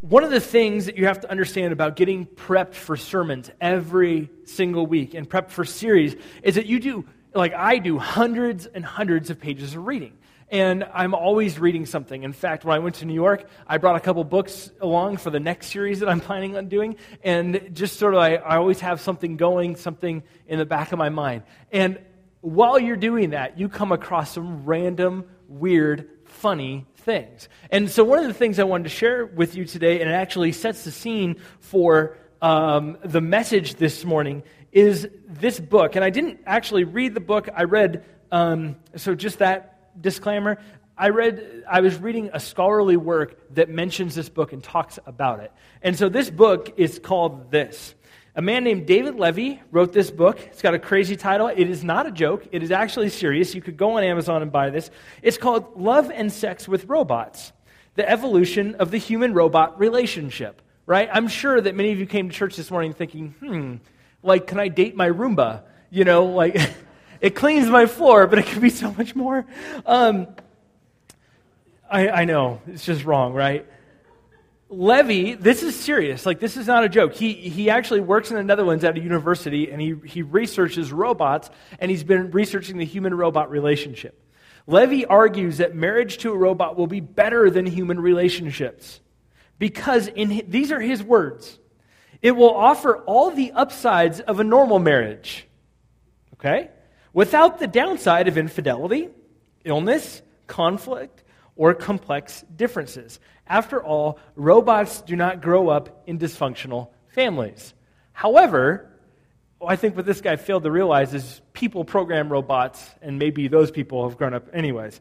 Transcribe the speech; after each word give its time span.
one 0.00 0.22
of 0.22 0.30
the 0.30 0.40
things 0.40 0.86
that 0.86 0.96
you 0.96 1.06
have 1.06 1.20
to 1.20 1.30
understand 1.30 1.72
about 1.72 1.96
getting 1.96 2.24
prepped 2.24 2.74
for 2.74 2.96
sermons 2.96 3.50
every 3.60 4.30
single 4.44 4.86
week 4.86 5.14
and 5.14 5.28
prepped 5.28 5.50
for 5.50 5.64
series 5.64 6.14
is 6.42 6.54
that 6.54 6.66
you 6.66 6.78
do, 6.78 7.04
like 7.34 7.52
I 7.52 7.78
do, 7.78 7.98
hundreds 7.98 8.66
and 8.66 8.84
hundreds 8.84 9.28
of 9.30 9.40
pages 9.40 9.74
of 9.74 9.86
reading. 9.86 10.16
And 10.50 10.84
I'm 10.94 11.14
always 11.14 11.58
reading 11.58 11.84
something. 11.84 12.22
In 12.22 12.32
fact, 12.32 12.64
when 12.64 12.76
I 12.76 12.78
went 12.78 12.96
to 12.96 13.06
New 13.06 13.14
York, 13.14 13.48
I 13.66 13.78
brought 13.78 13.96
a 13.96 14.00
couple 14.00 14.22
books 14.22 14.70
along 14.80 15.16
for 15.16 15.30
the 15.30 15.40
next 15.40 15.66
series 15.66 15.98
that 15.98 16.08
I'm 16.08 16.20
planning 16.28 16.56
on 16.56 16.68
doing. 16.68 16.96
And 17.24 17.70
just 17.74 17.98
sort 17.98 18.14
of, 18.14 18.20
I, 18.20 18.36
I 18.36 18.56
always 18.56 18.80
have 18.80 19.00
something 19.00 19.36
going, 19.36 19.74
something 19.74 20.22
in 20.46 20.60
the 20.60 20.64
back 20.64 20.92
of 20.92 20.98
my 20.98 21.08
mind. 21.08 21.42
And 21.72 21.98
while 22.40 22.78
you're 22.78 22.96
doing 22.96 23.30
that, 23.30 23.58
you 23.58 23.68
come 23.68 23.90
across 23.90 24.32
some 24.32 24.64
random, 24.64 25.24
weird, 25.48 26.08
funny 26.24 26.86
things. 27.08 27.48
And 27.70 27.90
so, 27.90 28.04
one 28.04 28.18
of 28.18 28.26
the 28.26 28.34
things 28.34 28.58
I 28.58 28.64
wanted 28.64 28.84
to 28.84 28.90
share 28.90 29.24
with 29.24 29.56
you 29.56 29.64
today, 29.64 30.02
and 30.02 30.10
it 30.10 30.12
actually 30.12 30.52
sets 30.52 30.84
the 30.84 30.90
scene 30.90 31.36
for 31.58 32.18
um, 32.42 32.98
the 33.02 33.22
message 33.22 33.76
this 33.76 34.04
morning, 34.04 34.42
is 34.72 35.08
this 35.26 35.58
book. 35.58 35.96
And 35.96 36.04
I 36.04 36.10
didn't 36.10 36.40
actually 36.44 36.84
read 36.84 37.14
the 37.14 37.20
book, 37.20 37.48
I 37.56 37.64
read, 37.64 38.04
um, 38.30 38.76
so 38.94 39.14
just 39.14 39.38
that 39.38 40.02
disclaimer. 40.02 40.58
I 40.98 41.08
read, 41.08 41.64
I 41.66 41.80
was 41.80 41.96
reading 41.96 42.28
a 42.34 42.40
scholarly 42.40 42.98
work 42.98 43.54
that 43.54 43.70
mentions 43.70 44.14
this 44.14 44.28
book 44.28 44.52
and 44.52 44.62
talks 44.62 44.98
about 45.06 45.40
it. 45.40 45.50
And 45.80 45.96
so 45.96 46.10
this 46.10 46.28
book 46.28 46.74
is 46.76 46.98
called 46.98 47.50
this. 47.50 47.94
A 48.38 48.40
man 48.40 48.62
named 48.62 48.86
David 48.86 49.16
Levy 49.16 49.60
wrote 49.72 49.92
this 49.92 50.12
book. 50.12 50.38
It's 50.38 50.62
got 50.62 50.72
a 50.72 50.78
crazy 50.78 51.16
title. 51.16 51.48
It 51.48 51.68
is 51.68 51.82
not 51.82 52.06
a 52.06 52.12
joke, 52.12 52.46
it 52.52 52.62
is 52.62 52.70
actually 52.70 53.08
serious. 53.08 53.52
You 53.52 53.60
could 53.60 53.76
go 53.76 53.96
on 53.96 54.04
Amazon 54.04 54.42
and 54.42 54.52
buy 54.52 54.70
this. 54.70 54.92
It's 55.22 55.36
called 55.36 55.76
Love 55.76 56.12
and 56.12 56.32
Sex 56.32 56.68
with 56.68 56.84
Robots 56.84 57.52
The 57.96 58.08
Evolution 58.08 58.76
of 58.76 58.92
the 58.92 58.96
Human 58.96 59.34
Robot 59.34 59.80
Relationship. 59.80 60.62
Right? 60.86 61.10
I'm 61.12 61.26
sure 61.26 61.60
that 61.60 61.74
many 61.74 61.90
of 61.90 61.98
you 61.98 62.06
came 62.06 62.28
to 62.28 62.34
church 62.34 62.54
this 62.54 62.70
morning 62.70 62.92
thinking, 62.92 63.34
hmm, 63.40 63.74
like, 64.22 64.46
can 64.46 64.60
I 64.60 64.68
date 64.68 64.94
my 64.94 65.10
Roomba? 65.10 65.62
You 65.90 66.04
know, 66.04 66.24
like. 66.24 66.56
It 67.20 67.34
cleans 67.34 67.68
my 67.68 67.86
floor, 67.86 68.28
but 68.28 68.38
it 68.38 68.46
could 68.46 68.62
be 68.62 68.70
so 68.70 68.92
much 68.92 69.16
more. 69.16 69.44
Um, 69.84 70.28
I, 71.90 72.08
I 72.08 72.24
know, 72.26 72.62
it's 72.68 72.84
just 72.84 73.04
wrong, 73.04 73.32
right? 73.32 73.66
Levy, 74.70 75.34
this 75.34 75.62
is 75.62 75.78
serious. 75.78 76.26
Like, 76.26 76.40
this 76.40 76.56
is 76.56 76.66
not 76.66 76.84
a 76.84 76.88
joke. 76.88 77.14
He, 77.14 77.32
he 77.32 77.70
actually 77.70 78.00
works 78.00 78.30
in 78.30 78.36
the 78.36 78.42
Netherlands 78.42 78.84
at 78.84 78.96
a 78.96 79.00
university 79.00 79.70
and 79.70 79.80
he, 79.80 79.94
he 80.04 80.22
researches 80.22 80.92
robots 80.92 81.48
and 81.78 81.90
he's 81.90 82.04
been 82.04 82.30
researching 82.30 82.76
the 82.76 82.84
human 82.84 83.14
robot 83.14 83.50
relationship. 83.50 84.22
Levy 84.66 85.06
argues 85.06 85.58
that 85.58 85.74
marriage 85.74 86.18
to 86.18 86.32
a 86.32 86.36
robot 86.36 86.76
will 86.76 86.86
be 86.86 87.00
better 87.00 87.48
than 87.48 87.64
human 87.64 87.98
relationships 87.98 89.00
because 89.58 90.08
in, 90.08 90.44
these 90.48 90.70
are 90.70 90.80
his 90.80 91.02
words 91.02 91.58
it 92.20 92.32
will 92.32 92.52
offer 92.52 92.98
all 93.04 93.30
the 93.30 93.52
upsides 93.52 94.18
of 94.18 94.40
a 94.40 94.44
normal 94.44 94.80
marriage. 94.80 95.46
Okay? 96.34 96.68
without 97.12 97.58
the 97.58 97.66
downside 97.66 98.28
of 98.28 98.38
infidelity, 98.38 99.08
illness, 99.64 100.22
conflict, 100.46 101.24
or 101.56 101.74
complex 101.74 102.44
differences. 102.54 103.18
After 103.48 103.82
all, 103.82 104.18
robots 104.36 105.00
do 105.02 105.16
not 105.16 105.40
grow 105.40 105.68
up 105.68 106.02
in 106.06 106.18
dysfunctional 106.18 106.90
families. 107.08 107.74
However, 108.12 108.90
I 109.66 109.76
think 109.76 109.96
what 109.96 110.06
this 110.06 110.20
guy 110.20 110.36
failed 110.36 110.64
to 110.64 110.70
realize 110.70 111.14
is 111.14 111.40
people 111.52 111.84
program 111.84 112.30
robots, 112.30 112.84
and 113.00 113.18
maybe 113.18 113.48
those 113.48 113.70
people 113.70 114.08
have 114.08 114.18
grown 114.18 114.34
up 114.34 114.48
anyways. 114.52 115.00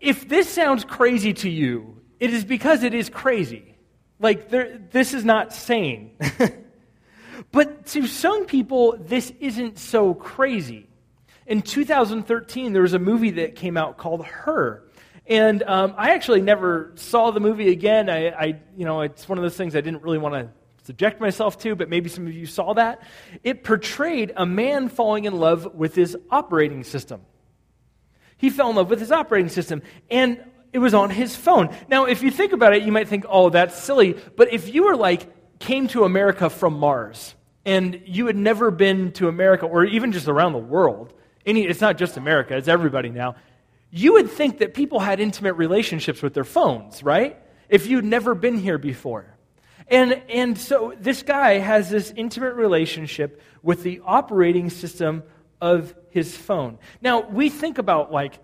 If 0.00 0.28
this 0.28 0.48
sounds 0.48 0.84
crazy 0.84 1.32
to 1.34 1.50
you, 1.50 2.00
it 2.20 2.32
is 2.32 2.44
because 2.44 2.82
it 2.82 2.94
is 2.94 3.10
crazy. 3.10 3.74
Like, 4.18 4.48
there, 4.48 4.78
this 4.90 5.12
is 5.12 5.24
not 5.24 5.52
sane. 5.52 6.12
But 7.52 7.86
to 7.86 8.06
some 8.06 8.46
people, 8.46 8.96
this 8.98 9.32
isn't 9.40 9.78
so 9.78 10.14
crazy. 10.14 10.88
In 11.46 11.62
2013, 11.62 12.72
there 12.72 12.82
was 12.82 12.94
a 12.94 12.98
movie 12.98 13.30
that 13.32 13.54
came 13.54 13.76
out 13.76 13.98
called 13.98 14.24
Her. 14.24 14.84
And 15.28 15.62
um, 15.64 15.94
I 15.96 16.14
actually 16.14 16.40
never 16.40 16.92
saw 16.94 17.30
the 17.30 17.40
movie 17.40 17.70
again. 17.72 18.08
I, 18.08 18.28
I, 18.28 18.46
you 18.76 18.84
know, 18.84 19.00
it's 19.00 19.28
one 19.28 19.38
of 19.38 19.42
those 19.42 19.56
things 19.56 19.74
I 19.74 19.80
didn't 19.80 20.02
really 20.02 20.18
want 20.18 20.34
to 20.34 20.48
subject 20.84 21.20
myself 21.20 21.58
to, 21.58 21.74
but 21.74 21.88
maybe 21.88 22.08
some 22.08 22.26
of 22.26 22.32
you 22.32 22.46
saw 22.46 22.74
that. 22.74 23.02
It 23.42 23.64
portrayed 23.64 24.32
a 24.36 24.46
man 24.46 24.88
falling 24.88 25.24
in 25.24 25.34
love 25.36 25.74
with 25.74 25.94
his 25.94 26.16
operating 26.30 26.84
system. 26.84 27.22
He 28.36 28.50
fell 28.50 28.70
in 28.70 28.76
love 28.76 28.88
with 28.88 29.00
his 29.00 29.10
operating 29.10 29.48
system, 29.48 29.82
and 30.10 30.44
it 30.72 30.78
was 30.78 30.94
on 30.94 31.10
his 31.10 31.34
phone. 31.34 31.74
Now, 31.88 32.04
if 32.04 32.22
you 32.22 32.30
think 32.30 32.52
about 32.52 32.74
it, 32.74 32.84
you 32.84 32.92
might 32.92 33.08
think, 33.08 33.24
oh, 33.28 33.50
that's 33.50 33.82
silly. 33.82 34.16
But 34.36 34.52
if 34.52 34.72
you 34.72 34.84
were 34.84 34.96
like, 34.96 35.58
came 35.58 35.88
to 35.88 36.04
America 36.04 36.50
from 36.50 36.78
Mars, 36.78 37.34
and 37.64 38.00
you 38.04 38.26
had 38.26 38.36
never 38.36 38.70
been 38.70 39.10
to 39.12 39.26
America 39.26 39.66
or 39.66 39.84
even 39.84 40.12
just 40.12 40.28
around 40.28 40.52
the 40.52 40.58
world, 40.58 41.12
any, 41.44 41.66
it's 41.66 41.80
not 41.80 41.98
just 41.98 42.16
America, 42.16 42.56
it's 42.56 42.68
everybody 42.68 43.08
now, 43.08 43.34
you 43.90 44.14
would 44.14 44.30
think 44.30 44.58
that 44.58 44.74
people 44.74 45.00
had 45.00 45.20
intimate 45.20 45.54
relationships 45.54 46.22
with 46.22 46.34
their 46.34 46.44
phones, 46.44 47.02
right? 47.02 47.38
If 47.68 47.86
you'd 47.86 48.04
never 48.04 48.34
been 48.34 48.58
here 48.58 48.78
before. 48.78 49.36
And, 49.88 50.22
and 50.28 50.58
so 50.58 50.94
this 51.00 51.22
guy 51.22 51.58
has 51.58 51.90
this 51.90 52.12
intimate 52.16 52.54
relationship 52.54 53.40
with 53.62 53.82
the 53.82 54.00
operating 54.04 54.70
system 54.70 55.22
of 55.60 55.94
his 56.10 56.36
phone. 56.36 56.78
Now, 57.00 57.20
we 57.20 57.48
think 57.48 57.78
about 57.78 58.12
like 58.12 58.38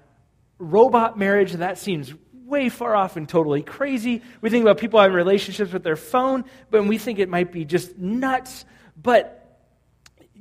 robot 0.58 1.18
marriage, 1.18 1.52
that 1.52 1.78
seems 1.78 2.12
way 2.44 2.68
far 2.68 2.94
off 2.94 3.16
and 3.16 3.28
totally 3.28 3.62
crazy. 3.62 4.22
We 4.40 4.50
think 4.50 4.62
about 4.62 4.78
people 4.78 5.00
having 5.00 5.16
relationships 5.16 5.72
with 5.72 5.82
their 5.82 5.96
phone, 5.96 6.44
but 6.70 6.84
we 6.84 6.98
think 6.98 7.18
it 7.18 7.28
might 7.28 7.50
be 7.50 7.64
just 7.64 7.98
nuts. 7.98 8.64
But 9.00 9.41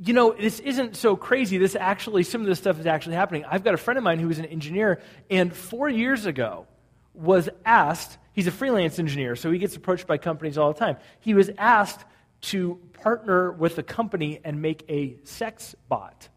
you 0.04 0.14
know, 0.14 0.34
this 0.34 0.60
isn't 0.60 0.96
so 0.96 1.16
crazy. 1.16 1.60
This 1.60 1.76
actually, 1.76 2.24
some 2.24 2.42
of 2.42 2.48
this 2.48 2.58
stuff 2.58 2.80
is 2.80 2.88
actually 2.88 3.16
happening. 3.16 3.46
I've 3.46 3.64
got 3.64 3.76
a 3.76 3.78
friend 3.78 4.00
of 4.00 4.04
mine 4.04 4.18
who 4.18 4.30
is 4.30 4.40
an 4.40 4.46
engineer, 4.46 5.00
and 5.30 5.56
four 5.56 5.90
years 5.90 6.26
ago 6.26 6.66
was 7.14 7.50
asked, 7.66 8.18
he's 8.34 8.48
a 8.48 8.52
freelance 8.52 8.98
engineer, 8.98 9.36
so 9.36 9.52
he 9.52 9.60
gets 9.60 9.76
approached 9.76 10.08
by 10.08 10.18
companies 10.18 10.58
all 10.58 10.74
the 10.74 10.80
time. 10.80 10.98
He 11.20 11.36
was 11.36 11.52
asked 11.58 12.04
to 12.42 12.80
partner 12.94 13.52
with 13.52 13.78
a 13.78 13.84
company 13.84 14.40
and 14.44 14.60
make 14.62 14.84
a 14.90 15.18
sex 15.24 15.76
bot. 15.88 16.30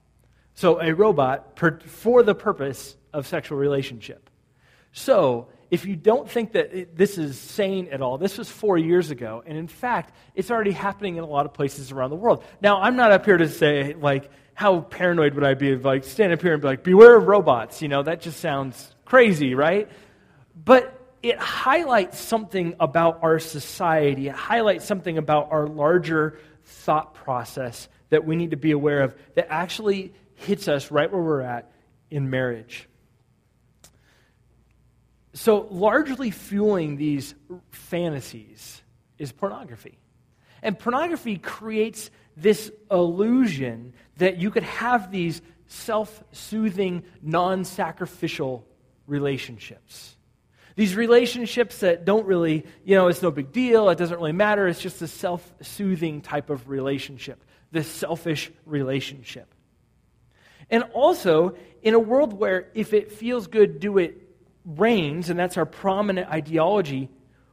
So, 0.54 0.80
a 0.80 0.92
robot 0.92 1.56
per, 1.56 1.80
for 1.80 2.22
the 2.22 2.34
purpose 2.34 2.96
of 3.12 3.26
sexual 3.26 3.58
relationship. 3.58 4.28
So, 4.92 5.48
if 5.74 5.86
you 5.86 5.96
don't 5.96 6.30
think 6.30 6.52
that 6.52 6.72
it, 6.72 6.96
this 6.96 7.18
is 7.18 7.36
sane 7.36 7.88
at 7.90 8.00
all, 8.00 8.16
this 8.16 8.38
was 8.38 8.48
four 8.48 8.78
years 8.78 9.10
ago. 9.10 9.42
And 9.44 9.58
in 9.58 9.66
fact, 9.66 10.14
it's 10.36 10.48
already 10.48 10.70
happening 10.70 11.16
in 11.16 11.24
a 11.24 11.26
lot 11.26 11.46
of 11.46 11.52
places 11.52 11.90
around 11.90 12.10
the 12.10 12.16
world. 12.16 12.44
Now, 12.60 12.80
I'm 12.80 12.94
not 12.94 13.10
up 13.10 13.24
here 13.24 13.36
to 13.36 13.48
say, 13.48 13.94
like, 13.94 14.30
how 14.54 14.82
paranoid 14.82 15.34
would 15.34 15.42
I 15.42 15.54
be 15.54 15.72
if, 15.72 15.84
like, 15.84 16.04
stand 16.04 16.32
up 16.32 16.40
here 16.40 16.52
and 16.52 16.62
be 16.62 16.68
like, 16.68 16.84
beware 16.84 17.16
of 17.16 17.26
robots? 17.26 17.82
You 17.82 17.88
know, 17.88 18.04
that 18.04 18.20
just 18.20 18.38
sounds 18.38 18.94
crazy, 19.04 19.56
right? 19.56 19.88
But 20.54 20.96
it 21.24 21.38
highlights 21.38 22.20
something 22.20 22.76
about 22.78 23.24
our 23.24 23.40
society, 23.40 24.28
it 24.28 24.36
highlights 24.36 24.84
something 24.84 25.18
about 25.18 25.50
our 25.50 25.66
larger 25.66 26.38
thought 26.62 27.14
process 27.14 27.88
that 28.10 28.24
we 28.24 28.36
need 28.36 28.52
to 28.52 28.56
be 28.56 28.70
aware 28.70 29.02
of 29.02 29.16
that 29.34 29.48
actually 29.50 30.14
hits 30.34 30.68
us 30.68 30.92
right 30.92 31.10
where 31.10 31.20
we're 31.20 31.40
at 31.40 31.72
in 32.10 32.30
marriage. 32.30 32.88
So, 35.34 35.66
largely 35.70 36.30
fueling 36.30 36.96
these 36.96 37.34
fantasies 37.70 38.82
is 39.18 39.32
pornography. 39.32 39.98
And 40.62 40.78
pornography 40.78 41.38
creates 41.38 42.10
this 42.36 42.70
illusion 42.88 43.94
that 44.16 44.38
you 44.38 44.52
could 44.52 44.62
have 44.62 45.10
these 45.10 45.42
self 45.66 46.22
soothing, 46.30 47.02
non 47.20 47.64
sacrificial 47.64 48.64
relationships. 49.08 50.16
These 50.76 50.94
relationships 50.94 51.78
that 51.80 52.04
don't 52.04 52.26
really, 52.26 52.64
you 52.84 52.96
know, 52.96 53.08
it's 53.08 53.22
no 53.22 53.30
big 53.30 53.52
deal, 53.52 53.90
it 53.90 53.98
doesn't 53.98 54.16
really 54.16 54.32
matter, 54.32 54.68
it's 54.68 54.80
just 54.80 55.02
a 55.02 55.08
self 55.08 55.52
soothing 55.62 56.20
type 56.20 56.48
of 56.48 56.68
relationship, 56.68 57.42
this 57.72 57.88
selfish 57.88 58.52
relationship. 58.66 59.52
And 60.70 60.84
also, 60.94 61.56
in 61.82 61.94
a 61.94 61.98
world 61.98 62.32
where 62.32 62.68
if 62.74 62.94
it 62.94 63.12
feels 63.12 63.48
good, 63.48 63.80
do 63.80 63.98
it 63.98 64.23
reigns, 64.64 65.30
and 65.30 65.38
that's 65.38 65.56
our 65.56 65.66
prominent 65.66 66.28
ideology, 66.28 67.10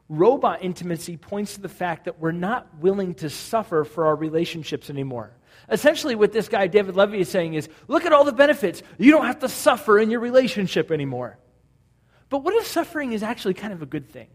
robot 0.09 0.63
intimacy 0.63 1.17
points 1.17 1.55
to 1.55 1.61
the 1.61 1.69
fact 1.69 2.05
that 2.05 2.19
we're 2.19 2.31
not 2.31 2.79
willing 2.79 3.13
to 3.15 3.29
suffer 3.29 3.83
for 3.83 4.05
our 4.07 4.15
relationships 4.15 4.89
anymore. 4.89 5.31
Essentially, 5.69 6.15
what 6.15 6.31
this 6.31 6.47
guy, 6.47 6.67
David 6.67 6.95
Levy, 6.95 7.19
is 7.19 7.29
saying 7.29 7.53
is 7.53 7.69
look 7.87 8.05
at 8.05 8.13
all 8.13 8.23
the 8.23 8.31
benefits. 8.33 8.83
You 8.97 9.11
don't 9.11 9.25
have 9.25 9.39
to 9.39 9.49
suffer 9.49 9.99
in 9.99 10.09
your 10.09 10.19
relationship 10.19 10.91
anymore. 10.91 11.37
But 12.29 12.43
what 12.43 12.55
if 12.55 12.65
suffering 12.65 13.11
is 13.13 13.23
actually 13.23 13.53
kind 13.53 13.73
of 13.73 13.81
a 13.81 13.85
good 13.85 14.09
thing? 14.09 14.27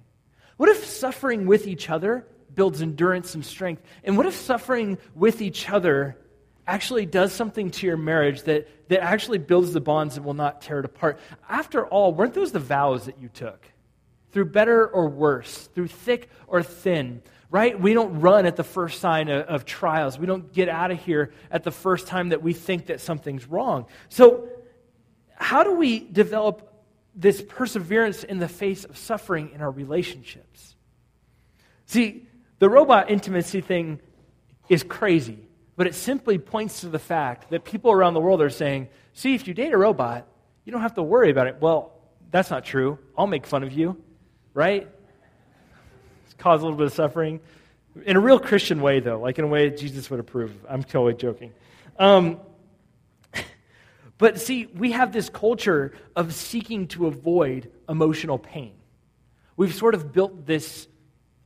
What 0.56 0.68
if 0.68 0.84
suffering 0.84 1.46
with 1.46 1.66
each 1.66 1.90
other 1.90 2.26
builds 2.54 2.80
endurance 2.80 3.34
and 3.34 3.44
strength? 3.44 3.82
And 4.04 4.16
what 4.16 4.26
if 4.26 4.34
suffering 4.34 4.98
with 5.14 5.42
each 5.42 5.68
other 5.68 6.16
actually 6.66 7.06
does 7.06 7.32
something 7.32 7.70
to 7.70 7.86
your 7.86 7.96
marriage 7.96 8.42
that, 8.42 8.88
that 8.88 9.02
actually 9.02 9.38
builds 9.38 9.72
the 9.72 9.80
bonds 9.80 10.16
and 10.16 10.26
will 10.26 10.34
not 10.34 10.60
tear 10.60 10.80
it 10.80 10.84
apart. 10.84 11.18
After 11.48 11.86
all, 11.86 12.12
weren't 12.12 12.34
those 12.34 12.52
the 12.52 12.58
vows 12.58 13.06
that 13.06 13.20
you 13.20 13.28
took? 13.28 13.70
through 14.36 14.44
better 14.44 14.86
or 14.86 15.08
worse, 15.08 15.70
through 15.74 15.86
thick 15.88 16.28
or 16.46 16.62
thin, 16.62 17.22
right? 17.50 17.80
We 17.80 17.94
don't 17.94 18.20
run 18.20 18.44
at 18.44 18.56
the 18.56 18.64
first 18.64 19.00
sign 19.00 19.30
of, 19.30 19.46
of, 19.46 19.64
trials. 19.64 20.18
We 20.18 20.26
don't 20.26 20.52
get 20.52 20.68
out 20.68 20.90
of 20.90 21.02
here 21.02 21.32
at 21.50 21.64
the 21.64 21.70
first 21.70 22.06
time 22.06 22.28
that 22.28 22.42
we 22.42 22.52
think 22.52 22.88
that 22.88 23.00
something's 23.00 23.46
wrong. 23.46 23.86
So, 24.10 24.50
how 25.36 25.64
do 25.64 25.72
we 25.72 26.00
develop 26.00 26.70
this 27.14 27.40
perseverance 27.40 28.24
in 28.24 28.38
the 28.38 28.46
face 28.46 28.84
of 28.84 28.98
suffering 28.98 29.52
in 29.54 29.62
our 29.62 29.70
relationships? 29.70 30.76
See, 31.86 32.26
the 32.58 32.68
robot 32.68 33.10
intimacy 33.10 33.62
thing 33.62 34.00
is 34.68 34.82
crazy, 34.82 35.45
but 35.76 35.86
it 35.86 35.94
simply 35.94 36.38
points 36.38 36.80
to 36.80 36.88
the 36.88 36.98
fact 36.98 37.50
that 37.50 37.64
people 37.64 37.92
around 37.92 38.14
the 38.14 38.20
world 38.20 38.40
are 38.40 38.50
saying, 38.50 38.88
see, 39.12 39.34
if 39.34 39.46
you 39.46 39.54
date 39.54 39.72
a 39.72 39.78
robot, 39.78 40.26
you 40.64 40.72
don't 40.72 40.80
have 40.80 40.94
to 40.94 41.02
worry 41.02 41.30
about 41.30 41.46
it. 41.46 41.58
Well, 41.60 41.92
that's 42.30 42.50
not 42.50 42.64
true. 42.64 42.98
I'll 43.16 43.26
make 43.26 43.46
fun 43.46 43.62
of 43.62 43.72
you, 43.72 44.02
right? 44.54 44.88
It's 46.24 46.34
Cause 46.34 46.60
a 46.60 46.64
little 46.64 46.78
bit 46.78 46.86
of 46.86 46.92
suffering. 46.94 47.40
In 48.04 48.16
a 48.16 48.20
real 48.20 48.38
Christian 48.38 48.80
way, 48.80 49.00
though, 49.00 49.20
like 49.20 49.38
in 49.38 49.44
a 49.44 49.48
way 49.48 49.70
Jesus 49.70 50.10
would 50.10 50.20
approve. 50.20 50.52
I'm 50.68 50.82
totally 50.82 51.14
joking. 51.14 51.52
Um, 51.98 52.40
but 54.18 54.40
see, 54.40 54.66
we 54.66 54.92
have 54.92 55.12
this 55.12 55.28
culture 55.28 55.92
of 56.14 56.34
seeking 56.34 56.88
to 56.88 57.06
avoid 57.06 57.70
emotional 57.88 58.38
pain. 58.38 58.72
We've 59.56 59.74
sort 59.74 59.94
of 59.94 60.12
built 60.12 60.46
this 60.46 60.88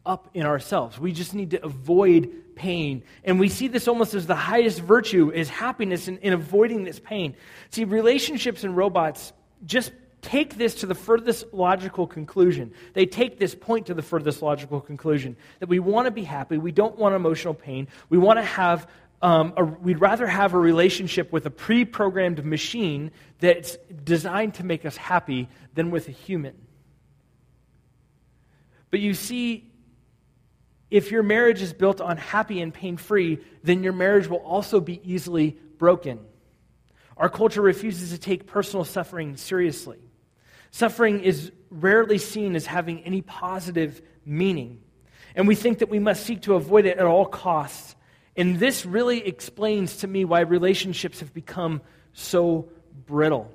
up 0.04 0.30
in 0.34 0.46
ourselves. 0.46 0.98
We 0.98 1.12
just 1.12 1.34
need 1.34 1.50
to 1.50 1.64
avoid 1.64 2.32
pain. 2.60 3.02
And 3.24 3.40
we 3.40 3.48
see 3.48 3.68
this 3.68 3.88
almost 3.88 4.12
as 4.12 4.26
the 4.26 4.34
highest 4.34 4.80
virtue 4.80 5.30
is 5.30 5.48
happiness 5.48 6.08
in, 6.08 6.18
in 6.18 6.34
avoiding 6.34 6.84
this 6.84 7.00
pain. 7.00 7.34
See, 7.70 7.84
relationships 7.84 8.64
and 8.64 8.76
robots 8.76 9.32
just 9.64 9.92
take 10.20 10.58
this 10.58 10.74
to 10.76 10.86
the 10.86 10.94
furthest 10.94 11.54
logical 11.54 12.06
conclusion. 12.06 12.74
They 12.92 13.06
take 13.06 13.38
this 13.38 13.54
point 13.54 13.86
to 13.86 13.94
the 13.94 14.02
furthest 14.02 14.42
logical 14.42 14.78
conclusion 14.78 15.36
that 15.60 15.70
we 15.70 15.78
want 15.78 16.04
to 16.04 16.10
be 16.10 16.22
happy, 16.22 16.58
we 16.58 16.70
don't 16.70 16.98
want 16.98 17.14
emotional 17.14 17.54
pain, 17.54 17.88
we 18.10 18.18
want 18.18 18.38
to 18.38 18.44
have. 18.44 18.86
Um, 19.22 19.52
a, 19.58 19.64
we'd 19.64 20.00
rather 20.00 20.26
have 20.26 20.54
a 20.54 20.58
relationship 20.58 21.30
with 21.30 21.44
a 21.44 21.50
pre 21.50 21.84
programmed 21.84 22.42
machine 22.42 23.10
that's 23.38 23.76
designed 24.02 24.54
to 24.54 24.64
make 24.64 24.86
us 24.86 24.96
happy 24.96 25.50
than 25.74 25.90
with 25.90 26.08
a 26.08 26.10
human. 26.10 26.54
But 28.90 29.00
you 29.00 29.12
see, 29.12 29.69
if 30.90 31.10
your 31.10 31.22
marriage 31.22 31.62
is 31.62 31.72
built 31.72 32.00
on 32.00 32.16
happy 32.16 32.60
and 32.60 32.74
pain 32.74 32.96
free, 32.96 33.38
then 33.62 33.82
your 33.82 33.92
marriage 33.92 34.26
will 34.26 34.38
also 34.38 34.80
be 34.80 35.00
easily 35.04 35.56
broken. 35.78 36.18
Our 37.16 37.28
culture 37.28 37.62
refuses 37.62 38.10
to 38.10 38.18
take 38.18 38.46
personal 38.46 38.84
suffering 38.84 39.36
seriously. 39.36 39.98
Suffering 40.70 41.20
is 41.20 41.52
rarely 41.70 42.18
seen 42.18 42.56
as 42.56 42.66
having 42.66 43.02
any 43.04 43.22
positive 43.22 44.00
meaning, 44.24 44.80
and 45.34 45.46
we 45.46 45.54
think 45.54 45.78
that 45.78 45.88
we 45.88 45.98
must 45.98 46.24
seek 46.24 46.42
to 46.42 46.54
avoid 46.54 46.86
it 46.86 46.98
at 46.98 47.06
all 47.06 47.26
costs. 47.26 47.94
And 48.36 48.58
this 48.58 48.86
really 48.86 49.26
explains 49.26 49.98
to 49.98 50.06
me 50.06 50.24
why 50.24 50.40
relationships 50.40 51.20
have 51.20 51.34
become 51.34 51.82
so 52.12 52.68
brittle. 53.06 53.52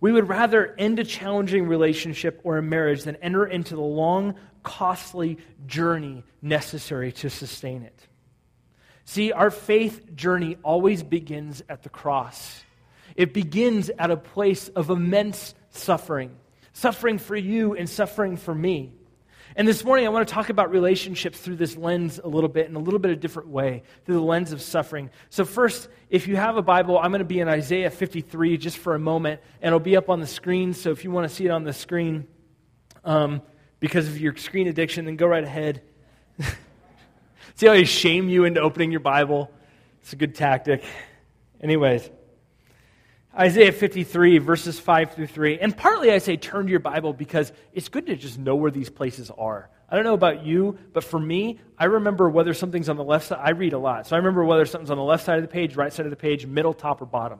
We 0.00 0.12
would 0.12 0.28
rather 0.28 0.74
end 0.78 0.98
a 0.98 1.04
challenging 1.04 1.66
relationship 1.66 2.40
or 2.44 2.58
a 2.58 2.62
marriage 2.62 3.02
than 3.02 3.16
enter 3.16 3.46
into 3.46 3.74
the 3.74 3.82
long, 3.82 4.34
costly 4.62 5.38
journey 5.66 6.24
necessary 6.40 7.12
to 7.12 7.30
sustain 7.30 7.82
it. 7.82 8.06
See, 9.04 9.32
our 9.32 9.50
faith 9.50 10.14
journey 10.14 10.56
always 10.62 11.02
begins 11.02 11.62
at 11.68 11.82
the 11.82 11.88
cross. 11.88 12.62
It 13.16 13.34
begins 13.34 13.90
at 13.98 14.10
a 14.10 14.16
place 14.16 14.68
of 14.68 14.90
immense 14.90 15.54
suffering 15.70 16.36
suffering 16.78 17.18
for 17.18 17.34
you 17.34 17.74
and 17.74 17.90
suffering 17.90 18.36
for 18.36 18.54
me. 18.54 18.94
And 19.58 19.66
this 19.66 19.84
morning, 19.84 20.06
I 20.06 20.10
want 20.10 20.28
to 20.28 20.32
talk 20.32 20.50
about 20.50 20.70
relationships 20.70 21.36
through 21.36 21.56
this 21.56 21.76
lens 21.76 22.20
a 22.22 22.28
little 22.28 22.48
bit, 22.48 22.68
in 22.68 22.76
a 22.76 22.78
little 22.78 23.00
bit 23.00 23.10
of 23.10 23.18
different 23.18 23.48
way, 23.48 23.82
through 24.04 24.14
the 24.14 24.20
lens 24.20 24.52
of 24.52 24.62
suffering. 24.62 25.10
So, 25.30 25.44
first, 25.44 25.88
if 26.10 26.28
you 26.28 26.36
have 26.36 26.56
a 26.56 26.62
Bible, 26.62 26.96
I'm 26.96 27.10
going 27.10 27.18
to 27.18 27.24
be 27.24 27.40
in 27.40 27.48
Isaiah 27.48 27.90
53 27.90 28.56
just 28.56 28.78
for 28.78 28.94
a 28.94 29.00
moment, 29.00 29.40
and 29.60 29.70
it'll 29.70 29.80
be 29.80 29.96
up 29.96 30.10
on 30.10 30.20
the 30.20 30.28
screen. 30.28 30.74
So, 30.74 30.92
if 30.92 31.02
you 31.02 31.10
want 31.10 31.28
to 31.28 31.34
see 31.34 31.44
it 31.44 31.50
on 31.50 31.64
the 31.64 31.72
screen, 31.72 32.28
um, 33.04 33.42
because 33.80 34.06
of 34.06 34.20
your 34.20 34.36
screen 34.36 34.68
addiction, 34.68 35.06
then 35.06 35.16
go 35.16 35.26
right 35.26 35.42
ahead. 35.42 35.82
See 37.56 37.66
how 37.66 37.72
they 37.72 37.82
shame 37.82 38.28
you 38.28 38.44
into 38.44 38.60
opening 38.60 38.92
your 38.92 39.00
Bible? 39.00 39.50
It's 40.02 40.12
a 40.12 40.16
good 40.16 40.36
tactic. 40.36 40.84
Anyways, 41.60 42.08
Isaiah 43.38 43.70
53, 43.70 44.38
verses 44.38 44.80
5 44.80 45.14
through 45.14 45.28
3. 45.28 45.60
And 45.60 45.76
partly 45.76 46.10
I 46.10 46.18
say 46.18 46.36
turn 46.36 46.66
to 46.66 46.70
your 46.70 46.80
Bible 46.80 47.12
because 47.12 47.52
it's 47.72 47.88
good 47.88 48.06
to 48.06 48.16
just 48.16 48.38
know 48.38 48.56
where 48.56 48.72
these 48.72 48.90
places 48.90 49.30
are. 49.30 49.70
I 49.88 49.94
don't 49.94 50.04
know 50.04 50.14
about 50.14 50.44
you, 50.44 50.76
but 50.92 51.04
for 51.04 51.20
me, 51.20 51.60
I 51.78 51.84
remember 51.84 52.28
whether 52.28 52.52
something's 52.52 52.88
on 52.88 52.96
the 52.96 53.04
left 53.04 53.28
side. 53.28 53.38
I 53.40 53.50
read 53.50 53.72
a 53.74 53.78
lot. 53.78 54.06
So 54.06 54.16
I 54.16 54.18
remember 54.18 54.44
whether 54.44 54.66
something's 54.66 54.90
on 54.90 54.98
the 54.98 55.04
left 55.04 55.24
side 55.24 55.36
of 55.36 55.42
the 55.42 55.48
page, 55.48 55.76
right 55.76 55.92
side 55.92 56.04
of 56.04 56.10
the 56.10 56.16
page, 56.16 56.46
middle, 56.46 56.74
top, 56.74 57.00
or 57.00 57.06
bottom. 57.06 57.38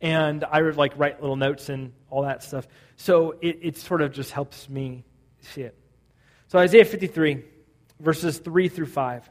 And 0.00 0.44
I 0.44 0.62
would 0.62 0.76
like 0.76 0.96
write 0.96 1.20
little 1.20 1.36
notes 1.36 1.68
and 1.68 1.92
all 2.08 2.22
that 2.22 2.42
stuff. 2.42 2.66
So 2.96 3.32
it, 3.42 3.58
it 3.62 3.76
sort 3.76 4.00
of 4.00 4.12
just 4.12 4.30
helps 4.30 4.68
me 4.68 5.04
see 5.40 5.62
it. 5.62 5.76
So, 6.48 6.58
Isaiah 6.58 6.84
53, 6.84 7.44
verses 7.98 8.38
3 8.38 8.68
through 8.68 8.86
5. 8.86 9.30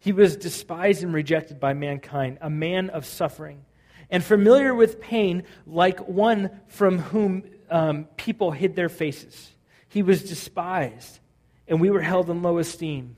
He 0.00 0.12
was 0.12 0.36
despised 0.36 1.02
and 1.02 1.14
rejected 1.14 1.60
by 1.60 1.72
mankind, 1.72 2.38
a 2.40 2.50
man 2.50 2.90
of 2.90 3.06
suffering, 3.06 3.64
and 4.10 4.22
familiar 4.22 4.74
with 4.74 5.00
pain, 5.00 5.44
like 5.66 6.06
one 6.08 6.50
from 6.68 6.98
whom 6.98 7.44
um, 7.70 8.04
people 8.16 8.50
hid 8.50 8.76
their 8.76 8.88
faces. 8.88 9.50
He 9.88 10.02
was 10.02 10.22
despised, 10.22 11.18
and 11.66 11.80
we 11.80 11.90
were 11.90 12.00
held 12.00 12.30
in 12.30 12.42
low 12.42 12.58
esteem. 12.58 13.16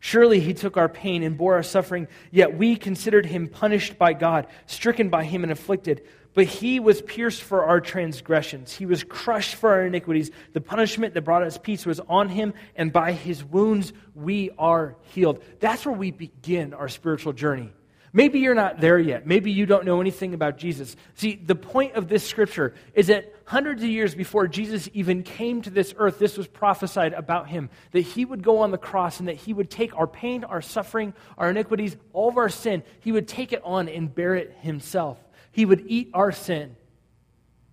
Surely 0.00 0.38
he 0.38 0.54
took 0.54 0.76
our 0.76 0.88
pain 0.88 1.22
and 1.22 1.36
bore 1.36 1.54
our 1.54 1.62
suffering, 1.62 2.06
yet 2.30 2.56
we 2.56 2.76
considered 2.76 3.26
him 3.26 3.48
punished 3.48 3.98
by 3.98 4.12
God, 4.12 4.46
stricken 4.66 5.08
by 5.08 5.24
him 5.24 5.42
and 5.42 5.50
afflicted. 5.50 6.02
But 6.34 6.46
he 6.46 6.78
was 6.78 7.02
pierced 7.02 7.42
for 7.42 7.64
our 7.64 7.80
transgressions, 7.80 8.72
he 8.72 8.86
was 8.86 9.02
crushed 9.02 9.56
for 9.56 9.70
our 9.70 9.86
iniquities. 9.86 10.30
The 10.52 10.60
punishment 10.60 11.14
that 11.14 11.22
brought 11.22 11.42
us 11.42 11.58
peace 11.58 11.84
was 11.84 12.00
on 12.00 12.28
him, 12.28 12.54
and 12.76 12.92
by 12.92 13.12
his 13.12 13.42
wounds 13.42 13.92
we 14.14 14.50
are 14.56 14.96
healed. 15.02 15.42
That's 15.58 15.84
where 15.84 15.94
we 15.94 16.12
begin 16.12 16.74
our 16.74 16.88
spiritual 16.88 17.32
journey. 17.32 17.72
Maybe 18.18 18.40
you're 18.40 18.52
not 18.52 18.80
there 18.80 18.98
yet. 18.98 19.28
Maybe 19.28 19.52
you 19.52 19.64
don't 19.64 19.84
know 19.84 20.00
anything 20.00 20.34
about 20.34 20.58
Jesus. 20.58 20.96
See, 21.14 21.36
the 21.36 21.54
point 21.54 21.94
of 21.94 22.08
this 22.08 22.26
scripture 22.26 22.74
is 22.92 23.06
that 23.06 23.32
hundreds 23.44 23.80
of 23.84 23.88
years 23.88 24.12
before 24.12 24.48
Jesus 24.48 24.88
even 24.92 25.22
came 25.22 25.62
to 25.62 25.70
this 25.70 25.94
earth, 25.96 26.18
this 26.18 26.36
was 26.36 26.48
prophesied 26.48 27.12
about 27.12 27.46
him 27.48 27.70
that 27.92 28.00
he 28.00 28.24
would 28.24 28.42
go 28.42 28.58
on 28.58 28.72
the 28.72 28.76
cross 28.76 29.20
and 29.20 29.28
that 29.28 29.36
he 29.36 29.52
would 29.52 29.70
take 29.70 29.96
our 29.96 30.08
pain, 30.08 30.42
our 30.42 30.60
suffering, 30.60 31.14
our 31.36 31.50
iniquities, 31.50 31.96
all 32.12 32.28
of 32.28 32.38
our 32.38 32.48
sin, 32.48 32.82
he 32.98 33.12
would 33.12 33.28
take 33.28 33.52
it 33.52 33.62
on 33.62 33.88
and 33.88 34.12
bear 34.12 34.34
it 34.34 34.52
himself. 34.62 35.16
He 35.52 35.64
would 35.64 35.84
eat 35.86 36.10
our 36.12 36.32
sin 36.32 36.74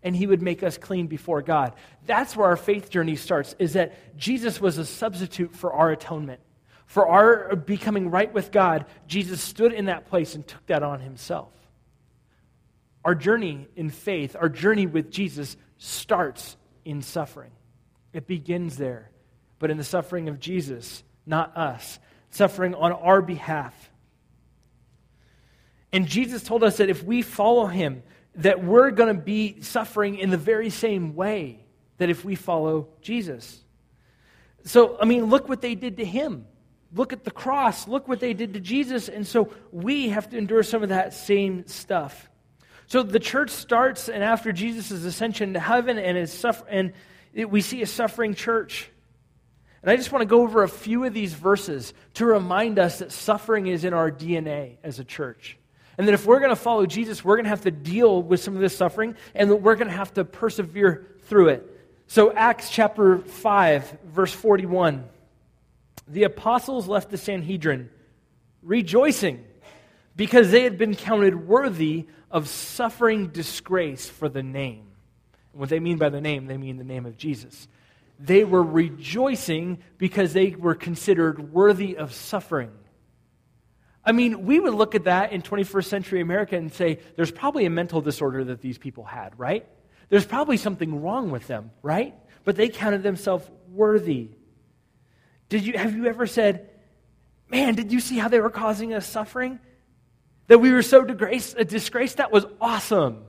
and 0.03 0.15
he 0.15 0.27
would 0.27 0.43
make 0.43 0.61
us 0.61 0.77
clean 0.77 1.07
before 1.07 1.41
God. 1.41 1.73
That's 2.05 2.35
where 2.37 2.45
our 2.45 2.55
faith 2.55 2.91
journey 2.91 3.15
starts 3.15 3.55
is 3.57 3.73
that 3.73 4.15
Jesus 4.15 4.61
was 4.61 4.77
a 4.77 4.85
substitute 4.85 5.55
for 5.55 5.73
our 5.73 5.89
atonement. 5.89 6.39
For 6.85 7.07
our 7.07 7.55
becoming 7.55 8.09
right 8.11 8.31
with 8.31 8.51
God, 8.51 8.85
Jesus 9.07 9.41
stood 9.41 9.73
in 9.73 9.85
that 9.85 10.07
place 10.07 10.35
and 10.35 10.47
took 10.47 10.65
that 10.67 10.83
on 10.83 10.99
himself. 10.99 11.51
Our 13.03 13.15
journey 13.15 13.67
in 13.75 13.89
faith, 13.89 14.35
our 14.39 14.49
journey 14.49 14.87
with 14.87 15.11
Jesus 15.11 15.57
starts 15.77 16.57
in 16.83 17.01
suffering. 17.01 17.51
It 18.13 18.27
begins 18.27 18.77
there, 18.77 19.11
but 19.59 19.71
in 19.71 19.77
the 19.77 19.83
suffering 19.83 20.29
of 20.29 20.39
Jesus, 20.39 21.03
not 21.25 21.55
us, 21.57 21.99
suffering 22.29 22.73
on 22.73 22.91
our 22.91 23.21
behalf. 23.21 23.91
And 25.91 26.07
Jesus 26.07 26.43
told 26.43 26.63
us 26.63 26.77
that 26.77 26.89
if 26.89 27.03
we 27.03 27.21
follow 27.21 27.65
him, 27.65 28.03
that 28.35 28.63
we're 28.63 28.91
going 28.91 29.15
to 29.15 29.21
be 29.21 29.61
suffering 29.61 30.17
in 30.17 30.29
the 30.29 30.37
very 30.37 30.69
same 30.69 31.15
way 31.15 31.65
that 31.97 32.09
if 32.09 32.25
we 32.25 32.35
follow 32.35 32.89
Jesus. 33.01 33.63
So, 34.65 34.97
I 34.99 35.05
mean, 35.05 35.25
look 35.25 35.47
what 35.47 35.61
they 35.61 35.75
did 35.75 35.97
to 35.97 36.05
him. 36.05 36.45
Look 36.95 37.11
at 37.11 37.25
the 37.25 37.31
cross. 37.31 37.87
Look 37.87 38.07
what 38.07 38.21
they 38.21 38.33
did 38.33 38.53
to 38.53 38.59
Jesus. 38.59 39.09
And 39.09 39.27
so 39.27 39.51
we 39.71 40.09
have 40.09 40.29
to 40.29 40.37
endure 40.37 40.63
some 40.63 40.81
of 40.81 40.89
that 40.89 41.13
same 41.13 41.67
stuff. 41.67 42.29
So 42.87 43.03
the 43.03 43.19
church 43.19 43.49
starts, 43.49 44.09
and 44.09 44.23
after 44.23 44.51
Jesus' 44.51 44.91
ascension 45.03 45.53
to 45.53 45.59
heaven, 45.59 45.97
and, 45.97 46.17
is 46.17 46.31
suffer- 46.31 46.65
and 46.69 46.93
it, 47.33 47.49
we 47.49 47.61
see 47.61 47.81
a 47.81 47.87
suffering 47.87 48.33
church. 48.33 48.89
And 49.81 49.91
I 49.91 49.97
just 49.97 50.11
want 50.11 50.21
to 50.21 50.25
go 50.25 50.41
over 50.41 50.63
a 50.63 50.69
few 50.69 51.03
of 51.03 51.13
these 51.13 51.33
verses 51.33 51.93
to 52.15 52.25
remind 52.25 52.79
us 52.79 52.99
that 52.99 53.11
suffering 53.11 53.67
is 53.67 53.83
in 53.83 53.93
our 53.93 54.09
DNA 54.09 54.77
as 54.83 54.99
a 54.99 55.03
church. 55.03 55.57
And 55.97 56.07
that 56.07 56.13
if 56.13 56.25
we're 56.25 56.39
going 56.39 56.49
to 56.49 56.55
follow 56.55 56.85
Jesus, 56.85 57.23
we're 57.23 57.35
going 57.35 57.45
to 57.45 57.49
have 57.49 57.61
to 57.61 57.71
deal 57.71 58.21
with 58.21 58.39
some 58.39 58.55
of 58.55 58.61
this 58.61 58.75
suffering 58.75 59.15
and 59.33 59.49
that 59.49 59.57
we're 59.57 59.75
going 59.75 59.87
to 59.87 59.95
have 59.95 60.13
to 60.15 60.25
persevere 60.25 61.07
through 61.23 61.49
it. 61.49 61.71
So, 62.07 62.31
Acts 62.33 62.69
chapter 62.69 63.19
5, 63.19 63.97
verse 64.05 64.31
41. 64.31 65.03
The 66.07 66.23
apostles 66.23 66.87
left 66.87 67.09
the 67.09 67.17
Sanhedrin 67.17 67.89
rejoicing 68.61 69.43
because 70.15 70.51
they 70.51 70.63
had 70.63 70.77
been 70.77 70.95
counted 70.95 71.47
worthy 71.47 72.05
of 72.31 72.47
suffering 72.47 73.27
disgrace 73.27 74.07
for 74.07 74.29
the 74.29 74.43
name. 74.43 74.87
And 75.51 75.59
what 75.59 75.69
they 75.69 75.79
mean 75.79 75.97
by 75.97 76.09
the 76.09 76.21
name, 76.21 76.47
they 76.47 76.57
mean 76.57 76.77
the 76.77 76.83
name 76.83 77.05
of 77.05 77.17
Jesus. 77.17 77.67
they 78.19 78.43
were 78.43 78.63
rejoicing 78.63 79.79
because 79.97 80.33
they 80.33 80.51
were 80.51 80.75
considered 80.75 81.53
worthy 81.53 81.97
of 81.97 82.13
suffering. 82.13 82.71
I 84.03 84.11
mean, 84.11 84.45
we 84.45 84.59
would 84.59 84.73
look 84.73 84.93
at 84.95 85.05
that 85.05 85.31
in 85.31 85.41
21st 85.41 85.85
century 85.85 86.21
America 86.21 86.55
and 86.55 86.71
say, 86.71 86.99
there's 87.15 87.31
probably 87.31 87.65
a 87.65 87.69
mental 87.69 88.01
disorder 88.01 88.43
that 88.45 88.61
these 88.61 88.77
people 88.77 89.03
had, 89.03 89.37
right? 89.39 89.67
There's 90.09 90.25
probably 90.25 90.57
something 90.57 91.01
wrong 91.01 91.31
with 91.31 91.47
them, 91.47 91.71
right? 91.81 92.13
But 92.43 92.55
they 92.55 92.69
counted 92.69 93.01
themselves 93.01 93.49
worthy. 93.69 94.29
Did 95.49 95.65
you, 95.65 95.77
have 95.77 95.95
you 95.95 96.07
ever 96.07 96.25
said, 96.27 96.69
man, 97.49 97.75
did 97.75 97.91
you 97.91 97.99
see 97.99 98.17
how 98.17 98.27
they 98.27 98.39
were 98.39 98.49
causing 98.49 98.93
us 98.93 99.05
suffering? 99.05 99.59
That 100.47 100.59
we 100.59 100.71
were 100.71 100.81
so 100.81 101.03
disgraced, 101.03 101.57
uh, 101.57 101.63
disgraced? 101.63 102.17
That 102.17 102.31
was 102.31 102.45
awesome. 102.61 103.23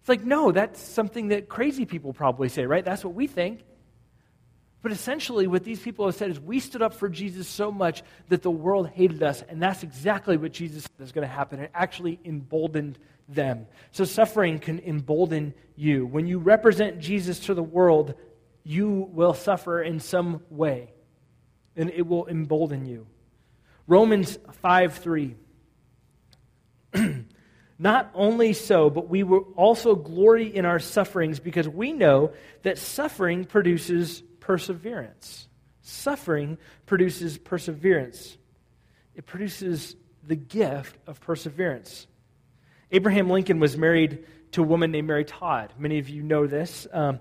It's 0.00 0.08
like, 0.08 0.24
no, 0.24 0.52
that's 0.52 0.80
something 0.80 1.28
that 1.28 1.48
crazy 1.48 1.84
people 1.84 2.12
probably 2.12 2.48
say, 2.48 2.66
right? 2.66 2.84
That's 2.84 3.04
what 3.04 3.14
we 3.14 3.26
think. 3.26 3.62
But 4.80 4.92
essentially, 4.92 5.48
what 5.48 5.64
these 5.64 5.80
people 5.80 6.06
have 6.06 6.14
said 6.14 6.30
is 6.30 6.38
we 6.38 6.60
stood 6.60 6.82
up 6.82 6.94
for 6.94 7.08
Jesus 7.08 7.48
so 7.48 7.72
much 7.72 8.02
that 8.28 8.42
the 8.42 8.50
world 8.50 8.88
hated 8.88 9.22
us, 9.22 9.42
and 9.48 9.60
that's 9.60 9.82
exactly 9.82 10.36
what 10.36 10.52
Jesus 10.52 10.84
said 10.84 11.04
is 11.04 11.12
going 11.12 11.26
to 11.26 11.32
happen. 11.32 11.58
It 11.58 11.70
actually 11.74 12.20
emboldened 12.24 12.98
them. 13.28 13.66
So 13.90 14.04
suffering 14.04 14.60
can 14.60 14.78
embolden 14.78 15.52
you. 15.74 16.06
When 16.06 16.26
you 16.26 16.38
represent 16.38 17.00
Jesus 17.00 17.40
to 17.40 17.54
the 17.54 17.62
world, 17.62 18.14
you 18.62 19.08
will 19.12 19.34
suffer 19.34 19.82
in 19.82 20.00
some 20.00 20.42
way, 20.48 20.92
and 21.78 21.90
it 21.90 22.06
will 22.06 22.26
embolden 22.26 22.84
you. 22.84 23.06
Romans 23.86 24.38
5 24.60 24.98
3. 24.98 25.34
Not 27.78 28.10
only 28.12 28.52
so, 28.52 28.90
but 28.90 29.08
we 29.08 29.22
will 29.22 29.52
also 29.56 29.94
glory 29.94 30.54
in 30.54 30.64
our 30.64 30.80
sufferings 30.80 31.38
because 31.38 31.68
we 31.68 31.92
know 31.92 32.32
that 32.62 32.76
suffering 32.76 33.44
produces 33.44 34.22
perseverance. 34.40 35.46
Suffering 35.82 36.58
produces 36.84 37.38
perseverance, 37.38 38.36
it 39.14 39.24
produces 39.24 39.96
the 40.26 40.36
gift 40.36 40.98
of 41.06 41.20
perseverance. 41.20 42.06
Abraham 42.90 43.30
Lincoln 43.30 43.60
was 43.60 43.76
married 43.76 44.26
to 44.52 44.62
a 44.62 44.66
woman 44.66 44.90
named 44.90 45.08
Mary 45.08 45.24
Todd. 45.24 45.72
Many 45.78 45.98
of 45.98 46.08
you 46.08 46.22
know 46.22 46.46
this. 46.46 46.86
Um, 46.92 47.20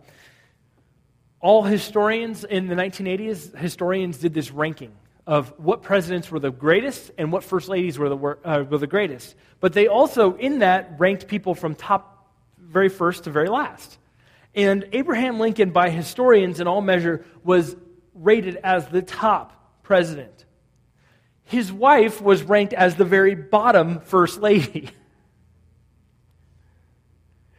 all 1.48 1.64
historians 1.64 2.44
in 2.44 2.68
the 2.68 2.76
1980s, 2.76 3.56
historians 3.56 4.18
did 4.18 4.34
this 4.34 4.52
ranking 4.52 4.92
of 5.26 5.54
what 5.58 5.82
presidents 5.82 6.30
were 6.30 6.42
the 6.42 6.52
greatest 6.52 7.10
and 7.18 7.32
what 7.32 7.42
first 7.42 7.70
ladies 7.70 7.98
were 7.98 8.10
the, 8.10 8.18
uh, 8.18 8.66
were 8.70 8.78
the 8.78 8.86
greatest. 8.86 9.34
But 9.62 9.72
they 9.72 9.88
also, 9.88 10.36
in 10.36 10.60
that, 10.60 11.00
ranked 11.00 11.30
people 11.30 11.56
from 11.56 11.74
top, 11.74 12.28
very 12.60 12.90
first 12.90 13.24
to 13.24 13.30
very 13.30 13.48
last. 13.48 13.98
And 14.56 14.90
Abraham 14.92 15.40
Lincoln, 15.40 15.70
by 15.70 15.90
historians 15.90 16.60
in 16.60 16.68
all 16.68 16.82
measure, 16.82 17.24
was 17.46 17.78
rated 18.14 18.58
as 18.58 18.86
the 18.88 19.02
top 19.02 19.80
president. 19.84 20.44
His 21.46 21.72
wife 21.72 22.22
was 22.22 22.44
ranked 22.44 22.74
as 22.74 22.96
the 22.96 23.06
very 23.06 23.36
bottom 23.36 24.02
first 24.02 24.42
lady. 24.42 24.90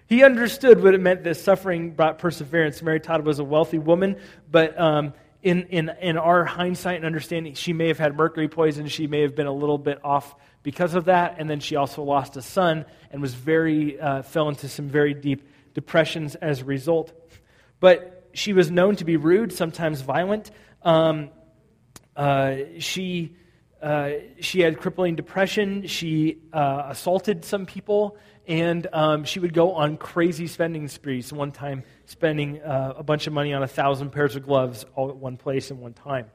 he 0.09 0.25
understood 0.25 0.83
what 0.83 0.95
it 0.95 1.01
meant 1.01 1.25
that 1.25 1.37
suffering 1.37 1.93
brought 1.93 2.19
perseverance. 2.19 2.83
Mary 2.83 2.99
Todd 2.99 3.25
was 3.25 3.39
a 3.39 3.45
wealthy 3.45 3.79
woman, 3.79 4.17
but 4.51 4.79
um, 4.81 5.13
in, 5.43 5.65
in, 5.65 5.91
in 6.01 6.17
our 6.17 6.45
hindsight 6.45 6.97
and 6.97 7.05
understanding, 7.05 7.55
she 7.55 7.73
may 7.73 7.89
have 7.89 7.99
had 7.99 8.17
mercury 8.17 8.49
poison. 8.49 8.89
She 8.89 9.07
may 9.07 9.21
have 9.21 9.37
been 9.37 9.47
a 9.47 9.53
little 9.53 9.79
bit 9.79 10.01
off 10.03 10.35
because 10.63 10.95
of 10.95 11.05
that. 11.05 11.37
And 11.39 11.49
then 11.49 11.61
she 11.61 11.77
also 11.77 12.03
lost 12.03 12.37
a 12.37 12.43
son 12.43 12.87
and 13.11 13.23
was 13.23 13.35
very, 13.35 14.01
uh, 14.01 14.23
fell 14.23 14.49
into 14.49 14.69
some 14.69 14.89
very 14.89 15.15
deep 15.15 15.49
depressions 15.75 16.35
as 16.35 16.63
a 16.63 16.65
result. 16.65 17.13
But 17.79 18.31
she 18.33 18.53
was 18.53 18.71
known 18.71 18.97
to 18.97 19.05
be 19.05 19.17
rude, 19.17 19.53
sometimes 19.53 20.01
violent. 20.01 20.51
Um, 20.83 21.31
uh, 22.17 22.57
she, 22.79 23.37
uh, 23.81 24.11
she 24.41 24.61
had 24.61 24.81
crippling 24.81 25.15
depression. 25.15 25.87
She 25.87 26.39
uh, 26.53 26.87
assaulted 26.89 27.45
some 27.45 27.65
people, 27.65 28.17
and 28.49 28.87
um, 28.95 29.25
she 29.25 29.39
would 29.41 29.53
go 29.53 29.73
on 29.75 29.99
crazy 29.99 30.47
spending 30.47 30.89
sprees. 30.89 31.33
One 31.33 31.53
time, 31.53 31.85
spending 32.07 32.63
uh, 32.63 32.95
a 32.97 33.03
bunch 33.03 33.27
of 33.27 33.35
money 33.35 33.53
on 33.53 33.63
a 33.63 33.69
thousand 33.69 34.11
pairs 34.11 34.35
of 34.35 34.45
gloves 34.45 34.87
all 34.95 35.11
at 35.11 35.17
one 35.17 35.37
place 35.37 35.71
in 35.71 35.79
one 35.79 35.93
time. 35.93 36.31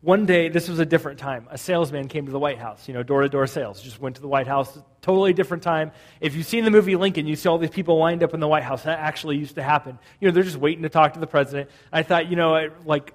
One 0.00 0.26
day, 0.26 0.48
this 0.48 0.68
was 0.68 0.78
a 0.78 0.86
different 0.86 1.18
time. 1.18 1.48
A 1.50 1.58
salesman 1.58 2.06
came 2.06 2.26
to 2.26 2.30
the 2.30 2.38
White 2.38 2.58
House, 2.58 2.86
you 2.86 2.94
know, 2.94 3.02
door 3.02 3.22
to 3.22 3.28
door 3.28 3.48
sales. 3.48 3.82
Just 3.82 4.00
went 4.00 4.14
to 4.16 4.22
the 4.22 4.28
White 4.28 4.46
House, 4.46 4.78
totally 5.02 5.32
different 5.32 5.64
time. 5.64 5.90
If 6.20 6.36
you've 6.36 6.46
seen 6.46 6.64
the 6.64 6.70
movie 6.70 6.94
Lincoln, 6.94 7.26
you 7.26 7.34
see 7.34 7.48
all 7.48 7.58
these 7.58 7.70
people 7.70 7.98
lined 7.98 8.22
up 8.22 8.32
in 8.32 8.38
the 8.38 8.46
White 8.46 8.62
House. 8.62 8.84
That 8.84 9.00
actually 9.00 9.38
used 9.38 9.56
to 9.56 9.62
happen. 9.62 9.98
You 10.20 10.28
know, 10.28 10.34
they're 10.34 10.44
just 10.44 10.58
waiting 10.58 10.82
to 10.82 10.88
talk 10.88 11.14
to 11.14 11.20
the 11.20 11.26
president. 11.26 11.70
I 11.92 12.04
thought, 12.04 12.30
you 12.30 12.36
know, 12.36 12.70
like 12.84 13.12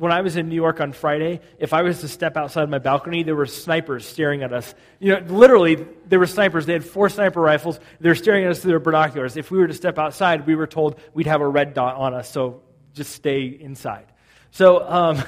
when 0.00 0.12
I 0.12 0.22
was 0.22 0.38
in 0.38 0.48
New 0.48 0.54
York 0.54 0.80
on 0.80 0.94
Friday, 0.94 1.42
if 1.58 1.74
I 1.74 1.82
was 1.82 2.00
to 2.00 2.08
step 2.08 2.38
outside 2.38 2.70
my 2.70 2.78
balcony, 2.78 3.22
there 3.22 3.36
were 3.36 3.44
snipers 3.44 4.08
staring 4.08 4.42
at 4.42 4.50
us. 4.50 4.74
You 4.98 5.12
know, 5.12 5.20
literally, 5.28 5.86
there 6.06 6.18
were 6.18 6.26
snipers. 6.26 6.64
They 6.64 6.72
had 6.72 6.86
four 6.86 7.10
sniper 7.10 7.38
rifles. 7.38 7.78
They're 8.00 8.14
staring 8.14 8.46
at 8.46 8.50
us 8.50 8.60
through 8.60 8.70
their 8.70 8.80
binoculars. 8.80 9.36
If 9.36 9.50
we 9.50 9.58
were 9.58 9.66
to 9.66 9.74
step 9.74 9.98
outside, 9.98 10.46
we 10.46 10.54
were 10.54 10.66
told 10.66 10.98
we'd 11.12 11.26
have 11.26 11.42
a 11.42 11.46
red 11.46 11.74
dot 11.74 11.96
on 11.96 12.14
us, 12.14 12.32
so 12.32 12.62
just 12.94 13.12
stay 13.12 13.44
inside. 13.44 14.06
So, 14.52 14.88
um, 14.88 15.22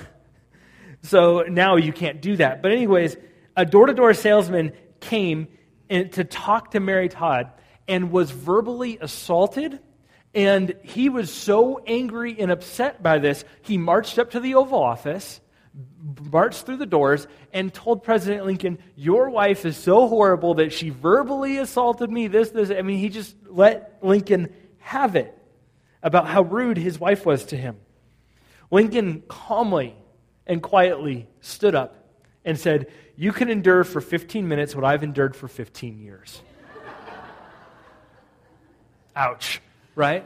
so 1.02 1.42
now 1.42 1.76
you 1.76 1.92
can't 1.92 2.22
do 2.22 2.38
that. 2.38 2.62
But, 2.62 2.72
anyways, 2.72 3.18
a 3.54 3.66
door 3.66 3.84
to 3.84 3.92
door 3.92 4.14
salesman 4.14 4.72
came 5.00 5.48
in, 5.90 6.08
to 6.12 6.24
talk 6.24 6.70
to 6.70 6.80
Mary 6.80 7.10
Todd 7.10 7.52
and 7.86 8.10
was 8.10 8.30
verbally 8.30 8.96
assaulted. 9.02 9.80
And 10.34 10.74
he 10.82 11.08
was 11.08 11.32
so 11.32 11.82
angry 11.86 12.36
and 12.38 12.50
upset 12.50 13.02
by 13.02 13.18
this, 13.18 13.44
he 13.62 13.76
marched 13.76 14.18
up 14.18 14.30
to 14.30 14.40
the 14.40 14.54
Oval 14.54 14.82
Office, 14.82 15.40
marched 16.30 16.64
through 16.64 16.78
the 16.78 16.86
doors, 16.86 17.26
and 17.52 17.72
told 17.72 18.02
President 18.02 18.46
Lincoln, 18.46 18.78
Your 18.96 19.28
wife 19.28 19.66
is 19.66 19.76
so 19.76 20.08
horrible 20.08 20.54
that 20.54 20.72
she 20.72 20.88
verbally 20.88 21.58
assaulted 21.58 22.10
me, 22.10 22.28
this, 22.28 22.50
this. 22.50 22.70
I 22.70 22.82
mean, 22.82 22.98
he 22.98 23.10
just 23.10 23.36
let 23.46 23.98
Lincoln 24.02 24.54
have 24.78 25.16
it 25.16 25.36
about 26.02 26.26
how 26.26 26.42
rude 26.42 26.78
his 26.78 26.98
wife 26.98 27.26
was 27.26 27.44
to 27.46 27.56
him. 27.56 27.76
Lincoln 28.70 29.22
calmly 29.28 29.94
and 30.46 30.62
quietly 30.62 31.28
stood 31.40 31.74
up 31.74 32.02
and 32.44 32.58
said, 32.58 32.86
You 33.16 33.32
can 33.32 33.50
endure 33.50 33.84
for 33.84 34.00
15 34.00 34.48
minutes 34.48 34.74
what 34.74 34.84
I've 34.84 35.02
endured 35.02 35.36
for 35.36 35.46
15 35.46 36.00
years. 36.00 36.40
Ouch, 39.16 39.60
right? 39.94 40.24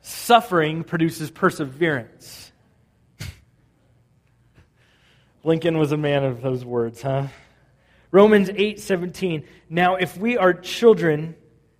Suffering 0.00 0.84
produces 0.84 1.30
perseverance. 1.30 2.52
Lincoln 5.44 5.78
was 5.78 5.92
a 5.92 5.96
man 5.96 6.24
of 6.24 6.42
those 6.42 6.64
words, 6.64 7.02
huh? 7.02 7.28
Romans 8.10 8.50
8 8.54 8.80
17. 8.80 9.44
Now, 9.68 9.96
if 9.96 10.16
we 10.16 10.38
are 10.38 10.54
children, 10.54 11.34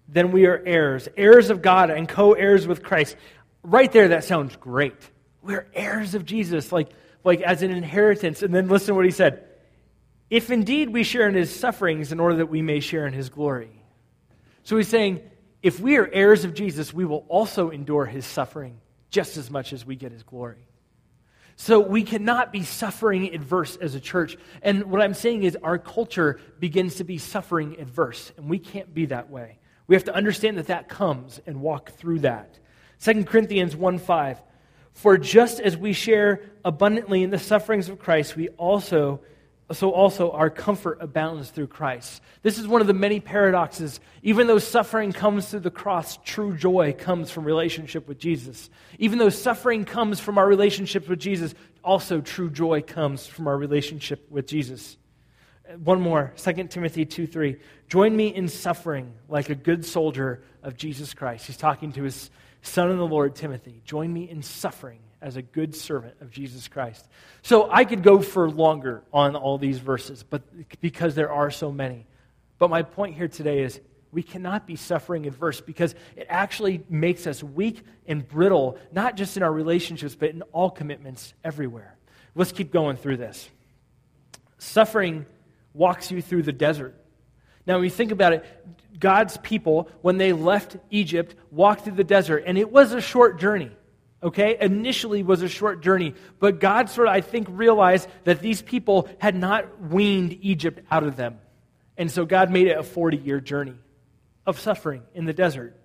then 0.08 0.32
we 0.32 0.46
are 0.46 0.62
heirs, 0.64 1.08
heirs 1.16 1.50
of 1.50 1.62
God 1.62 1.90
and 1.90 2.08
co 2.08 2.32
heirs 2.32 2.66
with 2.66 2.82
Christ. 2.82 3.16
Right 3.62 3.90
there, 3.90 4.08
that 4.08 4.24
sounds 4.24 4.56
great. 4.56 4.96
We're 5.42 5.66
heirs 5.74 6.14
of 6.14 6.24
Jesus, 6.24 6.72
like, 6.72 6.90
like 7.24 7.40
as 7.40 7.62
an 7.62 7.70
inheritance. 7.70 8.42
And 8.42 8.54
then 8.54 8.68
listen 8.68 8.88
to 8.88 8.94
what 8.94 9.04
he 9.04 9.10
said. 9.10 9.44
If 10.30 10.50
indeed 10.50 10.90
we 10.90 11.04
share 11.04 11.28
in 11.28 11.34
his 11.34 11.54
sufferings 11.54 12.12
in 12.12 12.20
order 12.20 12.36
that 12.36 12.50
we 12.50 12.60
may 12.60 12.80
share 12.80 13.06
in 13.06 13.14
his 13.14 13.30
glory. 13.30 13.70
So 14.62 14.76
he's 14.76 14.88
saying, 14.88 15.20
if 15.62 15.80
we 15.80 15.96
are 15.96 16.08
heirs 16.12 16.44
of 16.44 16.54
Jesus, 16.54 16.92
we 16.92 17.04
will 17.04 17.24
also 17.28 17.70
endure 17.70 18.06
his 18.06 18.24
suffering 18.24 18.80
just 19.10 19.36
as 19.36 19.50
much 19.50 19.72
as 19.72 19.84
we 19.84 19.96
get 19.96 20.12
his 20.12 20.22
glory. 20.22 20.68
So 21.56 21.80
we 21.80 22.04
cannot 22.04 22.52
be 22.52 22.62
suffering 22.62 23.34
adverse 23.34 23.74
as 23.76 23.96
a 23.96 24.00
church. 24.00 24.36
And 24.62 24.84
what 24.84 25.02
I'm 25.02 25.14
saying 25.14 25.42
is 25.42 25.56
our 25.60 25.76
culture 25.76 26.38
begins 26.60 26.96
to 26.96 27.04
be 27.04 27.18
suffering 27.18 27.76
adverse, 27.80 28.32
and 28.36 28.48
we 28.48 28.60
can't 28.60 28.94
be 28.94 29.06
that 29.06 29.28
way. 29.28 29.58
We 29.88 29.96
have 29.96 30.04
to 30.04 30.14
understand 30.14 30.58
that 30.58 30.68
that 30.68 30.88
comes 30.88 31.40
and 31.46 31.60
walk 31.60 31.90
through 31.90 32.20
that. 32.20 32.58
2 33.02 33.24
Corinthians 33.24 33.74
1 33.74 33.98
5. 33.98 34.42
For 34.92 35.18
just 35.18 35.58
as 35.58 35.76
we 35.76 35.92
share 35.92 36.42
abundantly 36.64 37.22
in 37.22 37.30
the 37.30 37.38
sufferings 37.38 37.88
of 37.88 37.98
Christ, 37.98 38.36
we 38.36 38.48
also 38.50 39.20
so 39.72 39.90
also 39.90 40.30
our 40.30 40.48
comfort 40.48 40.98
abounds 41.00 41.50
through 41.50 41.66
Christ. 41.66 42.22
This 42.42 42.58
is 42.58 42.66
one 42.66 42.80
of 42.80 42.86
the 42.86 42.94
many 42.94 43.20
paradoxes. 43.20 44.00
Even 44.22 44.46
though 44.46 44.58
suffering 44.58 45.12
comes 45.12 45.50
through 45.50 45.60
the 45.60 45.70
cross, 45.70 46.18
true 46.24 46.56
joy 46.56 46.94
comes 46.96 47.30
from 47.30 47.44
relationship 47.44 48.08
with 48.08 48.18
Jesus. 48.18 48.70
Even 48.98 49.18
though 49.18 49.28
suffering 49.28 49.84
comes 49.84 50.20
from 50.20 50.38
our 50.38 50.46
relationship 50.46 51.06
with 51.08 51.18
Jesus, 51.18 51.54
also 51.84 52.20
true 52.20 52.48
joy 52.48 52.80
comes 52.80 53.26
from 53.26 53.46
our 53.46 53.58
relationship 53.58 54.30
with 54.30 54.46
Jesus. 54.46 54.96
One 55.84 56.00
more, 56.00 56.32
2 56.36 56.68
Timothy 56.68 57.04
2 57.04 57.26
3. 57.26 57.56
Join 57.88 58.16
me 58.16 58.28
in 58.28 58.48
suffering 58.48 59.12
like 59.28 59.50
a 59.50 59.54
good 59.54 59.84
soldier 59.84 60.42
of 60.62 60.78
Jesus 60.78 61.12
Christ. 61.12 61.46
He's 61.46 61.58
talking 61.58 61.92
to 61.92 62.04
his 62.04 62.30
son 62.62 62.90
in 62.90 62.96
the 62.96 63.06
Lord, 63.06 63.34
Timothy, 63.34 63.82
join 63.84 64.12
me 64.12 64.28
in 64.30 64.42
suffering 64.42 65.00
as 65.20 65.36
a 65.36 65.42
good 65.42 65.74
servant 65.74 66.14
of 66.20 66.30
Jesus 66.30 66.68
Christ. 66.68 67.08
So 67.42 67.68
I 67.70 67.84
could 67.84 68.02
go 68.02 68.20
for 68.20 68.48
longer 68.50 69.02
on 69.12 69.36
all 69.36 69.58
these 69.58 69.78
verses, 69.78 70.22
but 70.22 70.42
because 70.80 71.14
there 71.14 71.32
are 71.32 71.50
so 71.50 71.72
many. 71.72 72.06
But 72.58 72.70
my 72.70 72.82
point 72.82 73.16
here 73.16 73.28
today 73.28 73.62
is 73.62 73.80
We 74.10 74.22
cannot 74.22 74.66
be 74.66 74.76
suffering 74.76 75.26
adverse 75.26 75.60
because 75.60 75.94
it 76.16 76.26
actually 76.28 76.82
makes 76.88 77.26
us 77.26 77.42
weak 77.42 77.82
and 78.06 78.26
brittle, 78.26 78.78
not 78.90 79.16
just 79.16 79.36
in 79.36 79.42
our 79.42 79.52
relationships, 79.52 80.14
but 80.14 80.30
in 80.30 80.42
all 80.52 80.70
commitments 80.70 81.34
everywhere. 81.44 81.96
Let's 82.34 82.52
keep 82.52 82.72
going 82.72 82.96
through 82.96 83.18
this. 83.18 83.48
Suffering 84.58 85.26
walks 85.74 86.10
you 86.10 86.22
through 86.22 86.44
the 86.44 86.52
desert. 86.52 86.94
Now, 87.66 87.74
when 87.74 87.84
you 87.84 87.90
think 87.90 88.12
about 88.12 88.32
it, 88.32 88.46
God's 88.98 89.36
people, 89.38 89.90
when 90.00 90.16
they 90.16 90.32
left 90.32 90.76
Egypt, 90.90 91.34
walked 91.50 91.84
through 91.84 91.96
the 91.96 92.04
desert, 92.04 92.44
and 92.46 92.56
it 92.56 92.72
was 92.72 92.92
a 92.92 93.00
short 93.00 93.38
journey. 93.38 93.70
Okay? 94.22 94.56
Initially 94.60 95.22
was 95.22 95.42
a 95.42 95.48
short 95.48 95.82
journey, 95.82 96.14
but 96.38 96.60
God 96.60 96.90
sort 96.90 97.08
of, 97.08 97.14
I 97.14 97.20
think, 97.20 97.46
realized 97.50 98.08
that 98.24 98.40
these 98.40 98.62
people 98.62 99.08
had 99.18 99.36
not 99.36 99.80
weaned 99.80 100.38
Egypt 100.40 100.80
out 100.90 101.04
of 101.04 101.16
them. 101.16 101.38
And 101.96 102.10
so 102.10 102.24
God 102.24 102.50
made 102.50 102.68
it 102.68 102.78
a 102.78 102.82
40 102.82 103.16
year 103.16 103.40
journey 103.40 103.76
of 104.46 104.58
suffering 104.58 105.02
in 105.14 105.24
the 105.24 105.32
desert. 105.32 105.78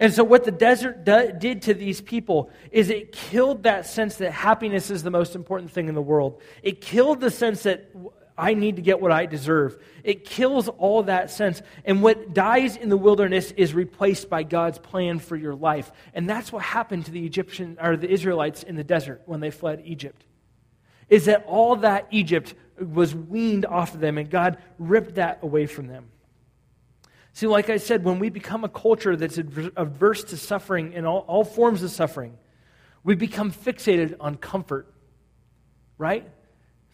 And 0.00 0.12
so, 0.12 0.22
what 0.22 0.44
the 0.44 0.52
desert 0.52 1.04
did 1.04 1.62
to 1.62 1.74
these 1.74 2.00
people 2.00 2.50
is 2.70 2.88
it 2.88 3.10
killed 3.10 3.64
that 3.64 3.84
sense 3.84 4.16
that 4.16 4.30
happiness 4.30 4.90
is 4.90 5.02
the 5.02 5.10
most 5.10 5.34
important 5.34 5.72
thing 5.72 5.88
in 5.88 5.96
the 5.96 6.02
world. 6.02 6.40
It 6.62 6.80
killed 6.80 7.20
the 7.20 7.32
sense 7.32 7.64
that 7.64 7.90
I 8.38 8.54
need 8.54 8.76
to 8.76 8.82
get 8.82 9.00
what 9.00 9.10
I 9.10 9.26
deserve. 9.26 9.82
It 10.04 10.24
kills 10.24 10.68
all 10.68 11.02
that 11.02 11.30
sense. 11.32 11.60
And 11.84 12.02
what 12.02 12.32
dies 12.32 12.76
in 12.76 12.88
the 12.88 12.96
wilderness 12.96 13.50
is 13.56 13.74
replaced 13.74 14.30
by 14.30 14.44
God's 14.44 14.78
plan 14.78 15.18
for 15.18 15.34
your 15.34 15.56
life. 15.56 15.90
And 16.14 16.30
that's 16.30 16.52
what 16.52 16.62
happened 16.62 17.06
to 17.06 17.10
the 17.10 17.26
Egyptian 17.26 17.76
or 17.82 17.96
the 17.96 18.08
Israelites 18.08 18.62
in 18.62 18.76
the 18.76 18.84
desert 18.84 19.22
when 19.26 19.40
they 19.40 19.50
fled 19.50 19.82
Egypt. 19.84 20.24
Is 21.08 21.24
that 21.24 21.44
all 21.46 21.76
that 21.76 22.06
Egypt 22.12 22.54
was 22.78 23.12
weaned 23.12 23.66
off 23.66 23.94
of 23.94 24.00
them 24.00 24.18
and 24.18 24.30
God 24.30 24.58
ripped 24.78 25.16
that 25.16 25.40
away 25.42 25.66
from 25.66 25.88
them. 25.88 26.06
See, 27.32 27.48
like 27.48 27.70
I 27.70 27.76
said, 27.78 28.04
when 28.04 28.20
we 28.20 28.30
become 28.30 28.62
a 28.62 28.68
culture 28.68 29.16
that's 29.16 29.38
averse 29.38 30.24
to 30.24 30.36
suffering 30.36 30.94
and 30.94 31.06
all, 31.06 31.24
all 31.26 31.44
forms 31.44 31.82
of 31.82 31.90
suffering, 31.90 32.36
we 33.02 33.14
become 33.14 33.50
fixated 33.50 34.16
on 34.20 34.36
comfort, 34.36 34.92
right? 35.98 36.28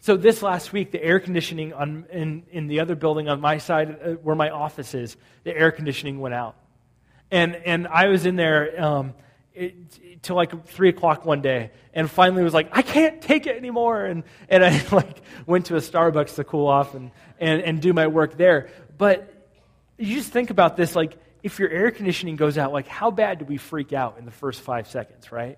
So, 0.05 0.15
this 0.15 0.43
last 0.43 0.71
week, 0.71 0.91
the 0.91 1.03
air 1.03 1.19
conditioning 1.19 1.73
on, 1.73 2.05
in, 2.11 2.43
in 2.51 2.67
the 2.67 2.81
other 2.81 2.93
building 2.93 3.27
on 3.27 3.41
my 3.41 3.57
side, 3.57 3.89
uh, 3.89 4.11
where 4.11 4.35
my 4.35 4.51
office 4.51 4.93
is, 4.93 5.17
the 5.43 5.57
air 5.57 5.71
conditioning 5.71 6.19
went 6.19 6.35
out. 6.35 6.55
And, 7.31 7.55
and 7.55 7.87
I 7.87 8.09
was 8.09 8.27
in 8.27 8.35
there 8.35 8.79
um, 8.79 9.15
till 10.21 10.35
like 10.35 10.67
3 10.67 10.89
o'clock 10.89 11.25
one 11.25 11.41
day, 11.41 11.71
and 11.91 12.07
finally 12.07 12.43
was 12.43 12.53
like, 12.53 12.69
I 12.71 12.83
can't 12.83 13.19
take 13.19 13.47
it 13.47 13.57
anymore. 13.57 14.05
And, 14.05 14.25
and 14.47 14.63
I 14.63 14.79
like 14.91 15.23
went 15.47 15.65
to 15.67 15.75
a 15.75 15.79
Starbucks 15.79 16.35
to 16.35 16.43
cool 16.43 16.67
off 16.67 16.93
and, 16.93 17.09
and, 17.39 17.63
and 17.63 17.81
do 17.81 17.91
my 17.91 18.05
work 18.05 18.37
there. 18.37 18.69
But 18.99 19.33
you 19.97 20.13
just 20.17 20.31
think 20.31 20.51
about 20.51 20.77
this 20.77 20.95
like, 20.95 21.17
if 21.41 21.57
your 21.57 21.69
air 21.69 21.89
conditioning 21.89 22.35
goes 22.35 22.59
out, 22.59 22.71
like, 22.71 22.87
how 22.87 23.09
bad 23.09 23.39
do 23.39 23.45
we 23.45 23.57
freak 23.57 23.91
out 23.91 24.19
in 24.19 24.25
the 24.25 24.31
first 24.31 24.61
five 24.61 24.87
seconds, 24.87 25.31
right? 25.31 25.57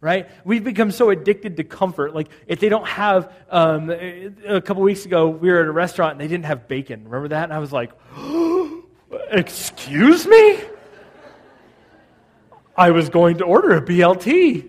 Right? 0.00 0.28
We've 0.44 0.64
become 0.64 0.90
so 0.90 1.10
addicted 1.10 1.56
to 1.58 1.64
comfort. 1.64 2.14
Like, 2.14 2.28
if 2.46 2.60
they 2.60 2.68
don't 2.68 2.86
have, 2.86 3.32
um, 3.50 3.90
a 3.90 4.60
couple 4.60 4.82
weeks 4.82 5.04
ago, 5.04 5.28
we 5.28 5.50
were 5.50 5.60
at 5.60 5.66
a 5.66 5.72
restaurant 5.72 6.12
and 6.12 6.20
they 6.20 6.28
didn't 6.28 6.46
have 6.46 6.68
bacon. 6.68 7.04
Remember 7.04 7.28
that? 7.28 7.44
And 7.44 7.52
I 7.52 7.58
was 7.58 7.72
like, 7.72 7.92
excuse 9.30 10.26
me? 10.26 10.60
I 12.76 12.92
was 12.92 13.10
going 13.10 13.38
to 13.38 13.44
order 13.44 13.76
a 13.76 13.82
BLT. 13.82 14.68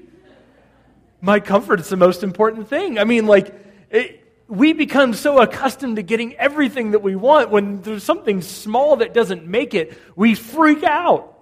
My 1.21 1.39
comfort 1.39 1.79
is 1.79 1.87
the 1.87 1.97
most 1.97 2.23
important 2.23 2.67
thing. 2.67 2.99
I 2.99 3.05
mean, 3.05 3.25
like, 3.25 3.53
it, 3.89 4.17
we 4.47 4.73
become 4.73 5.13
so 5.13 5.39
accustomed 5.39 5.95
to 5.95 6.03
getting 6.03 6.35
everything 6.35 6.91
that 6.91 6.99
we 6.99 7.15
want. 7.15 7.51
When 7.51 7.81
there's 7.83 8.03
something 8.03 8.41
small 8.41 8.97
that 8.97 9.13
doesn't 9.13 9.47
make 9.47 9.73
it, 9.73 9.97
we 10.17 10.35
freak 10.35 10.83
out. 10.83 11.37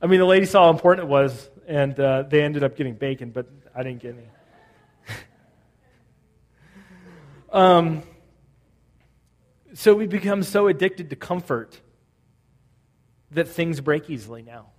I 0.00 0.06
mean, 0.06 0.20
the 0.20 0.26
lady 0.26 0.46
saw 0.46 0.66
how 0.66 0.70
important 0.70 1.08
it 1.08 1.10
was 1.10 1.50
and 1.68 2.00
uh, 2.00 2.22
they 2.22 2.42
ended 2.42 2.64
up 2.64 2.76
getting 2.76 2.94
bacon, 2.94 3.30
but 3.30 3.46
I 3.76 3.82
didn't 3.82 4.00
get 4.00 4.16
any. 4.16 5.16
um, 7.52 8.02
so 9.74 9.94
we 9.94 10.06
become 10.06 10.42
so 10.42 10.66
addicted 10.66 11.10
to 11.10 11.16
comfort 11.16 11.78
that 13.32 13.48
things 13.48 13.82
break 13.82 14.08
easily 14.08 14.42
now. 14.42 14.70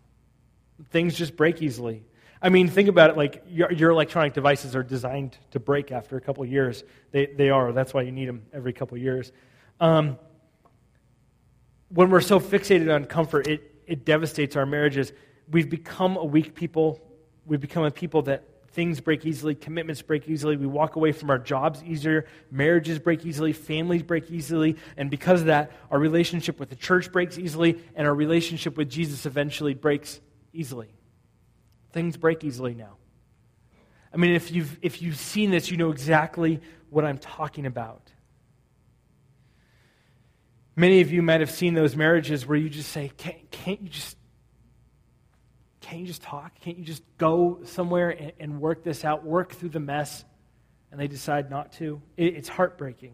Things 0.90 1.14
just 1.14 1.38
break 1.38 1.62
easily. 1.62 2.04
I 2.42 2.50
mean, 2.50 2.68
think 2.70 2.90
about 2.90 3.12
it 3.12 3.18
like 3.18 3.44
your, 3.48 3.72
your 3.72 3.92
electronic 3.92 4.34
devices 4.34 4.76
are 4.76 4.82
designed 4.82 5.38
to 5.52 5.60
break 5.60 5.92
after 5.92 6.18
a 6.18 6.22
couple 6.22 6.44
years. 6.44 6.84
They, 7.12 7.28
they 7.28 7.52
are. 7.52 7.72
That's 7.72 7.94
why 7.94 8.02
you 8.02 8.12
need 8.12 8.28
them 8.28 8.48
every 8.52 8.74
couple 8.74 8.98
years. 8.98 9.32
Um, 9.80 10.18
when 11.90 12.10
we're 12.10 12.22
so 12.22 12.40
fixated 12.40 12.94
on 12.94 13.06
comfort, 13.06 13.48
it, 13.48 13.84
it 13.86 14.06
devastates 14.06 14.56
our 14.56 14.66
marriages 14.66 15.12
we've 15.50 15.70
become 15.70 16.18
a 16.18 16.26
weak 16.26 16.56
people. 16.56 17.00
We've 17.46 17.60
become 17.60 17.84
a 17.84 17.92
people 17.92 18.24
that 18.24 18.44
things 18.72 19.00
break 19.00 19.26
easily, 19.26 19.56
commitments 19.56 20.02
break 20.02 20.28
easily. 20.28 20.56
We 20.56 20.68
walk 20.68 20.96
away 20.96 21.12
from 21.12 21.30
our 21.30 21.40
jobs 21.40 21.84
easier, 21.84 22.26
marriages 22.52 23.00
break 23.00 23.26
easily, 23.26 23.52
families 23.52 24.04
break 24.04 24.30
easily. 24.30 24.78
And 24.96 25.10
because 25.10 25.42
of 25.42 25.48
that, 25.48 25.72
our 25.90 26.00
relationship 26.00 26.60
with 26.60 26.70
the 26.70 26.76
church 26.76 27.12
breaks 27.12 27.38
easily, 27.38 27.82
and 27.96 28.08
our 28.08 28.14
relationship 28.14 28.78
with 28.78 28.90
Jesus 28.90 29.26
eventually 29.26 29.74
breaks 29.74 30.20
easily. 30.54 30.90
Things 31.92 32.16
break 32.18 32.44
easily 32.44 32.76
now. 32.76 32.98
I 34.14 34.18
mean, 34.18 34.36
if 34.36 34.52
you've, 34.52 34.78
if 34.82 35.02
you've 35.02 35.18
seen 35.18 35.52
this, 35.52 35.72
you 35.72 35.78
know 35.78 35.92
exactly 35.92 36.62
what 36.90 37.06
I'm 37.06 37.18
talking 37.18 37.66
about. 37.66 38.12
Many 40.76 41.02
of 41.02 41.12
you 41.12 41.22
might 41.22 41.42
have 41.42 41.52
seen 41.52 41.74
those 41.74 41.96
marriages 41.96 42.46
where 42.46 42.58
you 42.58 42.70
just 42.70 42.92
say, 42.92 43.12
can't, 43.18 43.52
can't 43.52 43.82
you 43.82 43.90
just 43.90 44.16
can't 45.90 46.02
you 46.02 46.08
just 46.08 46.22
talk? 46.22 46.60
Can't 46.60 46.78
you 46.78 46.86
just 46.86 47.02
go 47.18 47.62
somewhere 47.64 48.12
and, 48.12 48.32
and 48.40 48.62
work 48.62 48.84
this 48.84 49.04
out, 49.04 49.26
work 49.26 49.54
through 49.54 49.70
the 49.70 49.80
mess? 49.80 50.24
And 50.92 51.00
they 51.00 51.08
decide 51.08 51.50
not 51.50 51.74
to. 51.74 52.02
It, 52.16 52.36
it's 52.36 52.48
heartbreaking 52.48 53.14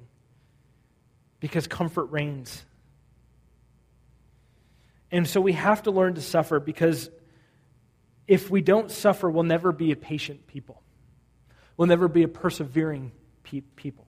because 1.39 1.67
comfort 1.67 2.05
reigns. 2.05 2.65
And 5.09 5.25
so 5.25 5.39
we 5.39 5.53
have 5.53 5.83
to 5.83 5.91
learn 5.91 6.15
to 6.15 6.21
suffer 6.21 6.59
because 6.59 7.09
if 8.27 8.49
we 8.49 8.61
don't 8.61 8.91
suffer, 8.91 9.29
we'll 9.29 9.43
never 9.43 9.71
be 9.71 9.91
a 9.91 9.95
patient 9.95 10.45
people. 10.45 10.81
We'll 11.77 11.87
never 11.87 12.09
be 12.09 12.23
a 12.23 12.27
persevering 12.27 13.13
pe- 13.43 13.61
people. 13.61 14.05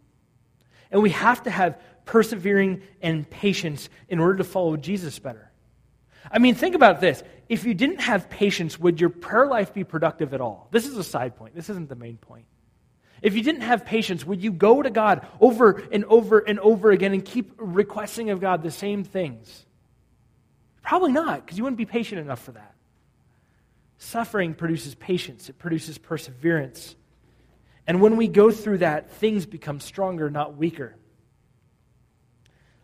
And 0.92 1.02
we 1.02 1.12
have 1.12 1.44
to 1.44 1.50
have 1.50 1.80
persevering 2.04 2.82
and 3.02 3.30
patience 3.30 3.90
in 4.10 4.20
order 4.20 4.38
to 4.38 4.44
follow 4.44 4.76
Jesus 4.76 5.20
better. 5.20 5.47
I 6.32 6.40
mean, 6.40 6.56
think 6.56 6.76
about 6.76 7.00
this. 7.00 7.24
If 7.50 7.64
you 7.64 7.74
didn't 7.74 8.02
have 8.02 8.30
patience, 8.30 8.80
would 8.80 9.00
your 9.00 9.10
prayer 9.10 9.48
life 9.48 9.74
be 9.74 9.84
productive 9.84 10.34
at 10.34 10.42
all? 10.42 10.68
This 10.72 10.86
is 10.86 10.98
a 10.98 11.04
side 11.04 11.36
point. 11.36 11.56
This 11.56 11.70
isn't 11.70 11.90
the 11.90 11.96
main 11.96 12.18
point. 12.18 12.46
If 13.22 13.36
you 13.36 13.42
didn't 13.42 13.62
have 13.62 13.86
patience, 13.86 14.26
would 14.26 14.44
you 14.44 14.52
go 14.52 14.82
to 14.82 14.90
God 14.90 15.26
over 15.40 15.84
and 15.92 16.06
over 16.06 16.40
and 16.40 16.60
over 16.60 16.92
again 16.92 17.14
and 17.14 17.24
keep 17.24 17.54
requesting 17.58 18.30
of 18.30 18.40
God 18.40 18.62
the 18.62 18.72
same 18.72 19.04
things? 19.04 19.66
Probably 20.84 21.12
not, 21.12 21.46
because 21.46 21.58
you 21.58 21.64
wouldn't 21.64 21.78
be 21.78 21.86
patient 21.86 22.22
enough 22.22 22.44
for 22.44 22.52
that. 22.52 22.76
Suffering 23.98 24.54
produces 24.54 24.94
patience, 24.94 25.50
it 25.50 25.58
produces 25.58 25.98
perseverance. 25.98 26.96
And 27.88 28.02
when 28.02 28.18
we 28.18 28.28
go 28.28 28.52
through 28.52 28.80
that, 28.80 29.12
things 29.12 29.46
become 29.46 29.80
stronger, 29.80 30.30
not 30.30 30.56
weaker. 30.56 30.96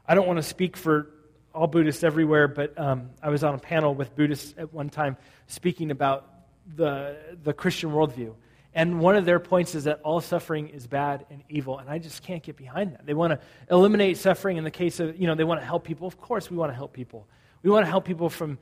I 0.07 0.15
don't 0.15 0.27
want 0.27 0.37
to 0.37 0.43
speak 0.43 0.75
for 0.75 1.09
all 1.53 1.67
Buddhists 1.67 2.03
everywhere, 2.03 2.47
but 2.47 2.77
um, 2.79 3.11
I 3.21 3.29
was 3.29 3.43
on 3.43 3.53
a 3.53 3.59
panel 3.59 3.93
with 3.93 4.15
Buddhists 4.15 4.53
at 4.57 4.73
one 4.73 4.89
time 4.89 5.17
speaking 5.47 5.91
about 5.91 6.27
the, 6.75 7.17
the 7.43 7.53
Christian 7.53 7.91
worldview. 7.91 8.33
And 8.75 8.99
one 8.99 9.15
of 9.15 9.25
their 9.25 9.39
points 9.39 9.75
is 9.75 9.83
that 9.83 10.01
all 10.03 10.19
suffering 10.19 10.69
is 10.69 10.87
bad 10.87 11.27
and 11.29 11.43
evil, 11.47 11.77
and 11.77 11.89
I 11.89 11.99
just 11.99 12.23
can't 12.23 12.41
get 12.41 12.57
behind 12.57 12.93
that. 12.93 13.05
They 13.05 13.13
want 13.13 13.33
to 13.33 13.39
eliminate 13.69 14.17
suffering 14.17 14.57
in 14.57 14.63
the 14.63 14.71
case 14.71 14.99
of, 14.99 15.19
you 15.19 15.27
know, 15.27 15.35
they 15.35 15.43
want 15.43 15.61
to 15.61 15.65
help 15.65 15.83
people. 15.83 16.07
Of 16.07 16.19
course, 16.19 16.49
we 16.49 16.57
want 16.57 16.71
to 16.71 16.75
help 16.75 16.91
people. 16.91 17.27
We 17.61 17.69
want 17.69 17.85
to 17.85 17.89
help 17.89 18.03
people 18.03 18.29
from, 18.29 18.57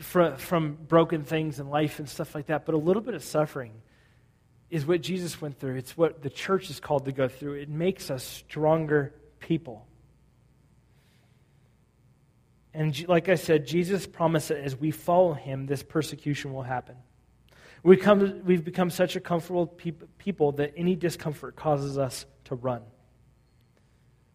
from, 0.00 0.36
from 0.36 0.74
broken 0.86 1.24
things 1.24 1.60
in 1.60 1.70
life 1.70 1.98
and 1.98 2.06
stuff 2.06 2.34
like 2.34 2.46
that. 2.46 2.66
But 2.66 2.74
a 2.74 2.78
little 2.78 3.00
bit 3.00 3.14
of 3.14 3.24
suffering 3.24 3.72
is 4.68 4.84
what 4.84 5.00
Jesus 5.00 5.40
went 5.40 5.58
through. 5.58 5.76
It's 5.76 5.96
what 5.96 6.20
the 6.20 6.30
church 6.30 6.68
is 6.68 6.78
called 6.78 7.06
to 7.06 7.12
go 7.12 7.26
through. 7.28 7.54
It 7.54 7.70
makes 7.70 8.10
us 8.10 8.22
stronger 8.22 9.14
people. 9.40 9.86
And 12.74 13.06
like 13.08 13.28
I 13.28 13.36
said, 13.36 13.66
Jesus 13.66 14.04
promised 14.04 14.48
that 14.48 14.58
as 14.58 14.76
we 14.76 14.90
follow 14.90 15.32
him, 15.32 15.66
this 15.66 15.84
persecution 15.84 16.52
will 16.52 16.62
happen. 16.62 16.96
We 17.84 17.96
come, 17.96 18.42
we've 18.44 18.64
become 18.64 18.90
such 18.90 19.14
a 19.14 19.20
comfortable 19.20 19.66
people 19.66 20.52
that 20.52 20.72
any 20.76 20.96
discomfort 20.96 21.54
causes 21.54 21.96
us 21.98 22.26
to 22.44 22.56
run. 22.56 22.82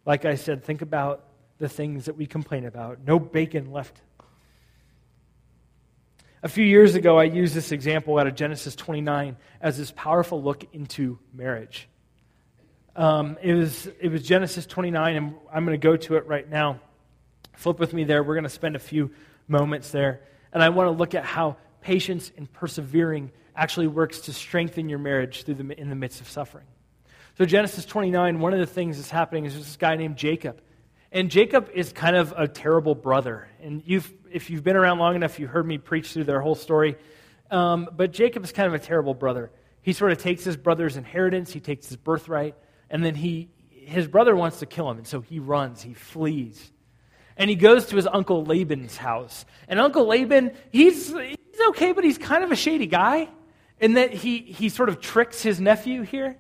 Like 0.06 0.24
I 0.24 0.36
said, 0.36 0.64
think 0.64 0.82
about 0.82 1.26
the 1.58 1.68
things 1.68 2.06
that 2.06 2.16
we 2.16 2.26
complain 2.26 2.66
about. 2.66 3.00
No 3.06 3.20
bacon 3.20 3.72
left. 3.72 4.02
A 6.42 6.48
few 6.48 6.64
years 6.64 6.96
ago, 6.96 7.18
I 7.18 7.26
used 7.26 7.54
this 7.54 7.74
example 7.74 8.18
out 8.18 8.26
of 8.26 8.36
Genesis 8.36 8.74
29 8.76 9.36
as 9.60 9.78
this 9.78 9.92
powerful 9.92 10.42
look 10.42 10.64
into 10.72 11.20
marriage. 11.34 11.90
Um, 12.96 13.38
it, 13.42 13.54
was, 13.54 13.90
it 14.00 14.10
was 14.10 14.24
Genesis 14.24 14.66
29, 14.66 15.16
and 15.18 15.36
I'm 15.52 15.66
going 15.66 15.78
to 15.78 15.86
go 15.86 15.98
to 15.98 16.16
it 16.16 16.26
right 16.28 16.50
now 16.50 16.80
Flip 17.60 17.78
with 17.78 17.94
me 17.94 18.06
there. 18.06 18.24
We're 18.24 18.36
going 18.36 18.46
to 18.46 18.50
spend 18.50 18.78
a 18.78 18.80
few 18.80 19.12
moments 19.50 19.92
there. 19.92 20.22
And 20.54 20.64
I 20.64 20.70
want 20.70 20.88
to 20.88 20.92
look 20.92 21.14
at 21.14 21.26
how 21.26 21.58
patience 21.82 22.32
and 22.38 22.50
persevering 22.54 23.32
actually 23.54 23.88
works 23.88 24.22
to 24.22 24.34
strengthen 24.34 24.88
your 24.88 24.98
marriage 24.98 25.44
through 25.44 25.56
the, 25.56 25.78
in 25.78 25.90
the 25.90 25.96
midst 25.96 26.22
of 26.22 26.30
suffering. 26.30 26.64
So, 27.38 27.44
Genesis 27.44 27.84
29, 27.84 28.40
one 28.40 28.54
of 28.54 28.60
the 28.60 28.66
things 28.66 28.96
that's 28.96 29.10
happening 29.10 29.44
is 29.44 29.56
this 29.56 29.76
guy 29.76 29.98
named 29.98 30.16
Jacob. 30.16 30.62
And 31.12 31.30
Jacob 31.30 31.70
is 31.74 31.92
kind 31.92 32.16
of 32.16 32.34
a 32.38 32.48
terrible 32.48 32.96
brother. 32.96 33.50
And 33.62 33.84
you've, 33.86 34.10
if 34.32 34.50
you've 34.50 34.64
been 34.64 34.78
around 34.78 35.00
long 35.00 35.18
enough, 35.18 35.38
you 35.38 35.48
heard 35.48 35.68
me 35.68 35.80
preach 35.80 36.14
through 36.14 36.24
their 36.24 36.40
whole 36.40 36.56
story. 36.56 36.96
Um, 37.52 37.90
but 37.92 38.14
Jacob 38.14 38.46
is 38.46 38.54
kind 38.54 38.68
of 38.68 38.74
a 38.74 38.80
terrible 38.80 39.14
brother. 39.14 39.52
He 39.82 39.92
sort 39.92 40.14
of 40.14 40.20
takes 40.20 40.46
his 40.46 40.56
brother's 40.56 40.96
inheritance, 40.96 41.52
he 41.52 41.60
takes 41.60 41.90
his 41.90 41.98
birthright, 41.98 42.56
and 42.90 43.04
then 43.04 43.16
he, 43.16 43.50
his 43.70 44.08
brother 44.08 44.34
wants 44.34 44.60
to 44.60 44.66
kill 44.66 44.90
him. 44.90 44.98
And 44.98 45.06
so 45.06 45.20
he 45.20 45.40
runs, 45.40 45.82
he 45.82 45.94
flees. 45.94 46.72
And 47.40 47.50
he 47.50 47.56
goes 47.56 47.86
to 47.88 47.96
his 47.96 48.06
uncle 48.06 48.44
Laban's 48.44 48.98
house. 48.98 49.46
And 49.70 49.80
Uncle 49.80 50.06
Laban, 50.06 50.52
he's, 50.72 51.08
he's 51.08 51.38
okay, 51.70 51.94
but 51.94 52.04
he's 52.04 52.18
kind 52.18 52.44
of 52.44 52.52
a 52.52 52.56
shady 52.56 52.86
guy 52.86 53.30
in 53.80 53.94
that 53.94 54.14
he, 54.14 54.40
he 54.40 54.68
sort 54.68 54.90
of 54.90 55.00
tricks 55.00 55.42
his 55.42 55.60
nephew 55.60 56.02
here. 56.02 56.38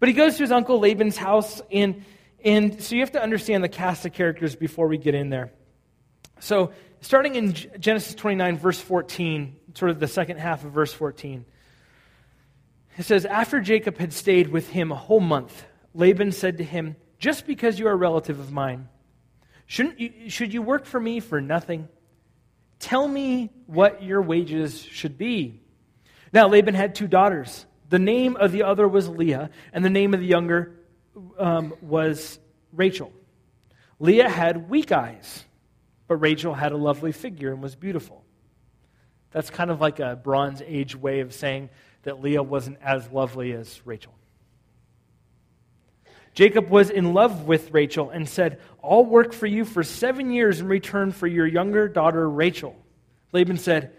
But 0.00 0.08
he 0.08 0.14
goes 0.14 0.36
to 0.36 0.42
his 0.42 0.50
uncle 0.50 0.80
Laban's 0.80 1.16
house, 1.16 1.62
and, 1.70 2.04
and 2.44 2.82
so 2.82 2.96
you 2.96 3.02
have 3.02 3.12
to 3.12 3.22
understand 3.22 3.62
the 3.62 3.68
cast 3.68 4.04
of 4.04 4.12
characters 4.12 4.56
before 4.56 4.88
we 4.88 4.98
get 4.98 5.14
in 5.14 5.30
there. 5.30 5.52
So, 6.40 6.72
starting 7.00 7.36
in 7.36 7.52
Genesis 7.52 8.16
29, 8.16 8.58
verse 8.58 8.80
14, 8.80 9.56
sort 9.74 9.92
of 9.92 10.00
the 10.00 10.08
second 10.08 10.38
half 10.38 10.64
of 10.64 10.72
verse 10.72 10.92
14, 10.92 11.44
it 12.98 13.04
says, 13.04 13.24
After 13.24 13.60
Jacob 13.60 13.96
had 13.98 14.12
stayed 14.12 14.48
with 14.48 14.68
him 14.70 14.90
a 14.90 14.96
whole 14.96 15.20
month, 15.20 15.64
Laban 15.94 16.32
said 16.32 16.58
to 16.58 16.64
him, 16.64 16.96
Just 17.20 17.46
because 17.46 17.78
you 17.78 17.86
are 17.86 17.92
a 17.92 17.96
relative 17.96 18.40
of 18.40 18.50
mine, 18.50 18.88
shouldn't 19.72 19.98
you, 19.98 20.28
should 20.28 20.52
you 20.52 20.60
work 20.60 20.84
for 20.84 21.00
me 21.00 21.18
for 21.18 21.40
nothing? 21.40 21.88
Tell 22.78 23.08
me 23.08 23.48
what 23.64 24.02
your 24.02 24.20
wages 24.20 24.82
should 24.82 25.16
be. 25.16 25.62
Now, 26.30 26.48
Laban 26.48 26.74
had 26.74 26.94
two 26.94 27.08
daughters. 27.08 27.64
The 27.88 27.98
name 27.98 28.36
of 28.36 28.52
the 28.52 28.64
other 28.64 28.86
was 28.86 29.08
Leah, 29.08 29.48
and 29.72 29.82
the 29.82 29.88
name 29.88 30.12
of 30.12 30.20
the 30.20 30.26
younger 30.26 30.74
um, 31.38 31.72
was 31.80 32.38
Rachel. 32.70 33.14
Leah 33.98 34.28
had 34.28 34.68
weak 34.68 34.92
eyes, 34.92 35.42
but 36.06 36.16
Rachel 36.16 36.52
had 36.52 36.72
a 36.72 36.76
lovely 36.76 37.12
figure 37.12 37.50
and 37.50 37.62
was 37.62 37.74
beautiful. 37.74 38.26
That's 39.30 39.48
kind 39.48 39.70
of 39.70 39.80
like 39.80 40.00
a 40.00 40.16
Bronze 40.16 40.60
Age 40.66 40.94
way 40.94 41.20
of 41.20 41.32
saying 41.32 41.70
that 42.02 42.20
Leah 42.20 42.42
wasn't 42.42 42.76
as 42.82 43.10
lovely 43.10 43.52
as 43.52 43.80
Rachel. 43.86 44.12
Jacob 46.34 46.70
was 46.70 46.88
in 46.90 47.12
love 47.12 47.44
with 47.44 47.72
Rachel 47.72 48.10
and 48.10 48.28
said, 48.28 48.58
I'll 48.82 49.04
work 49.04 49.32
for 49.32 49.46
you 49.46 49.64
for 49.64 49.82
seven 49.82 50.30
years 50.30 50.60
in 50.60 50.68
return 50.68 51.12
for 51.12 51.26
your 51.26 51.46
younger 51.46 51.88
daughter 51.88 52.28
Rachel. 52.28 52.74
Laban 53.32 53.58
said, 53.58 53.92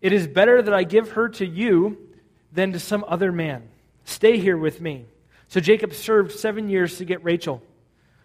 It 0.00 0.12
is 0.12 0.26
better 0.26 0.62
that 0.62 0.72
I 0.72 0.84
give 0.84 1.12
her 1.12 1.28
to 1.30 1.46
you 1.46 1.98
than 2.52 2.72
to 2.72 2.80
some 2.80 3.04
other 3.06 3.30
man. 3.30 3.68
Stay 4.04 4.38
here 4.38 4.56
with 4.56 4.80
me. 4.80 5.04
So 5.48 5.60
Jacob 5.60 5.92
served 5.92 6.32
seven 6.32 6.68
years 6.68 6.98
to 6.98 7.04
get 7.04 7.22
Rachel. 7.24 7.62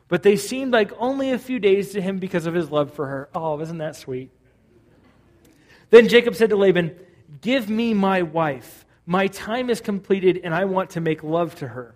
But 0.07 0.23
they 0.23 0.35
seemed 0.35 0.71
like 0.71 0.91
only 0.97 1.31
a 1.31 1.39
few 1.39 1.59
days 1.59 1.91
to 1.91 2.01
him 2.01 2.19
because 2.19 2.45
of 2.45 2.53
his 2.53 2.69
love 2.69 2.93
for 2.93 3.07
her. 3.07 3.29
Oh, 3.33 3.59
isn't 3.59 3.79
that 3.79 3.95
sweet? 3.95 4.29
Then 5.89 6.07
Jacob 6.07 6.35
said 6.35 6.49
to 6.51 6.55
Laban, 6.55 6.95
Give 7.41 7.69
me 7.69 7.93
my 7.93 8.21
wife. 8.21 8.85
My 9.05 9.27
time 9.27 9.69
is 9.69 9.81
completed, 9.81 10.41
and 10.43 10.53
I 10.53 10.65
want 10.65 10.91
to 10.91 11.01
make 11.01 11.23
love 11.23 11.55
to 11.55 11.67
her. 11.67 11.95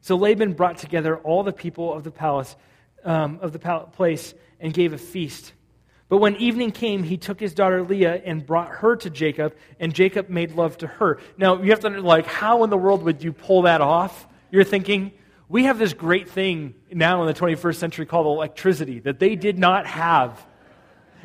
So 0.00 0.16
Laban 0.16 0.54
brought 0.54 0.78
together 0.78 1.16
all 1.18 1.42
the 1.42 1.52
people 1.52 1.92
of 1.92 2.04
the 2.04 2.10
palace, 2.10 2.56
um, 3.04 3.38
of 3.42 3.52
the 3.52 3.58
place, 3.58 4.34
and 4.60 4.72
gave 4.72 4.92
a 4.92 4.98
feast. 4.98 5.52
But 6.08 6.18
when 6.18 6.36
evening 6.36 6.72
came, 6.72 7.02
he 7.02 7.18
took 7.18 7.38
his 7.38 7.52
daughter 7.52 7.82
Leah 7.82 8.22
and 8.24 8.44
brought 8.46 8.68
her 8.68 8.96
to 8.96 9.10
Jacob, 9.10 9.54
and 9.78 9.94
Jacob 9.94 10.30
made 10.30 10.52
love 10.52 10.78
to 10.78 10.86
her. 10.86 11.18
Now, 11.36 11.60
you 11.62 11.70
have 11.70 11.80
to, 11.80 11.90
like, 11.90 12.26
how 12.26 12.64
in 12.64 12.70
the 12.70 12.78
world 12.78 13.02
would 13.02 13.22
you 13.22 13.32
pull 13.32 13.62
that 13.62 13.82
off? 13.82 14.26
You're 14.50 14.64
thinking, 14.64 15.12
we 15.48 15.64
have 15.64 15.78
this 15.78 15.92
great 15.92 16.30
thing 16.30 16.74
now 16.90 17.22
in 17.22 17.26
the 17.26 17.38
21st 17.38 17.76
century 17.76 18.06
called 18.06 18.26
electricity 18.26 19.00
that 19.00 19.18
they 19.18 19.36
did 19.36 19.58
not 19.58 19.86
have. 19.86 20.44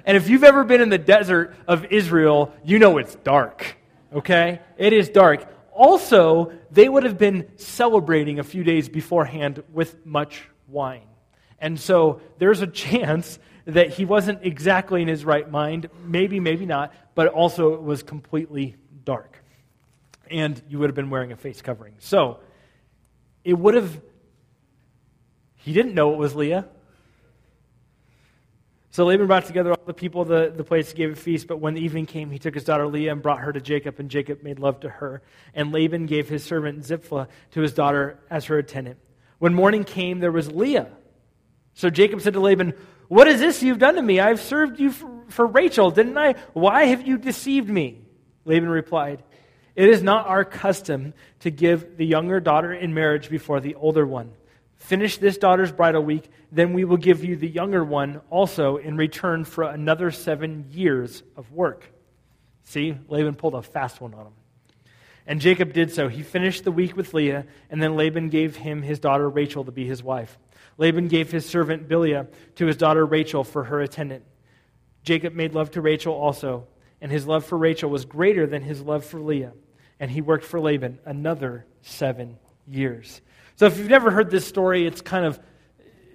And 0.05 0.17
if 0.17 0.27
you've 0.27 0.43
ever 0.43 0.65
been 0.65 0.81
in 0.81 0.89
the 0.89 0.97
desert 0.97 1.55
of 1.65 1.86
Israel, 1.86 2.53
you 2.65 2.77
know 2.77 2.97
it's 2.97 3.15
dark, 3.15 3.77
okay? 4.13 4.59
It 4.77 4.91
is 4.91 5.07
dark. 5.07 5.47
Also, 5.75 6.51
they 6.71 6.88
would 6.88 7.03
have 7.03 7.17
been 7.17 7.49
celebrating 7.57 8.39
a 8.39 8.43
few 8.43 8.63
days 8.63 8.89
beforehand 8.89 9.63
with 9.71 10.05
much 10.05 10.43
wine. 10.67 11.07
And 11.59 11.79
so 11.79 12.21
there's 12.38 12.62
a 12.62 12.67
chance 12.67 13.39
that 13.65 13.89
he 13.89 14.05
wasn't 14.05 14.39
exactly 14.43 15.01
in 15.01 15.07
his 15.07 15.23
right 15.23 15.49
mind, 15.49 15.89
maybe, 16.05 16.39
maybe 16.39 16.65
not, 16.65 16.93
but 17.15 17.27
also 17.27 17.73
it 17.73 17.81
was 17.81 18.03
completely 18.03 18.75
dark. 19.05 19.41
And 20.29 20.62
you 20.67 20.79
would 20.79 20.89
have 20.89 20.95
been 20.95 21.09
wearing 21.09 21.31
a 21.31 21.38
face 21.38 21.62
covering. 21.62 21.93
So 21.99 22.39
it 23.43 23.53
would 23.53 23.75
have, 23.75 24.01
he 25.55 25.73
didn't 25.73 25.93
know 25.93 26.13
it 26.13 26.17
was 26.17 26.36
Leah. 26.36 26.67
So 28.93 29.06
Laban 29.06 29.25
brought 29.25 29.45
together 29.45 29.71
all 29.71 29.84
the 29.88 29.93
people 29.93 30.21
of 30.21 30.27
the, 30.27 30.53
the 30.56 30.63
place, 30.63 30.93
gave 30.93 31.12
a 31.12 31.15
feast, 31.15 31.47
but 31.47 31.58
when 31.58 31.73
the 31.73 31.82
evening 31.82 32.06
came, 32.06 32.29
he 32.29 32.38
took 32.38 32.53
his 32.53 32.63
daughter 32.63 32.86
Leah 32.86 33.12
and 33.12 33.23
brought 33.23 33.39
her 33.39 33.51
to 33.51 33.60
Jacob, 33.60 33.99
and 33.99 34.08
Jacob 34.08 34.43
made 34.43 34.60
love 34.60 34.82
to 34.82 34.89
her. 34.89 35.23
And 35.56 35.71
Laban 35.71 36.06
gave 36.06 36.29
his 36.29 36.43
servant 36.43 36.86
Zilpah 36.86 37.27
to 37.53 37.62
his 37.62 37.73
daughter 37.73 38.19
as 38.29 38.45
her 38.45 38.60
attendant. 38.60 38.99
When 39.39 39.56
morning 39.56 39.84
came, 39.84 40.19
there 40.19 40.32
was 40.32 40.51
Leah. 40.51 40.91
So 41.73 41.89
Jacob 41.89 42.21
said 42.21 42.34
to 42.34 42.39
Laban, 42.39 42.75
what 43.08 43.27
is 43.27 43.39
this 43.39 43.63
you've 43.63 43.79
done 43.79 43.95
to 43.95 44.01
me? 44.03 44.19
I've 44.19 44.39
served 44.39 44.79
you 44.79 44.91
for, 44.91 45.10
for 45.27 45.47
Rachel, 45.47 45.89
didn't 45.89 46.15
I? 46.19 46.36
Why 46.53 46.86
have 46.86 47.08
you 47.08 47.17
deceived 47.17 47.69
me? 47.69 47.99
Laban 48.45 48.69
replied, 48.69 49.23
It 49.75 49.89
is 49.89 50.03
not 50.03 50.27
our 50.27 50.45
custom 50.45 51.15
to 51.39 51.49
give 51.49 51.97
the 51.97 52.06
younger 52.06 52.39
daughter 52.39 52.71
in 52.71 52.93
marriage 52.93 53.32
before 53.32 53.60
the 53.60 53.73
older 53.73 54.06
one. 54.06 54.34
Finish 54.84 55.17
this 55.17 55.38
daughter's 55.38 55.72
bridal 55.72 56.04
week, 56.04 56.30
then 56.52 56.74
we 56.74 56.84
will 56.84 56.98
give 56.98 57.24
you 57.24 57.38
the 57.38 57.48
younger 57.48 57.86
one 57.86 58.19
also 58.30 58.76
in 58.76 58.98
return 58.98 59.46
for 59.46 59.63
another 59.63 60.12
seven 60.12 60.65
years 60.72 61.24
of 61.38 61.50
work. 61.54 61.89
See, 62.65 62.98
Laban 63.08 63.36
pulled 63.36 63.56
a 63.56 63.62
fast 63.62 64.02
one 64.02 64.13
on 64.13 64.26
him. 64.26 64.34
And 65.26 65.39
Jacob 65.39 65.72
did 65.72 65.93
so. 65.93 66.10
He 66.10 66.22
finished 66.22 66.65
the 66.65 66.72
week 66.72 66.98
with 66.98 67.13
Leah, 67.13 67.46
and 67.69 67.82
then 67.82 67.96
Laban 67.96 68.28
gave 68.28 68.58
him 68.58 68.82
his 68.82 69.00
daughter 69.00 69.30
Rachel 69.30 69.63
to 69.63 69.72
be 69.72 69.86
his 69.86 70.04
wife. 70.04 70.38
Laban 70.78 71.08
gave 71.08 71.32
his 71.32 71.46
servant 71.46 71.88
Bilhah 71.88 72.28
to 72.56 72.65
his 72.65 72.76
daughter 72.76 73.06
Rachel 73.06 73.46
for 73.46 73.63
her 73.63 73.80
attendant. 73.80 74.26
Jacob 75.06 75.34
made 75.34 75.54
love 75.54 75.72
to 75.72 75.82
Rachel 75.82 76.13
also, 76.13 76.67
and 77.00 77.10
his 77.10 77.26
love 77.26 77.46
for 77.46 77.58
Rachel 77.58 77.89
was 77.89 78.04
greater 78.04 78.46
than 78.46 78.62
his 78.62 78.82
love 78.82 79.06
for 79.06 79.22
Leah. 79.22 79.54
And 79.98 80.12
he 80.12 80.19
worked 80.19 80.43
for 80.43 80.60
Laban 80.60 81.00
another 81.06 81.65
seven 81.84 82.38
years. 82.67 83.22
So 83.55 83.65
if 83.67 83.77
you've 83.77 83.89
never 83.89 84.11
heard 84.11 84.29
this 84.29 84.47
story, 84.47 84.85
it's 84.87 85.01
kind 85.01 85.25
of, 85.25 85.39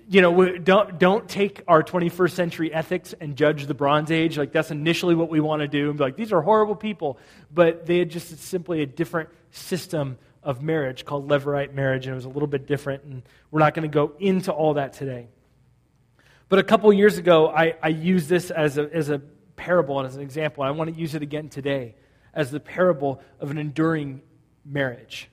you 0.09 0.21
know, 0.21 0.59
don't, 0.59 0.99
don't 0.99 1.29
take 1.29 1.63
our 1.69 1.83
21st 1.83 2.33
century 2.33 2.73
ethics 2.73 3.15
and 3.21 3.37
judge 3.37 3.67
the 3.67 3.75
Bronze 3.75 4.11
Age. 4.11 4.37
Like, 4.37 4.53
that's 4.53 4.71
initially 4.71 5.15
what 5.15 5.29
we 5.29 5.41
want 5.41 5.61
to 5.61 5.69
do. 5.69 5.93
Be 5.93 5.99
like, 5.99 6.17
these 6.17 6.33
are 6.33 6.43
horrible 6.43 6.75
people. 6.75 7.19
But 7.53 7.87
they 7.87 7.99
had 7.99 8.11
just 8.11 8.39
simply 8.39 8.83
a 8.83 8.87
different 8.87 9.29
system 9.51 10.19
of 10.43 10.63
marriage 10.63 11.05
called 11.05 11.29
Levirate 11.29 11.75
marriage, 11.75 12.07
and 12.07 12.13
it 12.13 12.17
was 12.17 12.25
a 12.25 12.31
little 12.31 12.47
bit 12.47 12.67
different, 12.67 13.05
and 13.05 13.23
we're 13.51 13.61
not 13.61 13.75
going 13.75 13.89
to 13.89 13.93
go 13.93 14.13
into 14.19 14.53
all 14.53 14.75
that 14.75 14.93
today. 14.93 15.29
But 16.49 16.59
a 16.59 16.63
couple 16.63 16.91
years 16.93 17.19
ago, 17.19 17.49
I, 17.49 17.75
I 17.83 17.89
used 17.89 18.29
this 18.29 18.51
as 18.51 18.79
a, 18.79 18.89
as 18.95 19.11
a 19.11 19.19
parable 19.57 19.99
and 19.99 20.09
as 20.09 20.17
an 20.17 20.23
example. 20.23 20.63
I 20.63 20.71
want 20.71 20.93
to 20.93 20.99
use 20.99 21.15
it 21.15 21.23
again 21.23 21.49
today 21.49 21.97
as 22.33 22.51
the 22.51 22.61
parable 22.61 23.21
of 23.41 23.51
an 23.51 23.59
enduring 23.59 24.23
marriage. 24.65 25.29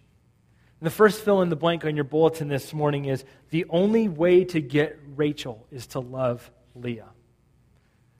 And 0.79 0.87
the 0.87 0.91
first 0.91 1.23
fill 1.23 1.41
in 1.41 1.49
the 1.49 1.55
blank 1.55 1.85
on 1.85 1.95
your 1.95 2.03
bulletin 2.03 2.47
this 2.47 2.73
morning 2.73 3.05
is 3.05 3.23
the 3.49 3.65
only 3.69 4.09
way 4.09 4.43
to 4.45 4.59
get 4.59 4.99
Rachel 5.15 5.65
is 5.71 5.87
to 5.87 5.99
love 5.99 6.49
Leah. 6.75 7.09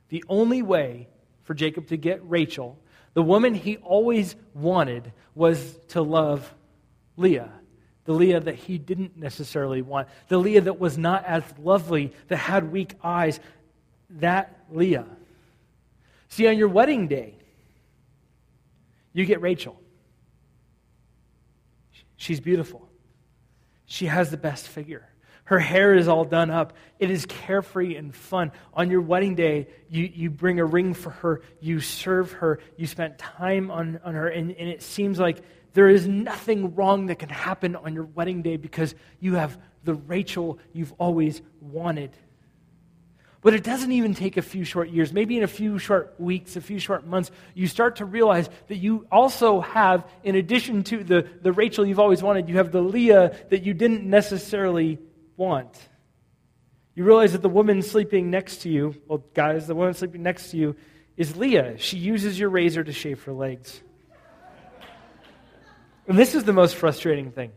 The 0.10 0.24
only 0.30 0.62
way 0.62 1.10
for 1.44 1.54
Jacob 1.54 1.88
to 1.88 1.98
get 1.98 2.28
Rachel, 2.28 2.80
the 3.14 3.22
woman 3.22 3.54
he 3.54 3.78
always 3.78 4.36
wanted, 4.54 5.12
was 5.34 5.78
to 5.90 6.02
love 6.02 6.54
Leah, 7.18 7.52
the 8.06 8.14
Leah 8.14 8.40
that 8.40 8.56
he 8.56 8.78
didn't 8.78 9.18
necessarily 9.18 9.82
want, 9.82 10.08
the 10.28 10.38
Leah 10.38 10.62
that 10.62 10.80
was 10.80 10.98
not 10.98 11.26
as 11.26 11.44
lovely, 11.60 12.14
that 12.30 12.38
had 12.38 12.72
weak 12.72 12.94
eyes, 13.04 13.40
that 14.10 14.66
Leah. 14.72 15.06
See, 16.30 16.48
on 16.48 16.58
your 16.58 16.70
wedding 16.70 17.08
day, 17.08 17.36
you 19.14 19.26
get 19.26 19.42
Rachel. 19.42 19.80
She's 22.18 22.40
beautiful. 22.40 22.88
She 23.86 24.06
has 24.06 24.32
the 24.32 24.38
best 24.38 24.68
figure. 24.68 25.08
Her 25.46 25.60
hair 25.60 25.94
is 25.94 26.08
all 26.08 26.26
done 26.26 26.50
up. 26.50 26.74
It 26.98 27.12
is 27.12 27.28
carefree 27.28 27.96
and 27.96 28.14
fun. 28.16 28.52
On 28.74 28.90
your 28.90 29.02
wedding 29.02 29.36
day, 29.36 29.68
you, 29.90 30.10
you 30.12 30.30
bring 30.32 30.60
a 30.60 30.66
ring 30.66 30.96
for 30.96 31.12
her. 31.12 31.42
You 31.60 31.80
serve 31.80 32.32
her. 32.34 32.60
You 32.78 32.88
spent 32.88 33.20
time 33.20 33.70
on, 33.70 34.00
on 34.04 34.16
her. 34.16 34.28
And, 34.28 34.52
and 34.52 34.68
it 34.68 34.82
seems 34.82 35.20
like 35.20 35.44
there 35.74 35.88
is 35.88 36.08
nothing 36.08 36.74
wrong 36.74 37.08
that 37.08 37.20
can 37.20 37.30
happen 37.30 37.76
on 37.76 37.94
your 37.94 38.06
wedding 38.06 38.42
day 38.42 38.58
because 38.58 38.96
you 39.20 39.36
have 39.36 39.60
the 39.84 39.94
Rachel 39.94 40.58
you've 40.74 40.94
always 40.94 41.44
wanted. 41.62 42.18
But 43.46 43.54
it 43.54 43.64
doesn't 43.64 43.92
even 43.92 44.16
take 44.16 44.38
a 44.38 44.42
few 44.42 44.64
short 44.64 44.90
years. 44.90 45.14
Maybe 45.14 45.38
in 45.38 45.44
a 45.44 45.48
few 45.48 45.78
short 45.78 46.16
weeks, 46.18 46.56
a 46.56 46.62
few 46.62 46.80
short 46.80 47.06
months, 47.06 47.30
you 47.54 47.68
start 47.68 47.98
to 47.98 48.06
realize 48.06 48.50
that 48.70 48.78
you 48.78 49.06
also 49.12 49.62
have, 49.62 50.04
in 50.24 50.34
addition 50.34 50.84
to 50.86 51.04
the, 51.04 51.28
the 51.44 51.52
Rachel 51.52 51.86
you've 51.86 52.00
always 52.00 52.24
wanted, 52.24 52.50
you 52.50 52.58
have 52.58 52.72
the 52.72 52.82
Leah 52.82 53.36
that 53.52 53.62
you 53.62 53.76
didn't 53.76 54.04
necessarily 54.04 54.98
want. 55.38 55.78
You 56.96 57.04
realize 57.04 57.34
that 57.34 57.44
the 57.44 57.50
woman 57.50 57.84
sleeping 57.84 58.32
next 58.32 58.64
to 58.64 58.70
you, 58.70 58.96
well, 59.08 59.24
guys, 59.36 59.68
the 59.68 59.76
woman 59.76 59.94
sleeping 59.94 60.24
next 60.24 60.50
to 60.50 60.58
you 60.58 60.76
is 61.16 61.38
Leah. 61.38 61.78
She 61.78 61.98
uses 61.98 62.40
your 62.40 62.50
razor 62.50 62.84
to 62.84 62.92
shave 62.92 63.22
her 63.26 63.32
legs. 63.32 63.80
And 66.08 66.18
this 66.18 66.34
is 66.34 66.46
the 66.46 66.54
most 66.54 66.78
frustrating 66.78 67.32
thing. 67.32 67.52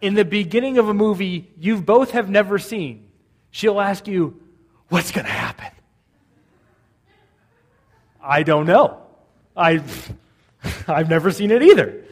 In 0.00 0.14
the 0.14 0.24
beginning 0.24 0.78
of 0.78 0.88
a 0.88 0.94
movie 0.94 1.50
you 1.58 1.82
both 1.82 2.12
have 2.12 2.30
never 2.30 2.60
seen, 2.60 3.08
she'll 3.50 3.80
ask 3.80 4.06
you, 4.06 4.40
What's 4.88 5.12
going 5.12 5.26
to 5.26 5.32
happen? 5.32 5.66
I 8.22 8.42
don't 8.42 8.66
know. 8.66 9.02
I, 9.56 9.82
I've 10.86 11.08
never 11.08 11.30
seen 11.30 11.50
it 11.50 11.62
either. 11.62 12.04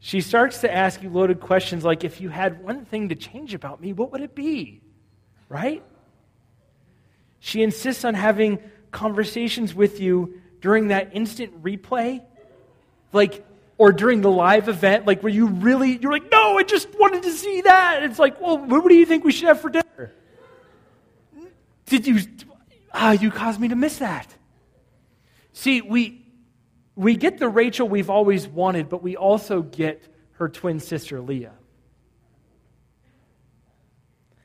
She 0.00 0.20
starts 0.20 0.62
to 0.62 0.72
ask 0.72 1.02
you 1.02 1.10
loaded 1.10 1.40
questions 1.40 1.84
like, 1.84 2.04
if 2.04 2.20
you 2.20 2.28
had 2.28 2.64
one 2.64 2.84
thing 2.84 3.10
to 3.10 3.14
change 3.14 3.54
about 3.54 3.80
me, 3.80 3.92
what 3.92 4.12
would 4.12 4.20
it 4.20 4.34
be? 4.34 4.82
Right? 5.48 5.82
She 7.38 7.62
insists 7.62 8.04
on 8.04 8.14
having 8.14 8.58
conversations 8.90 9.74
with 9.74 10.00
you 10.00 10.40
during 10.60 10.88
that 10.88 11.10
instant 11.14 11.62
replay. 11.62 12.22
Like, 13.12 13.44
or 13.82 13.90
during 13.90 14.20
the 14.20 14.30
live 14.30 14.68
event, 14.68 15.08
like 15.08 15.24
where 15.24 15.32
you 15.32 15.48
really, 15.48 15.98
you're 15.98 16.12
like, 16.12 16.30
no, 16.30 16.56
I 16.56 16.62
just 16.62 16.86
wanted 17.00 17.24
to 17.24 17.32
see 17.32 17.62
that. 17.62 18.04
It's 18.04 18.16
like, 18.16 18.40
well, 18.40 18.56
what 18.56 18.88
do 18.88 18.94
you 18.94 19.04
think 19.04 19.24
we 19.24 19.32
should 19.32 19.48
have 19.48 19.60
for 19.60 19.70
dinner? 19.70 20.12
Did 21.86 22.06
you, 22.06 22.20
ah, 22.94 23.10
you 23.10 23.32
caused 23.32 23.58
me 23.58 23.66
to 23.66 23.74
miss 23.74 23.96
that. 23.96 24.32
See, 25.52 25.80
we, 25.80 26.24
we 26.94 27.16
get 27.16 27.38
the 27.38 27.48
Rachel 27.48 27.88
we've 27.88 28.08
always 28.08 28.46
wanted, 28.46 28.88
but 28.88 29.02
we 29.02 29.16
also 29.16 29.62
get 29.62 30.00
her 30.34 30.48
twin 30.48 30.78
sister, 30.78 31.20
Leah. 31.20 31.54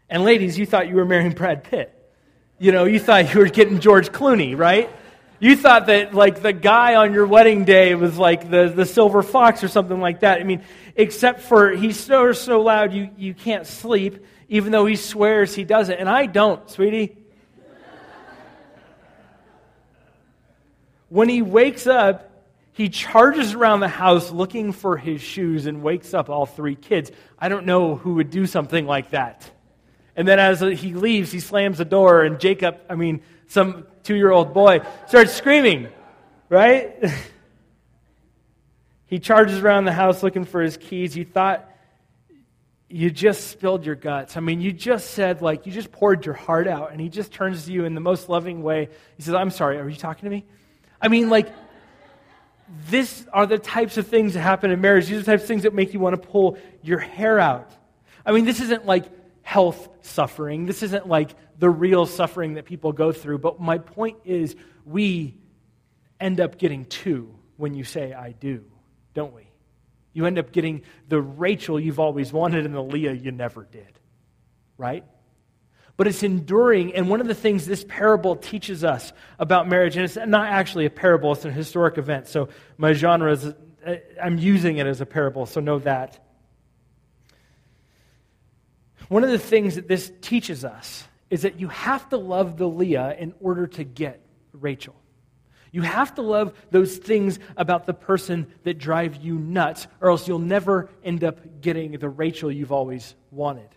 And 0.10 0.24
ladies, 0.24 0.58
you 0.58 0.66
thought 0.66 0.88
you 0.88 0.96
were 0.96 1.06
marrying 1.06 1.34
Brad 1.34 1.64
Pitt. 1.64 1.94
You 2.58 2.72
know, 2.72 2.86
you 2.86 3.00
thought 3.00 3.32
you 3.36 3.40
were 3.40 3.50
getting 3.50 3.82
George 3.82 4.10
Clooney, 4.12 4.58
right? 4.58 4.90
You 5.40 5.56
thought 5.56 5.86
that, 5.86 6.16
like, 6.16 6.42
the 6.42 6.54
guy 6.54 6.96
on 6.96 7.14
your 7.14 7.28
wedding 7.28 7.64
day 7.64 7.94
was 7.94 8.18
like 8.18 8.50
the, 8.50 8.70
the 8.70 8.86
silver 8.86 9.22
fox 9.22 9.64
or 9.64 9.68
something 9.68 10.00
like 10.00 10.22
that. 10.22 10.40
I 10.42 10.44
mean, 10.44 10.64
except 10.96 11.42
for 11.42 11.70
he 11.70 11.94
snores 11.94 12.42
so 12.42 12.62
loud 12.62 12.92
you, 12.92 13.12
you 13.18 13.36
can't 13.36 13.68
sleep, 13.68 14.26
even 14.50 14.72
though 14.72 14.88
he 14.88 14.96
swears 14.96 15.54
he 15.54 15.64
does 15.64 15.90
it. 15.90 16.00
And 16.00 16.10
I 16.10 16.26
don't, 16.26 16.68
sweetie. 16.70 17.16
when 21.10 21.30
he 21.30 21.44
wakes 21.44 21.86
up, 21.86 22.32
he 22.74 22.90
charges 22.90 23.54
around 23.54 23.80
the 23.80 23.88
house 23.88 24.32
looking 24.32 24.72
for 24.72 24.98
his 24.98 25.22
shoes 25.22 25.68
and 25.68 25.84
wakes 25.84 26.16
up 26.16 26.30
all 26.30 26.48
three 26.48 26.76
kids. 26.76 27.12
I 27.38 27.50
don't 27.50 27.66
know 27.66 27.96
who 27.96 28.16
would 28.16 28.32
do 28.32 28.48
something 28.48 28.88
like 28.88 29.12
that. 29.12 29.50
And 30.16 30.28
then 30.28 30.40
as 30.40 30.62
he 30.62 30.96
leaves, 30.96 31.32
he 31.32 31.40
slams 31.40 31.78
the 31.78 31.86
door, 31.86 32.24
and 32.24 32.40
Jacob, 32.40 32.80
I 32.90 32.96
mean, 32.96 33.22
some 33.48 33.86
two 34.08 34.16
year 34.16 34.32
old 34.32 34.54
boy 34.54 34.80
starts 35.06 35.34
screaming, 35.34 35.90
right? 36.48 36.96
he 39.06 39.20
charges 39.20 39.60
around 39.60 39.84
the 39.84 39.92
house 39.92 40.24
looking 40.24 40.46
for 40.46 40.62
his 40.62 40.78
keys. 40.78 41.16
You 41.16 41.26
thought 41.26 41.70
you 42.90 43.12
just 43.12 43.50
spilled 43.50 43.86
your 43.86 43.96
guts. 43.96 44.38
I 44.38 44.40
mean, 44.40 44.62
you 44.62 44.72
just 44.72 45.12
said, 45.12 45.42
like, 45.42 45.66
you 45.66 45.74
just 45.74 45.92
poured 45.92 46.26
your 46.26 46.36
heart 46.36 46.70
out, 46.70 46.94
and 46.94 47.02
he 47.02 47.10
just 47.10 47.34
turns 47.34 47.66
to 47.66 47.74
you 47.74 47.84
in 47.84 47.96
the 47.96 48.00
most 48.00 48.30
loving 48.30 48.64
way. 48.64 48.88
He 49.18 49.24
says, 49.24 49.34
I'm 49.34 49.52
sorry, 49.52 49.78
are 49.78 49.90
you 49.90 49.98
talking 49.98 50.24
to 50.24 50.30
me? 50.30 50.46
I 51.02 51.10
mean, 51.10 51.30
like, 51.30 51.54
this 52.90 53.26
are 53.34 53.46
the 53.46 53.58
types 53.58 53.98
of 53.98 54.08
things 54.08 54.36
that 54.36 54.40
happen 54.40 54.72
in 54.72 54.80
marriage. 54.80 55.08
These 55.08 55.18
are 55.18 55.20
the 55.20 55.26
types 55.26 55.44
of 55.44 55.50
things 55.50 55.64
that 55.64 55.74
make 55.74 55.94
you 55.94 56.00
want 56.00 56.22
to 56.22 56.28
pull 56.30 56.58
your 56.82 57.00
hair 57.00 57.42
out. 57.42 57.70
I 58.26 58.32
mean, 58.32 58.46
this 58.46 58.62
isn't 58.62 58.86
like 58.86 59.04
health 59.42 59.90
suffering. 60.02 60.66
This 60.66 60.82
isn't 60.82 61.10
like 61.10 61.32
the 61.58 61.70
real 61.70 62.06
suffering 62.06 62.56
that 62.56 62.66
people 62.66 62.92
go 62.92 63.12
through. 63.12 63.40
But 63.40 63.60
my 63.60 63.78
point 63.78 64.18
is, 64.26 64.56
we 64.86 65.36
end 66.20 66.40
up 66.40 66.58
getting 66.58 66.86
two 66.86 67.34
when 67.58 67.74
you 67.74 67.84
say, 67.84 68.14
I 68.14 68.32
do, 68.32 68.64
don't 69.14 69.34
we? 69.34 69.48
You 70.14 70.26
end 70.26 70.40
up 70.40 70.52
getting 70.52 70.84
the 71.10 71.22
Rachel 71.22 71.80
you've 71.80 72.00
always 72.00 72.34
wanted 72.34 72.66
and 72.66 72.74
the 72.74 72.82
Leah 72.82 73.14
you 73.14 73.32
never 73.32 73.64
did, 73.66 74.00
right? 74.78 75.04
But 75.96 76.08
it's 76.08 76.24
enduring. 76.24 76.96
And 76.96 77.10
one 77.10 77.22
of 77.22 77.28
the 77.28 77.36
things 77.36 77.66
this 77.66 77.84
parable 77.88 78.36
teaches 78.36 78.84
us 78.84 79.14
about 79.40 79.68
marriage, 79.68 79.96
and 79.96 80.06
it's 80.06 80.16
not 80.16 80.48
actually 80.48 80.86
a 80.86 80.90
parable, 80.90 81.34
it's 81.34 81.46
an 81.46 81.54
historic 81.54 81.98
event. 81.98 82.28
So 82.28 82.50
my 82.78 82.94
genre 82.94 83.32
is, 83.32 83.46
uh, 83.46 83.96
I'm 84.22 84.38
using 84.38 84.78
it 84.78 84.88
as 84.88 85.02
a 85.02 85.06
parable, 85.06 85.46
so 85.46 85.60
know 85.60 85.80
that. 85.80 86.24
One 89.08 89.24
of 89.24 89.30
the 89.30 89.40
things 89.40 89.76
that 89.76 89.88
this 89.88 90.12
teaches 90.22 90.66
us 90.66 91.04
is 91.30 91.42
that 91.42 91.60
you 91.60 91.68
have 91.68 92.08
to 92.10 92.18
love 92.18 92.58
the 92.58 92.68
Leah 92.68 93.16
in 93.18 93.34
order 93.40 93.68
to 93.68 93.84
get 93.84 94.22
Rachel. 94.54 94.96
You 95.72 95.82
have 95.82 96.16
to 96.16 96.22
love 96.22 96.54
those 96.72 96.98
things 96.98 97.40
about 97.58 97.86
the 97.86 97.94
person 97.94 98.48
that 98.64 98.78
drive 98.78 99.18
you 99.18 99.38
nuts, 99.38 99.88
or 100.00 100.10
else 100.10 100.28
you'll 100.28 100.40
never 100.40 100.90
end 101.04 101.24
up 101.24 101.62
getting 101.62 101.92
the 101.92 102.10
Rachel 102.10 102.52
you've 102.52 102.72
always 102.72 103.16
wanted. 103.32 103.70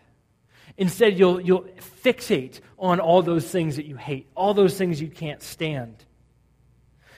Instead, 0.76 1.18
you'll, 1.18 1.40
you'll 1.40 1.64
fixate 2.02 2.60
on 2.78 3.00
all 3.00 3.22
those 3.22 3.50
things 3.50 3.76
that 3.76 3.86
you 3.86 3.96
hate, 3.96 4.28
all 4.34 4.54
those 4.54 4.78
things 4.78 5.00
you 5.00 5.08
can't 5.08 5.42
stand. 5.42 6.04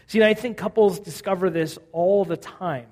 See, 0.07 0.23
I 0.23 0.35
think 0.35 0.57
couples 0.57 0.99
discover 0.99 1.51
this 1.51 1.79
all 1.93 2.25
the 2.25 2.37
time. 2.37 2.87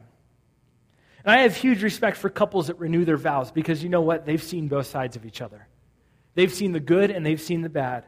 And 1.25 1.35
I 1.35 1.43
have 1.43 1.57
huge 1.57 1.83
respect 1.83 2.17
for 2.17 2.31
couples 2.31 2.69
that 2.69 2.79
renew 2.79 3.05
their 3.05 3.17
vows 3.17 3.51
because 3.51 3.83
you 3.83 3.89
know 3.89 4.01
what? 4.01 4.25
They've 4.27 4.43
seen 4.43 4.69
both 4.69 4.87
sides 4.87 5.17
of 5.17 5.27
each 5.27 5.41
other. 5.41 5.67
They've 6.41 6.51
seen 6.51 6.73
the 6.73 6.81
good 6.81 7.11
and 7.11 7.27
they've 7.27 7.39
seen 7.39 7.61
the 7.61 7.69
bad. 7.69 8.07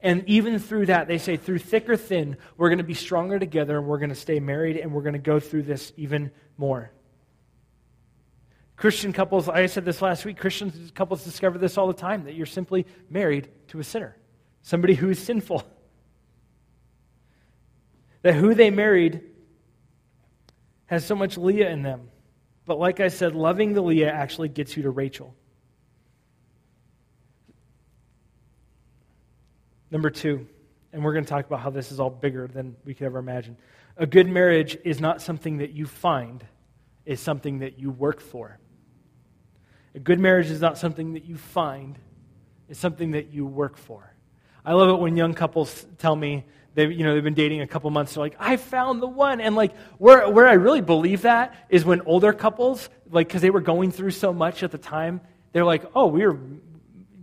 And 0.00 0.28
even 0.28 0.58
through 0.58 0.86
that, 0.86 1.06
they 1.06 1.18
say, 1.18 1.36
through 1.36 1.60
thick 1.60 1.88
or 1.88 1.96
thin, 1.96 2.36
we're 2.56 2.70
going 2.70 2.78
to 2.78 2.84
be 2.84 2.94
stronger 2.94 3.38
together 3.38 3.78
and 3.78 3.86
we're 3.86 3.98
going 3.98 4.08
to 4.08 4.16
stay 4.16 4.40
married 4.40 4.76
and 4.76 4.92
we're 4.92 5.02
going 5.02 5.12
to 5.12 5.20
go 5.20 5.38
through 5.38 5.62
this 5.62 5.92
even 5.96 6.32
more. 6.56 6.90
Christian 8.74 9.12
couples, 9.12 9.48
I 9.48 9.66
said 9.66 9.84
this 9.84 10.02
last 10.02 10.24
week, 10.24 10.38
Christian 10.38 10.90
couples 10.92 11.22
discover 11.22 11.56
this 11.56 11.78
all 11.78 11.86
the 11.86 11.94
time 11.94 12.24
that 12.24 12.34
you're 12.34 12.46
simply 12.46 12.84
married 13.08 13.48
to 13.68 13.78
a 13.78 13.84
sinner, 13.84 14.16
somebody 14.62 14.94
who 14.94 15.10
is 15.10 15.20
sinful. 15.20 15.62
That 18.22 18.34
who 18.34 18.54
they 18.54 18.70
married 18.70 19.20
has 20.86 21.06
so 21.06 21.14
much 21.14 21.38
Leah 21.38 21.70
in 21.70 21.82
them. 21.82 22.10
But 22.66 22.80
like 22.80 22.98
I 22.98 23.06
said, 23.06 23.36
loving 23.36 23.72
the 23.74 23.82
Leah 23.82 24.10
actually 24.10 24.48
gets 24.48 24.76
you 24.76 24.82
to 24.82 24.90
Rachel. 24.90 25.36
Number 29.90 30.10
two, 30.10 30.46
and 30.92 31.04
we're 31.04 31.12
going 31.12 31.24
to 31.24 31.30
talk 31.30 31.46
about 31.46 31.60
how 31.60 31.70
this 31.70 31.90
is 31.90 31.98
all 31.98 32.10
bigger 32.10 32.46
than 32.46 32.76
we 32.84 32.94
could 32.94 33.06
ever 33.06 33.18
imagine. 33.18 33.56
A 33.96 34.06
good 34.06 34.28
marriage 34.28 34.78
is 34.84 35.00
not 35.00 35.20
something 35.20 35.58
that 35.58 35.72
you 35.72 35.86
find, 35.86 36.44
it's 37.04 37.20
something 37.20 37.60
that 37.60 37.78
you 37.78 37.90
work 37.90 38.20
for. 38.20 38.58
A 39.94 39.98
good 39.98 40.20
marriage 40.20 40.50
is 40.50 40.60
not 40.60 40.78
something 40.78 41.14
that 41.14 41.24
you 41.24 41.36
find, 41.36 41.98
it's 42.68 42.78
something 42.78 43.12
that 43.12 43.32
you 43.32 43.44
work 43.44 43.76
for. 43.76 44.14
I 44.64 44.74
love 44.74 44.90
it 44.90 45.00
when 45.00 45.16
young 45.16 45.34
couples 45.34 45.86
tell 45.98 46.14
me 46.14 46.44
they've, 46.74 46.92
you 46.92 47.04
know, 47.04 47.14
they've 47.14 47.24
been 47.24 47.34
dating 47.34 47.62
a 47.62 47.66
couple 47.66 47.90
months, 47.90 48.14
they're 48.14 48.22
like, 48.22 48.36
I 48.38 48.56
found 48.56 49.02
the 49.02 49.08
one. 49.08 49.40
And 49.40 49.56
like, 49.56 49.76
where, 49.98 50.28
where 50.28 50.46
I 50.46 50.52
really 50.52 50.82
believe 50.82 51.22
that 51.22 51.66
is 51.68 51.84
when 51.84 52.02
older 52.02 52.32
couples, 52.32 52.88
like, 53.10 53.26
because 53.26 53.42
they 53.42 53.50
were 53.50 53.60
going 53.60 53.90
through 53.90 54.12
so 54.12 54.32
much 54.32 54.62
at 54.62 54.70
the 54.70 54.78
time, 54.78 55.20
they're 55.52 55.64
like, 55.64 55.84
oh, 55.96 56.06
we 56.06 56.24
were 56.24 56.38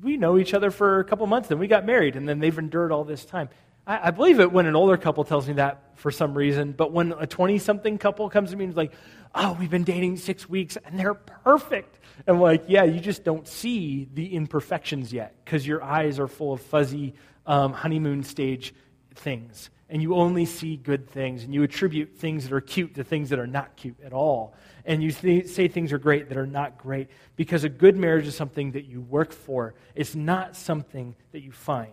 we 0.08 0.16
know 0.16 0.38
each 0.38 0.54
other 0.54 0.72
for 0.72 1.02
a 1.02 1.04
couple 1.04 1.28
months, 1.28 1.50
then 1.50 1.60
we 1.60 1.68
got 1.68 1.86
married, 1.86 2.16
and 2.16 2.28
then 2.28 2.40
they've 2.40 2.58
endured 2.58 2.94
all 2.94 3.04
this 3.04 3.26
time. 3.26 3.50
I, 3.86 4.08
I 4.08 4.12
believe 4.12 4.40
it 4.40 4.54
when 4.54 4.66
an 4.66 4.76
older 4.76 4.96
couple 4.96 5.26
tells 5.26 5.50
me 5.50 5.56
that 5.56 5.98
for 5.98 6.12
some 6.12 6.34
reason, 6.34 6.72
but 6.72 6.94
when 6.94 7.12
a 7.12 7.28
20 7.28 7.58
something 7.60 7.98
couple 7.98 8.30
comes 8.30 8.52
to 8.52 8.56
me 8.56 8.64
and 8.64 8.72
is 8.72 8.78
like, 8.78 8.94
oh, 9.36 9.58
we've 9.60 9.70
been 9.70 9.84
dating 9.84 10.16
six 10.16 10.48
weeks, 10.48 10.78
and 10.86 10.98
they're 10.98 11.14
perfect. 11.14 12.00
I'm 12.26 12.40
like, 12.40 12.64
yeah, 12.70 12.86
you 12.86 13.02
just 13.02 13.26
don't 13.26 13.46
see 13.46 14.08
the 14.14 14.34
imperfections 14.34 15.12
yet 15.12 15.36
because 15.44 15.68
your 15.68 15.84
eyes 15.84 16.20
are 16.20 16.28
full 16.30 16.54
of 16.54 16.62
fuzzy 16.62 17.14
um, 17.46 17.74
honeymoon 17.74 18.24
stage 18.24 18.74
things 19.14 19.70
and 19.90 20.02
you 20.02 20.16
only 20.16 20.46
see 20.46 20.76
good 20.76 21.10
things, 21.10 21.44
and 21.44 21.54
you 21.54 21.64
attribute 21.64 22.18
things 22.18 22.44
that 22.44 22.54
are 22.54 22.62
cute 22.62 22.96
to 22.96 23.04
things 23.04 23.30
that 23.30 23.40
are 23.40 23.48
not 23.48 23.76
cute 23.78 23.96
at 24.04 24.12
all. 24.12 24.54
And 24.88 25.04
you 25.04 25.12
th- 25.12 25.48
say 25.48 25.68
things 25.68 25.92
are 25.92 25.98
great 25.98 26.30
that 26.30 26.38
are 26.38 26.48
not 26.48 26.78
great 26.78 27.10
because 27.36 27.66
a 27.66 27.70
good 27.70 27.98
marriage 27.98 28.26
is 28.26 28.36
something 28.36 28.72
that 28.72 28.86
you 28.86 29.02
work 29.02 29.34
for, 29.34 29.76
it's 29.94 30.16
not 30.16 30.56
something 30.56 31.16
that 31.34 31.42
you 31.42 31.52
find. 31.52 31.92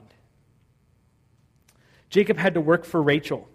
Jacob 2.08 2.38
had 2.38 2.54
to 2.54 2.60
work 2.60 2.84
for 2.84 3.02
Rachel. 3.02 3.48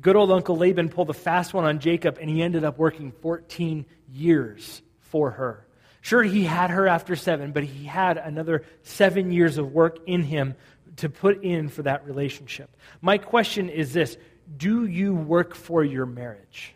Good 0.00 0.16
old 0.16 0.30
Uncle 0.32 0.56
Laban 0.56 0.88
pulled 0.88 1.10
a 1.10 1.14
fast 1.14 1.52
one 1.52 1.66
on 1.66 1.78
Jacob, 1.78 2.16
and 2.18 2.30
he 2.30 2.42
ended 2.42 2.64
up 2.64 2.78
working 2.78 3.12
14 3.12 3.84
years 4.08 4.80
for 5.00 5.32
her. 5.32 5.66
Sure, 6.00 6.22
he 6.22 6.44
had 6.44 6.70
her 6.70 6.88
after 6.88 7.14
seven, 7.14 7.52
but 7.52 7.64
he 7.64 7.84
had 7.84 8.16
another 8.16 8.64
seven 8.82 9.30
years 9.30 9.58
of 9.58 9.72
work 9.72 9.98
in 10.06 10.22
him 10.22 10.54
to 10.96 11.10
put 11.10 11.42
in 11.44 11.68
for 11.68 11.82
that 11.82 12.06
relationship. 12.06 12.74
My 13.02 13.18
question 13.18 13.68
is 13.68 13.92
this 13.92 14.16
Do 14.56 14.86
you 14.86 15.14
work 15.14 15.54
for 15.54 15.84
your 15.84 16.06
marriage? 16.06 16.74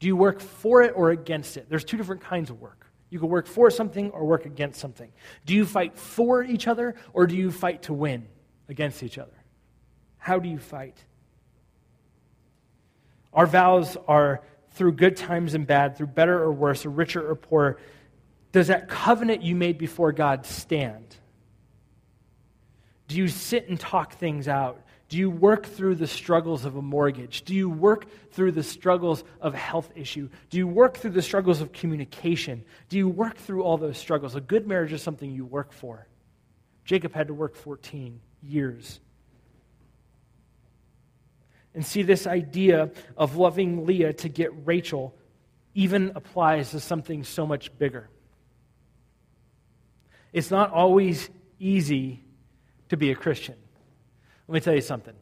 Do 0.00 0.06
you 0.06 0.16
work 0.16 0.40
for 0.40 0.82
it 0.82 0.92
or 0.94 1.10
against 1.10 1.56
it? 1.56 1.68
There's 1.68 1.84
two 1.84 1.96
different 1.96 2.22
kinds 2.22 2.50
of 2.50 2.60
work. 2.60 2.86
You 3.10 3.18
can 3.18 3.28
work 3.28 3.46
for 3.46 3.70
something 3.70 4.10
or 4.10 4.24
work 4.26 4.46
against 4.46 4.80
something. 4.80 5.10
Do 5.46 5.54
you 5.54 5.64
fight 5.64 5.98
for 5.98 6.42
each 6.42 6.68
other 6.68 6.94
or 7.12 7.26
do 7.26 7.36
you 7.36 7.50
fight 7.50 7.82
to 7.84 7.94
win 7.94 8.28
against 8.68 9.02
each 9.02 9.18
other? 9.18 9.32
How 10.18 10.38
do 10.38 10.48
you 10.48 10.58
fight? 10.58 11.02
Our 13.32 13.46
vows 13.46 13.96
are 14.06 14.42
through 14.72 14.92
good 14.92 15.16
times 15.16 15.54
and 15.54 15.66
bad, 15.66 15.96
through 15.96 16.08
better 16.08 16.38
or 16.40 16.52
worse, 16.52 16.84
or 16.84 16.90
richer 16.90 17.26
or 17.26 17.34
poorer. 17.34 17.78
Does 18.52 18.68
that 18.68 18.88
covenant 18.88 19.42
you 19.42 19.54
made 19.54 19.78
before 19.78 20.12
God 20.12 20.46
stand? 20.46 21.16
Do 23.06 23.16
you 23.16 23.28
sit 23.28 23.68
and 23.68 23.78
talk 23.78 24.14
things 24.14 24.48
out? 24.48 24.82
Do 25.08 25.16
you 25.16 25.30
work 25.30 25.64
through 25.64 25.94
the 25.94 26.06
struggles 26.06 26.66
of 26.66 26.76
a 26.76 26.82
mortgage? 26.82 27.42
Do 27.42 27.54
you 27.54 27.70
work 27.70 28.06
through 28.32 28.52
the 28.52 28.62
struggles 28.62 29.24
of 29.40 29.54
a 29.54 29.58
health 29.58 29.90
issue? 29.94 30.28
Do 30.50 30.58
you 30.58 30.68
work 30.68 30.98
through 30.98 31.12
the 31.12 31.22
struggles 31.22 31.62
of 31.62 31.72
communication? 31.72 32.62
Do 32.90 32.98
you 32.98 33.08
work 33.08 33.38
through 33.38 33.62
all 33.62 33.78
those 33.78 33.96
struggles? 33.96 34.34
A 34.34 34.40
good 34.40 34.66
marriage 34.66 34.92
is 34.92 35.02
something 35.02 35.30
you 35.30 35.46
work 35.46 35.72
for. 35.72 36.06
Jacob 36.84 37.14
had 37.14 37.28
to 37.28 37.34
work 37.34 37.56
14 37.56 38.20
years. 38.42 39.00
And 41.74 41.86
see, 41.86 42.02
this 42.02 42.26
idea 42.26 42.90
of 43.16 43.36
loving 43.36 43.86
Leah 43.86 44.12
to 44.14 44.28
get 44.28 44.50
Rachel 44.66 45.14
even 45.74 46.12
applies 46.16 46.72
to 46.72 46.80
something 46.80 47.24
so 47.24 47.46
much 47.46 47.76
bigger. 47.78 48.10
It's 50.32 50.50
not 50.50 50.70
always 50.70 51.30
easy 51.58 52.24
to 52.90 52.96
be 52.96 53.10
a 53.10 53.14
Christian. 53.14 53.54
Let 54.48 54.54
me 54.54 54.60
tell 54.60 54.74
you 54.74 54.80
something. 54.80 55.14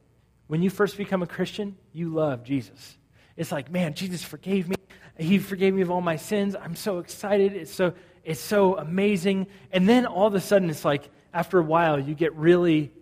When 0.47 0.62
you 0.62 0.71
first 0.71 0.97
become 0.97 1.23
a 1.23 1.27
Christian, 1.27 1.77
you 1.93 2.11
love 2.11 2.45
Jesus. 2.45 2.97
It's 3.37 3.51
like, 3.51 3.71
man, 3.71 3.95
Jesus 3.95 4.23
forgave 4.23 4.69
me. 4.69 4.77
He 5.19 5.39
forgave 5.39 5.75
me 5.75 5.83
of 5.83 5.91
all 5.91 6.01
my 6.01 6.17
sins. 6.17 6.55
I'm 6.55 6.77
so 6.77 7.01
excited. 7.01 7.55
It's 7.55 7.73
so, 7.73 7.95
it's 8.23 8.41
so 8.41 8.79
amazing. 8.79 9.49
And 9.73 9.89
then 9.89 10.07
all 10.07 10.29
of 10.29 10.35
a 10.35 10.41
sudden, 10.41 10.71
it's 10.71 10.85
like, 10.85 11.11
after 11.35 11.59
a 11.59 11.62
while, 11.62 11.99
you 11.99 12.15
get 12.15 12.35
really, 12.37 12.93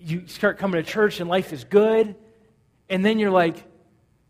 you 0.00 0.26
start 0.26 0.58
coming 0.58 0.82
to 0.82 0.90
church 0.90 1.20
and 1.20 1.30
life 1.30 1.52
is 1.52 1.64
good. 1.64 2.16
And 2.88 3.04
then 3.04 3.18
you're 3.18 3.30
like, 3.30 3.64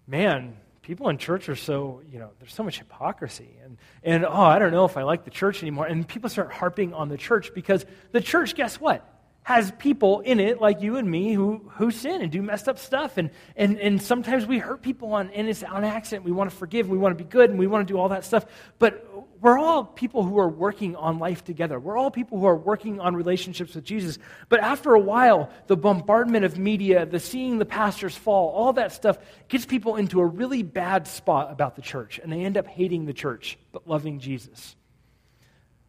man, 0.06 0.56
people 0.82 1.08
in 1.08 1.16
church 1.16 1.48
are 1.48 1.56
so, 1.56 2.02
you 2.12 2.18
know, 2.18 2.30
there's 2.38 2.52
so 2.52 2.62
much 2.62 2.78
hypocrisy. 2.78 3.56
And, 3.64 3.78
and 4.02 4.26
oh, 4.26 4.32
I 4.32 4.58
don't 4.58 4.72
know 4.72 4.84
if 4.84 4.96
I 4.98 5.02
like 5.02 5.24
the 5.24 5.30
church 5.30 5.62
anymore. 5.62 5.86
And 5.86 6.06
people 6.06 6.28
start 6.28 6.52
harping 6.52 6.92
on 6.92 7.08
the 7.08 7.16
church 7.16 7.54
because 7.54 7.86
the 8.12 8.20
church, 8.20 8.54
guess 8.54 8.78
what? 8.78 9.09
Has 9.50 9.72
people 9.72 10.20
in 10.20 10.38
it 10.38 10.60
like 10.60 10.80
you 10.80 10.96
and 10.96 11.10
me 11.10 11.32
who, 11.32 11.58
who 11.74 11.90
sin 11.90 12.22
and 12.22 12.30
do 12.30 12.40
messed 12.40 12.68
up 12.68 12.78
stuff. 12.78 13.18
And, 13.18 13.30
and, 13.56 13.80
and 13.80 14.00
sometimes 14.00 14.46
we 14.46 14.58
hurt 14.58 14.80
people 14.80 15.12
on, 15.12 15.28
and 15.30 15.48
it's 15.48 15.64
on 15.64 15.82
accident. 15.82 16.24
We 16.24 16.30
want 16.30 16.50
to 16.50 16.56
forgive, 16.56 16.86
and 16.86 16.92
we 16.92 16.98
want 16.98 17.18
to 17.18 17.24
be 17.24 17.28
good, 17.28 17.50
and 17.50 17.58
we 17.58 17.66
want 17.66 17.86
to 17.86 17.92
do 17.92 17.98
all 17.98 18.10
that 18.10 18.24
stuff. 18.24 18.46
But 18.78 19.04
we're 19.40 19.58
all 19.58 19.84
people 19.84 20.22
who 20.22 20.38
are 20.38 20.48
working 20.48 20.94
on 20.94 21.18
life 21.18 21.42
together. 21.42 21.80
We're 21.80 21.96
all 21.96 22.12
people 22.12 22.38
who 22.38 22.46
are 22.46 22.56
working 22.56 23.00
on 23.00 23.16
relationships 23.16 23.74
with 23.74 23.82
Jesus. 23.82 24.18
But 24.48 24.60
after 24.60 24.94
a 24.94 25.00
while, 25.00 25.50
the 25.66 25.76
bombardment 25.76 26.44
of 26.44 26.56
media, 26.56 27.04
the 27.04 27.18
seeing 27.18 27.58
the 27.58 27.66
pastors 27.66 28.16
fall, 28.16 28.50
all 28.50 28.72
that 28.74 28.92
stuff 28.92 29.18
gets 29.48 29.66
people 29.66 29.96
into 29.96 30.20
a 30.20 30.26
really 30.26 30.62
bad 30.62 31.08
spot 31.08 31.50
about 31.50 31.74
the 31.74 31.82
church. 31.82 32.20
And 32.22 32.32
they 32.32 32.44
end 32.44 32.56
up 32.56 32.68
hating 32.68 33.06
the 33.06 33.14
church, 33.14 33.58
but 33.72 33.88
loving 33.88 34.20
Jesus. 34.20 34.76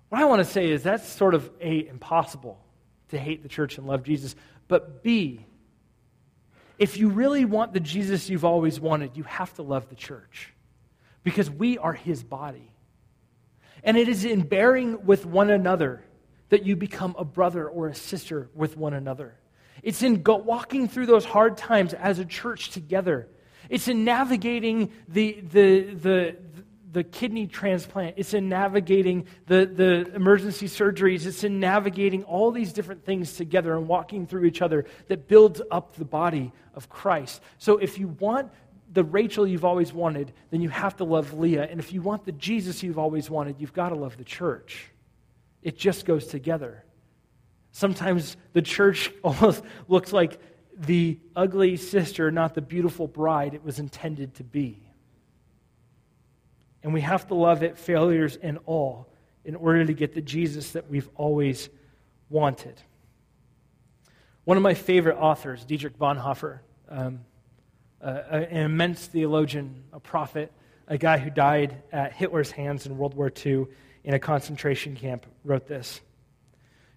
What 0.09 0.19
I 0.19 0.25
want 0.25 0.39
to 0.39 0.51
say 0.51 0.71
is 0.71 0.81
that's 0.81 1.07
sort 1.07 1.35
of 1.35 1.47
a 1.61 1.87
impossible 1.87 2.57
to 3.11 3.19
hate 3.19 3.43
the 3.43 3.49
church 3.49 3.77
and 3.77 3.87
love 3.87 4.03
Jesus. 4.03 4.35
But 4.67 5.03
B, 5.03 5.45
if 6.77 6.97
you 6.97 7.09
really 7.09 7.45
want 7.45 7.73
the 7.73 7.79
Jesus 7.79 8.29
you've 8.29 8.45
always 8.45 8.79
wanted, 8.79 9.15
you 9.15 9.23
have 9.23 9.53
to 9.55 9.61
love 9.61 9.89
the 9.89 9.95
church 9.95 10.53
because 11.23 11.49
we 11.49 11.77
are 11.77 11.93
his 11.93 12.23
body. 12.23 12.71
And 13.83 13.97
it 13.97 14.07
is 14.07 14.25
in 14.25 14.41
bearing 14.41 15.05
with 15.05 15.25
one 15.25 15.49
another 15.49 16.03
that 16.49 16.65
you 16.65 16.75
become 16.75 17.15
a 17.17 17.23
brother 17.23 17.67
or 17.67 17.87
a 17.87 17.95
sister 17.95 18.49
with 18.53 18.77
one 18.77 18.93
another. 18.93 19.35
It's 19.83 20.03
in 20.03 20.21
go- 20.21 20.35
walking 20.35 20.87
through 20.87 21.05
those 21.05 21.25
hard 21.25 21.57
times 21.57 21.93
as 21.93 22.19
a 22.19 22.25
church 22.25 22.71
together. 22.71 23.27
It's 23.69 23.87
in 23.87 24.03
navigating 24.03 24.91
the, 25.07 25.39
the, 25.41 25.81
the, 25.93 26.35
the 26.91 27.03
kidney 27.03 27.47
transplant, 27.47 28.15
it's 28.17 28.33
in 28.33 28.49
navigating 28.49 29.25
the, 29.47 29.65
the 29.65 30.13
emergency 30.13 30.67
surgeries, 30.67 31.25
it's 31.25 31.43
in 31.43 31.59
navigating 31.59 32.23
all 32.23 32.51
these 32.51 32.73
different 32.73 33.05
things 33.05 33.35
together 33.35 33.77
and 33.77 33.87
walking 33.87 34.27
through 34.27 34.45
each 34.45 34.61
other 34.61 34.85
that 35.07 35.27
builds 35.27 35.61
up 35.71 35.95
the 35.95 36.05
body 36.05 36.51
of 36.73 36.89
Christ. 36.89 37.41
So 37.57 37.77
if 37.77 37.97
you 37.97 38.09
want 38.09 38.51
the 38.93 39.03
Rachel 39.03 39.47
you've 39.47 39.63
always 39.63 39.93
wanted, 39.93 40.33
then 40.49 40.61
you 40.61 40.69
have 40.69 40.97
to 40.97 41.05
love 41.05 41.33
Leah. 41.33 41.63
And 41.63 41.79
if 41.79 41.93
you 41.93 42.01
want 42.01 42.25
the 42.25 42.33
Jesus 42.33 42.83
you've 42.83 42.99
always 42.99 43.29
wanted, 43.29 43.55
you've 43.59 43.73
got 43.73 43.89
to 43.89 43.95
love 43.95 44.17
the 44.17 44.25
church. 44.25 44.91
It 45.61 45.77
just 45.77 46.05
goes 46.05 46.27
together. 46.27 46.83
Sometimes 47.71 48.35
the 48.51 48.61
church 48.61 49.11
almost 49.23 49.63
looks 49.87 50.11
like 50.11 50.39
the 50.77 51.19
ugly 51.35 51.77
sister, 51.77 52.31
not 52.31 52.53
the 52.53 52.61
beautiful 52.61 53.07
bride 53.07 53.53
it 53.53 53.63
was 53.63 53.79
intended 53.79 54.35
to 54.35 54.43
be. 54.43 54.90
And 56.83 56.93
we 56.93 57.01
have 57.01 57.27
to 57.27 57.35
love 57.35 57.63
it, 57.63 57.77
failures 57.77 58.37
and 58.41 58.59
all, 58.65 59.07
in 59.45 59.55
order 59.55 59.85
to 59.85 59.93
get 59.93 60.13
the 60.13 60.21
Jesus 60.21 60.71
that 60.71 60.89
we've 60.89 61.09
always 61.15 61.69
wanted. 62.29 62.81
One 64.43 64.57
of 64.57 64.63
my 64.63 64.73
favorite 64.73 65.17
authors, 65.17 65.63
Dietrich 65.65 65.97
Bonhoeffer, 65.99 66.59
um, 66.89 67.21
uh, 68.01 68.21
an 68.31 68.65
immense 68.65 69.05
theologian, 69.05 69.83
a 69.93 69.99
prophet, 69.99 70.51
a 70.87 70.97
guy 70.97 71.19
who 71.19 71.29
died 71.29 71.83
at 71.91 72.13
Hitler's 72.13 72.51
hands 72.51 72.85
in 72.85 72.97
World 72.97 73.13
War 73.13 73.31
II 73.45 73.67
in 74.03 74.13
a 74.13 74.19
concentration 74.19 74.95
camp, 74.95 75.27
wrote 75.43 75.67
this 75.67 76.01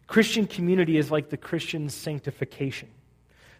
Christian 0.06 0.46
community 0.46 0.96
is 0.96 1.10
like 1.10 1.28
the 1.28 1.36
Christian's 1.36 1.94
sanctification. 1.94 2.88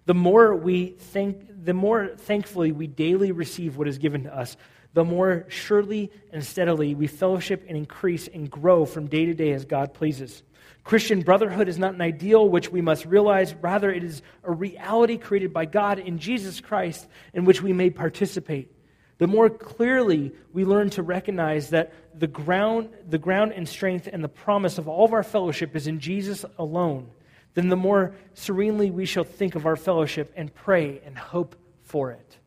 The 0.06 0.14
more 0.14 0.54
we 0.54 0.88
think, 0.98 1.64
the 1.64 1.72
more 1.72 2.08
thankfully 2.16 2.72
we 2.72 2.86
daily 2.86 3.32
receive 3.32 3.76
what 3.76 3.88
is 3.88 3.98
given 3.98 4.24
to 4.24 4.36
us, 4.36 4.56
the 4.94 5.04
more 5.04 5.44
surely 5.48 6.10
and 6.32 6.42
steadily 6.44 6.94
we 6.94 7.06
fellowship 7.06 7.64
and 7.68 7.76
increase 7.76 8.28
and 8.28 8.50
grow 8.50 8.86
from 8.86 9.08
day 9.08 9.26
to 9.26 9.34
day 9.34 9.52
as 9.52 9.64
God 9.64 9.92
pleases. 9.92 10.42
Christian 10.84 11.20
brotherhood 11.22 11.68
is 11.68 11.78
not 11.78 11.94
an 11.94 12.00
ideal 12.00 12.48
which 12.48 12.70
we 12.70 12.80
must 12.80 13.06
realize, 13.06 13.54
rather, 13.54 13.90
it 13.90 14.04
is 14.04 14.22
a 14.42 14.52
reality 14.52 15.16
created 15.16 15.52
by 15.52 15.64
God 15.64 15.98
in 15.98 16.18
Jesus 16.18 16.60
Christ 16.60 17.06
in 17.32 17.44
which 17.44 17.62
we 17.62 17.72
may 17.72 17.90
participate. 17.90 18.70
The 19.18 19.26
more 19.26 19.48
clearly 19.48 20.32
we 20.52 20.64
learn 20.64 20.90
to 20.90 21.02
recognize 21.02 21.70
that 21.70 21.92
the 22.18 22.26
ground, 22.26 22.90
the 23.08 23.18
ground 23.18 23.52
and 23.52 23.68
strength 23.68 24.08
and 24.12 24.22
the 24.22 24.28
promise 24.28 24.76
of 24.76 24.88
all 24.88 25.04
of 25.04 25.12
our 25.12 25.22
fellowship 25.22 25.74
is 25.74 25.86
in 25.86 26.00
Jesus 26.00 26.44
alone, 26.58 27.10
then 27.54 27.68
the 27.68 27.76
more 27.76 28.14
serenely 28.34 28.90
we 28.90 29.06
shall 29.06 29.24
think 29.24 29.54
of 29.54 29.66
our 29.66 29.76
fellowship 29.76 30.32
and 30.36 30.54
pray 30.54 31.00
and 31.06 31.16
hope 31.16 31.56
for 31.82 32.10
it. 32.10 32.38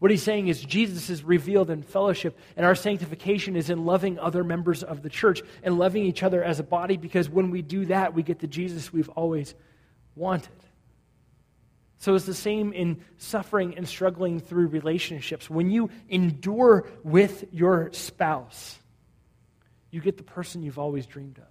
What 0.00 0.10
he's 0.10 0.22
saying 0.22 0.48
is 0.48 0.62
Jesus 0.62 1.10
is 1.10 1.22
revealed 1.22 1.68
in 1.68 1.82
fellowship, 1.82 2.38
and 2.56 2.64
our 2.64 2.74
sanctification 2.74 3.54
is 3.54 3.68
in 3.68 3.84
loving 3.84 4.18
other 4.18 4.42
members 4.42 4.82
of 4.82 5.02
the 5.02 5.10
church 5.10 5.42
and 5.62 5.78
loving 5.78 6.04
each 6.04 6.22
other 6.22 6.42
as 6.42 6.58
a 6.58 6.62
body 6.62 6.96
because 6.96 7.28
when 7.28 7.50
we 7.50 7.60
do 7.60 7.84
that, 7.86 8.14
we 8.14 8.22
get 8.22 8.38
the 8.38 8.46
Jesus 8.46 8.94
we've 8.94 9.10
always 9.10 9.54
wanted. 10.16 10.48
So 11.98 12.14
it's 12.14 12.24
the 12.24 12.32
same 12.32 12.72
in 12.72 13.02
suffering 13.18 13.76
and 13.76 13.86
struggling 13.86 14.40
through 14.40 14.68
relationships. 14.68 15.50
When 15.50 15.70
you 15.70 15.90
endure 16.08 16.88
with 17.04 17.44
your 17.52 17.92
spouse, 17.92 18.78
you 19.90 20.00
get 20.00 20.16
the 20.16 20.22
person 20.22 20.62
you've 20.62 20.78
always 20.78 21.04
dreamed 21.04 21.36
of. 21.36 21.44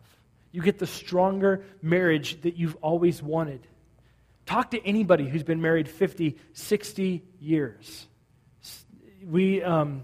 You 0.52 0.64
get 0.64 0.80
the 0.80 0.88
stronger 0.88 1.64
marriage 1.84 2.42
that 2.42 2.56
you've 2.56 2.78
always 2.82 3.22
wanted. 3.22 3.62
Talk 4.48 4.72
to 4.72 4.84
anybody 4.84 5.30
who's 5.30 5.44
been 5.44 5.62
married 5.62 5.88
50, 5.88 6.36
60 6.54 7.24
years 7.40 8.08
we, 9.28 9.62
um, 9.64 10.04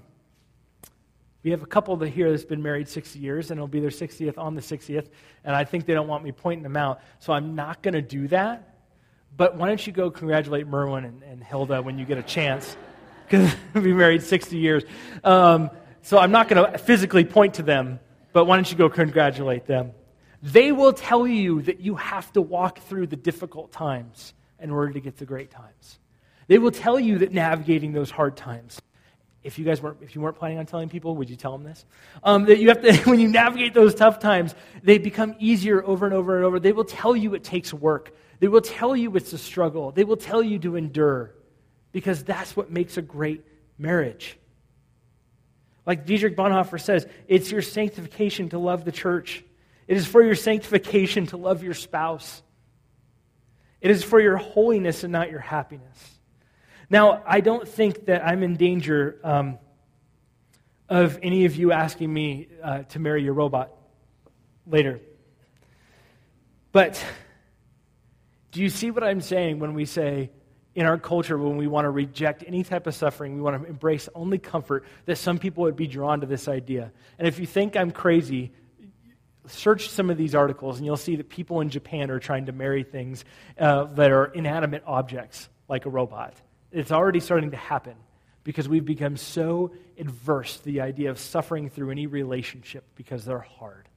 we 1.44 1.52
have 1.52 1.64
a 1.64 1.68
couple 1.68 1.98
here 2.00 2.32
that's 2.32 2.46
been 2.46 2.62
married 2.62 2.88
60 2.88 3.20
years, 3.20 3.52
and 3.52 3.58
it'll 3.58 3.68
be 3.68 3.80
their 3.80 3.90
60th 3.90 4.38
on 4.38 4.56
the 4.56 4.62
60th, 4.62 5.08
and 5.44 5.56
I 5.56 5.64
think 5.64 5.86
they 5.86 5.94
don't 5.94 6.08
want 6.08 6.24
me 6.24 6.32
pointing 6.32 6.64
them 6.64 6.78
out, 6.78 7.02
so 7.20 7.34
I'm 7.34 7.56
not 7.56 7.82
going 7.82 7.94
to 7.94 8.02
do 8.02 8.28
that. 8.30 8.76
But 9.38 9.58
why 9.58 9.68
don't 9.68 9.86
you 9.86 9.92
go 9.92 10.10
congratulate 10.10 10.68
Merwin 10.68 11.06
and, 11.06 11.24
and 11.24 11.44
Hilda 11.44 11.82
when 11.82 12.00
you 12.00 12.06
get 12.06 12.18
a 12.18 12.24
chance? 12.24 12.78
Because 13.26 13.54
be 13.74 13.94
married 13.94 14.24
60 14.24 14.58
years. 14.58 14.84
Um, 15.24 15.70
so 16.02 16.18
I'm 16.18 16.32
not 16.32 16.48
going 16.48 16.72
to 16.72 16.78
physically 16.78 17.26
point 17.26 17.56
to 17.56 17.64
them, 17.64 18.00
but 18.32 18.46
why 18.46 18.56
don't 18.56 18.70
you 18.70 18.78
go 18.78 18.90
congratulate 18.90 19.66
them? 19.66 19.92
They 20.42 20.72
will 20.72 20.94
tell 20.94 21.28
you 21.28 21.62
that 21.64 21.82
you 21.82 21.96
have 21.96 22.32
to 22.34 22.42
walk 22.42 22.80
through 22.80 23.08
the 23.08 23.16
difficult 23.16 23.72
times 23.72 24.34
in 24.60 24.72
order 24.72 24.94
to 24.94 25.00
get 25.00 25.18
the 25.18 25.26
great 25.26 25.52
times. 25.52 26.00
They 26.48 26.60
will 26.60 26.72
tell 26.72 27.00
you 27.00 27.18
that 27.20 27.32
navigating 27.34 27.92
those 27.92 28.12
hard 28.12 28.38
times 28.38 28.80
if 29.46 29.60
you 29.60 29.64
guys 29.64 29.80
weren't, 29.82 30.00
if 30.02 30.16
you 30.16 30.22
weren't 30.22 30.38
planning 30.38 30.58
on 30.58 30.66
telling 30.66 30.90
people, 30.90 31.16
would 31.18 31.30
you 31.30 31.36
tell 31.36 31.52
them 31.52 31.64
this? 31.64 31.86
Um, 32.24 32.46
that 32.46 32.58
you 32.58 32.70
have 32.70 32.82
to, 32.82 32.94
when 33.10 33.20
you 33.20 33.28
navigate 33.28 33.76
those 33.76 33.94
tough 33.94 34.20
times, 34.20 34.56
they 34.84 34.98
become 34.98 35.36
easier 35.40 35.86
over 35.86 36.06
and 36.06 36.16
over 36.16 36.36
and 36.36 36.46
over. 36.46 36.60
They 36.60 36.74
will 36.74 36.84
tell 36.84 37.16
you 37.16 37.36
it 37.36 37.44
takes 37.44 37.72
work. 37.72 38.16
They 38.40 38.48
will 38.48 38.62
tell 38.62 38.96
you 38.96 39.16
it's 39.16 39.32
a 39.34 39.38
struggle. 39.38 39.92
They 39.92 40.04
will 40.04 40.18
tell 40.18 40.42
you 40.42 40.58
to 40.60 40.76
endure 40.76 41.36
because 41.92 42.24
that's 42.24 42.58
what 42.58 42.72
makes 42.72 42.98
a 42.98 43.04
great 43.04 43.46
marriage. 43.78 44.38
Like 45.86 46.08
Dietrich 46.08 46.36
Bonhoeffer 46.36 46.82
says, 46.82 47.06
it's 47.28 47.52
your 47.52 47.62
sanctification 47.62 48.50
to 48.50 48.58
love 48.58 48.84
the 48.84 48.92
church. 48.92 49.44
It 49.88 49.96
is 49.96 50.08
for 50.08 50.24
your 50.24 50.36
sanctification 50.36 51.28
to 51.28 51.38
love 51.38 51.62
your 51.62 51.76
spouse. 51.76 52.42
It 53.80 53.92
is 53.92 54.04
for 54.04 54.20
your 54.20 54.38
holiness 54.38 55.04
and 55.04 55.14
not 55.14 55.30
your 55.30 55.40
happiness. 55.40 56.15
Now, 56.90 57.24
I 57.26 57.42
don't 57.42 57.68
think 57.68 58.06
that 58.06 58.26
I'm 58.26 58.44
in 58.44 58.56
danger 58.56 59.20
um, 59.24 59.58
of 60.88 61.18
any 61.24 61.46
of 61.46 61.56
you 61.56 61.72
asking 61.72 62.14
me 62.14 62.48
uh, 62.64 62.84
to 62.84 63.00
marry 63.00 63.24
your 63.24 63.34
robot 63.34 63.72
later. 64.68 65.00
But 66.72 67.04
do 68.52 68.62
you 68.62 68.70
see 68.70 68.92
what 68.92 69.04
I'm 69.04 69.22
saying 69.22 69.60
when 69.60 69.74
we 69.74 69.86
say, 69.86 70.30
in 70.76 70.86
our 70.86 70.98
culture, 70.98 71.38
when 71.38 71.58
we 71.58 71.68
want 71.68 71.86
to 71.86 71.90
reject 71.90 72.44
any 72.46 72.64
type 72.64 72.86
of 72.86 72.94
suffering, 72.94 73.36
we 73.36 73.42
want 73.42 73.62
to 73.62 73.68
embrace 73.68 74.10
only 74.14 74.38
comfort, 74.38 74.86
that 75.06 75.18
some 75.18 75.40
people 75.40 75.64
would 75.64 75.76
be 75.76 75.88
drawn 75.88 76.22
to 76.22 76.28
this 76.28 76.48
idea? 76.48 76.92
And 77.18 77.28
if 77.28 77.40
you 77.40 77.46
think 77.46 77.76
I'm 77.76 77.92
crazy, 77.92 78.52
search 79.48 79.90
some 79.90 80.10
of 80.10 80.18
these 80.18 80.36
articles 80.36 80.78
and 80.78 80.86
you'll 80.86 80.98
see 80.98 81.16
that 81.16 81.30
people 81.30 81.62
in 81.62 81.70
Japan 81.70 82.12
are 82.12 82.20
trying 82.20 82.48
to 82.48 82.52
marry 82.52 82.84
things 82.84 83.24
uh, 83.58 83.86
that 83.86 84.12
are 84.12 84.26
inanimate 84.26 84.84
objects, 84.86 85.50
like 85.68 85.86
a 85.86 85.90
robot. 85.90 86.36
It's 86.76 86.92
already 86.92 87.22
starting 87.22 87.52
to 87.52 87.58
happen 87.58 87.96
because 88.44 88.68
we've 88.68 88.84
become 88.84 89.16
so 89.16 89.72
adverse 89.98 90.58
to 90.58 90.66
the 90.66 90.82
idea 90.82 91.10
of 91.10 91.18
suffering 91.18 91.70
through 91.70 91.92
any 91.92 92.06
relationship 92.06 92.84
because 92.96 93.24
they're 93.24 93.40
hard. 93.40 93.88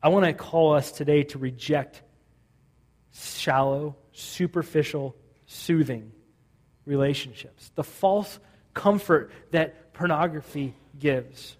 I 0.00 0.08
want 0.08 0.24
to 0.24 0.34
call 0.34 0.74
us 0.74 0.92
today 0.92 1.24
to 1.24 1.38
reject 1.38 2.00
shallow, 3.12 3.96
superficial, 4.12 5.16
soothing 5.46 6.12
relationships, 6.86 7.72
the 7.74 7.84
false 7.84 8.38
comfort 8.74 9.32
that 9.50 9.92
pornography 9.94 10.74
gives. 10.96 11.56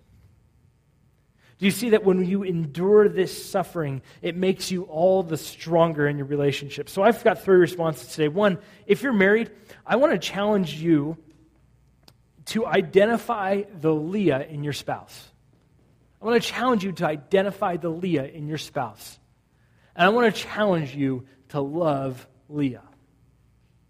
Do 1.63 1.67
you 1.67 1.71
see 1.71 1.91
that 1.91 2.03
when 2.03 2.25
you 2.25 2.43
endure 2.43 3.09
this 3.09 3.47
suffering, 3.49 4.03
it 4.21 4.35
makes 4.35 4.73
you 4.73 4.83
all 4.83 5.23
the 5.23 5.37
stronger 5.37 6.09
in 6.09 6.19
your 6.19 6.27
relationship? 6.27 6.89
So 6.89 7.05
I've 7.05 7.23
got 7.23 7.43
three 7.43 7.57
responses 7.57 8.09
today. 8.09 8.27
One, 8.27 8.59
if 8.85 9.05
you're 9.05 9.13
married, 9.13 9.53
I 9.87 9.95
want 9.95 10.13
to 10.13 10.19
challenge 10.19 10.75
you 10.75 11.17
to 12.47 12.67
identify 12.67 13.63
the 13.81 13.95
Leah 13.95 14.45
in 14.45 14.65
your 14.65 14.73
spouse. 14.73 15.29
I 16.21 16.25
want 16.25 16.43
to 16.43 16.49
challenge 16.49 16.83
you 16.83 16.91
to 16.95 17.07
identify 17.07 17.77
the 17.77 17.91
Leah 17.91 18.25
in 18.25 18.49
your 18.49 18.59
spouse. 18.59 19.21
And 19.95 20.05
I 20.05 20.09
want 20.09 20.35
to 20.35 20.43
challenge 20.43 20.97
you 20.97 21.29
to 21.51 21.61
love 21.61 22.27
Leah. 22.49 22.83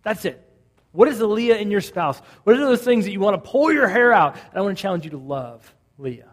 That's 0.02 0.26
it. 0.26 0.46
What 0.90 1.08
is 1.08 1.16
the 1.16 1.26
Leah 1.26 1.56
in 1.56 1.70
your 1.70 1.80
spouse? 1.80 2.20
What 2.44 2.54
are 2.54 2.60
those 2.60 2.82
things 2.82 3.06
that 3.06 3.12
you 3.12 3.20
want 3.20 3.42
to 3.42 3.50
pull 3.50 3.72
your 3.72 3.88
hair 3.88 4.12
out? 4.12 4.34
And 4.34 4.56
I 4.56 4.60
want 4.60 4.76
to 4.76 4.82
challenge 4.82 5.04
you 5.04 5.12
to 5.12 5.16
love 5.16 5.74
Leah. 5.96 6.31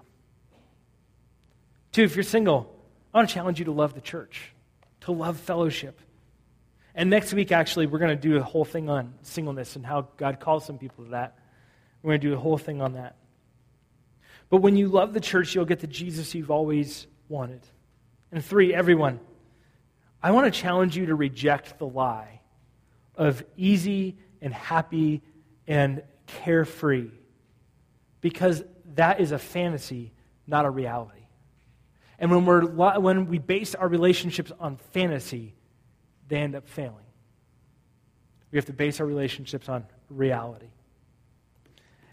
Two, 1.92 2.04
if 2.04 2.16
you're 2.16 2.24
single, 2.24 2.76
I 3.14 3.18
want 3.18 3.30
to 3.30 3.34
challenge 3.34 3.60
you 3.60 3.66
to 3.66 3.72
love 3.72 3.94
the 3.94 4.02
church, 4.02 4.54
to 5.02 5.12
love 5.12 5.38
fellowship. 5.38 6.00
And 6.94 7.10
next 7.10 7.34
week, 7.34 7.52
actually, 7.52 7.88
we're 7.88 8.00
going 8.00 8.16
to 8.18 8.28
do 8.28 8.38
a 8.38 8.44
whole 8.44 8.66
thing 8.66 8.90
on 8.90 9.14
singleness 9.22 9.76
and 9.76 9.86
how 9.86 10.10
God 10.18 10.40
calls 10.40 10.66
some 10.66 10.78
people 10.78 11.06
to 11.06 11.12
that. 11.12 11.38
We're 12.02 12.12
going 12.12 12.22
to 12.22 12.28
do 12.28 12.34
a 12.34 12.40
whole 12.40 12.58
thing 12.58 12.82
on 12.82 12.94
that. 12.94 13.16
But 14.50 14.58
when 14.58 14.76
you 14.76 14.88
love 14.88 15.14
the 15.14 15.20
church, 15.20 15.54
you'll 15.54 15.66
get 15.66 15.80
the 15.80 15.88
Jesus 15.88 16.34
you've 16.34 16.52
always 16.52 17.08
wanted. 17.28 17.62
And 18.32 18.44
three, 18.44 18.74
everyone, 18.74 19.20
I 20.22 20.32
want 20.32 20.54
to 20.54 20.60
challenge 20.60 20.98
you 20.98 21.08
to 21.08 21.16
reject 21.16 21.80
the 21.80 21.88
lie 21.88 22.42
of 23.16 23.44
easy 23.58 24.18
and 24.42 24.54
happy 24.54 25.22
and 25.68 26.04
carefree 26.28 27.10
because 28.22 28.64
that 28.96 29.20
is 29.20 29.32
a 29.32 29.40
fantasy, 29.40 30.12
not 30.48 30.66
a 30.66 30.70
reality. 30.70 31.19
And 32.20 32.32
when, 32.32 32.46
we're, 32.46 32.66
when 32.66 33.28
we 33.28 33.38
base 33.38 33.76
our 33.76 33.88
relationships 33.88 34.52
on 34.60 34.78
fantasy, 34.92 35.54
they 36.28 36.38
end 36.38 36.56
up 36.56 36.68
failing. 36.68 37.06
We 38.52 38.58
have 38.58 38.66
to 38.66 38.74
base 38.74 39.00
our 39.00 39.06
relationships 39.06 39.70
on 39.70 39.86
reality. 40.10 40.68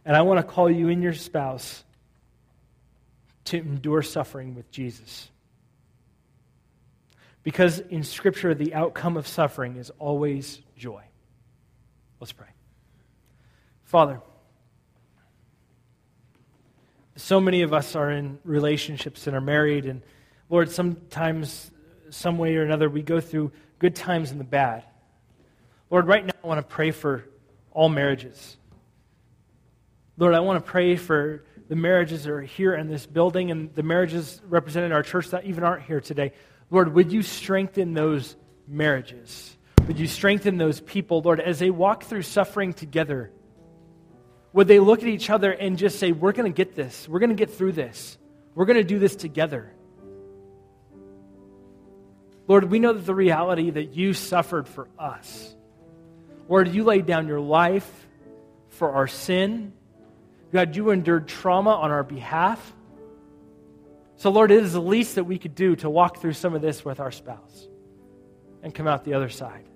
And 0.05 0.17
I 0.17 0.23
want 0.23 0.39
to 0.39 0.45
call 0.45 0.71
you 0.71 0.89
and 0.89 1.03
your 1.03 1.15
spouse 1.15 1.83
to 3.47 3.59
endure 3.59 4.03
suffering 4.03 4.55
with 4.55 4.71
Jesus. 4.71 5.29
Because 7.43 7.79
in 7.79 8.03
Scripture, 8.03 8.55
the 8.55 8.75
outcome 8.75 9.17
of 9.17 9.27
suffering 9.27 9.77
is 9.77 9.91
always 9.99 10.61
joy. 10.77 11.03
Let's 12.21 12.33
pray. 12.33 12.49
Father, 13.85 14.21
so 17.17 17.41
many 17.41 17.63
of 17.63 17.73
us 17.73 17.97
are 17.97 18.11
in 18.11 18.39
relationships 18.45 19.27
and 19.27 19.35
are 19.35 19.41
married, 19.41 19.87
and 19.87 20.03
Lord, 20.49 20.71
sometimes, 20.71 21.71
some 22.11 22.39
way 22.39 22.55
or 22.57 22.63
another, 22.63 22.89
we 22.89 23.03
go 23.03 23.21
through 23.21 23.53
good 23.79 23.97
times 23.97 24.31
and 24.31 24.39
the 24.39 24.45
bad. 24.45 24.85
Lord, 25.91 26.07
right 26.07 26.25
now 26.25 26.33
I 26.43 26.47
want 26.47 26.59
to 26.59 26.75
pray 26.75 26.91
for 26.91 27.25
all 27.73 27.89
marriages. 27.89 28.57
Lord, 30.19 30.35
I 30.35 30.41
want 30.41 30.65
to 30.65 30.71
pray 30.71 30.97
for 30.97 31.45
the 31.69 31.77
marriages 31.77 32.25
that 32.25 32.31
are 32.31 32.41
here 32.41 32.75
in 32.75 32.89
this 32.89 33.07
building 33.07 33.51
and 33.51 33.75
the 33.75 33.83
marriages 33.83 34.41
represented 34.49 34.91
in 34.91 34.93
our 34.93 35.03
church 35.03 35.31
that 35.31 35.45
even 35.45 35.65
aren't 35.65 35.83
here 35.83 36.01
today. 36.01 36.33
Lord, 36.71 36.95
would 36.95 37.13
you 37.13 37.23
strengthen 37.23 37.93
those 37.93 38.37
marriages? 38.69 39.57
Would 39.87 39.99
you 39.99 40.07
strengthen 40.07 40.59
those 40.59 40.81
people, 40.81 41.23
Lord, 41.23 41.41
as 41.41 41.59
they 41.59 41.71
walk 41.71 42.05
through 42.05 42.23
suffering 42.23 42.73
together? 42.73 43.31
Would 44.57 44.69
they 44.69 44.81
look 44.81 45.03
at 45.03 45.09
each 45.09 45.29
other 45.29 45.53
and 45.53 45.77
just 45.77 45.99
say, 45.99 46.13
We're 46.13 46.33
going 46.33 46.51
to 46.51 46.57
get 46.57 46.75
this. 46.75 47.07
We're 47.07 47.19
going 47.19 47.29
to 47.29 47.37
get 47.37 47.51
through 47.51 47.73
this. 47.73 48.17
We're 48.55 48.65
going 48.65 48.79
to 48.79 48.85
do 48.85 48.99
this 48.99 49.15
together. 49.15 49.71
Lord, 52.49 52.65
we 52.71 52.79
know 52.79 52.95
that 52.95 53.05
the 53.05 53.15
reality 53.15 53.69
that 53.69 53.95
you 53.95 54.15
suffered 54.15 54.67
for 54.67 54.89
us. 54.99 55.55
Lord, 56.49 56.69
you 56.69 56.85
laid 56.85 57.05
down 57.05 57.29
your 57.29 57.39
life 57.39 58.09
for 58.71 58.93
our 58.93 59.07
sin. 59.07 59.75
God, 60.55 60.75
you 60.75 60.89
endured 60.89 61.29
trauma 61.29 61.73
on 61.73 61.91
our 61.91 62.03
behalf. 62.03 62.75
So, 64.17 64.31
Lord, 64.31 64.51
it 64.51 64.65
is 64.65 64.73
the 64.73 64.81
least 64.81 65.17
that 65.17 65.25
we 65.25 65.39
could 65.39 65.55
do 65.55 65.77
to 65.77 65.91
walk 65.91 66.23
through 66.23 66.33
some 66.33 66.55
of 66.55 66.63
this 66.63 66.83
with 66.83 66.99
our 66.99 67.13
spouse 67.13 67.69
and 68.63 68.75
come 68.75 68.87
out 68.87 69.05
the 69.05 69.13
other 69.13 69.29
side. 69.29 69.67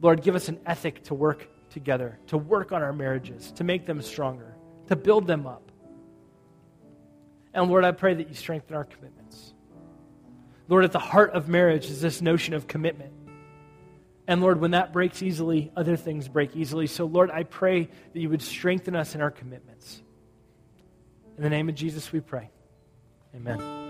Lord, 0.00 0.22
give 0.22 0.36
us 0.36 0.48
an 0.48 0.58
ethic 0.64 1.04
to 1.04 1.14
work 1.14 1.51
together, 1.72 2.18
to 2.28 2.38
work 2.38 2.72
on 2.72 2.82
our 2.82 2.92
marriages, 2.92 3.52
to 3.52 3.64
make 3.64 3.86
them 3.86 4.00
stronger, 4.02 4.54
to 4.88 4.96
build 4.96 5.26
them 5.26 5.46
up. 5.46 5.70
And 7.54 7.68
Lord, 7.68 7.84
I 7.84 7.92
pray 7.92 8.14
that 8.14 8.28
you 8.28 8.34
strengthen 8.34 8.76
our 8.76 8.84
commitments. 8.84 9.54
Lord, 10.68 10.84
at 10.84 10.92
the 10.92 10.98
heart 10.98 11.32
of 11.32 11.48
marriage 11.48 11.86
is 11.86 12.00
this 12.00 12.22
notion 12.22 12.54
of 12.54 12.66
commitment. 12.66 13.12
And 14.26 14.40
Lord, 14.40 14.60
when 14.60 14.70
that 14.70 14.92
breaks 14.92 15.22
easily, 15.22 15.72
other 15.76 15.96
things 15.96 16.28
break 16.28 16.56
easily. 16.56 16.86
So, 16.86 17.04
Lord, 17.04 17.30
I 17.30 17.42
pray 17.42 17.88
that 18.12 18.20
you 18.20 18.30
would 18.30 18.42
strengthen 18.42 18.94
us 18.94 19.14
in 19.14 19.20
our 19.20 19.30
commitments. 19.30 20.00
In 21.36 21.42
the 21.42 21.50
name 21.50 21.68
of 21.68 21.74
Jesus, 21.74 22.12
we 22.12 22.20
pray. 22.20 22.50
Amen. 23.34 23.81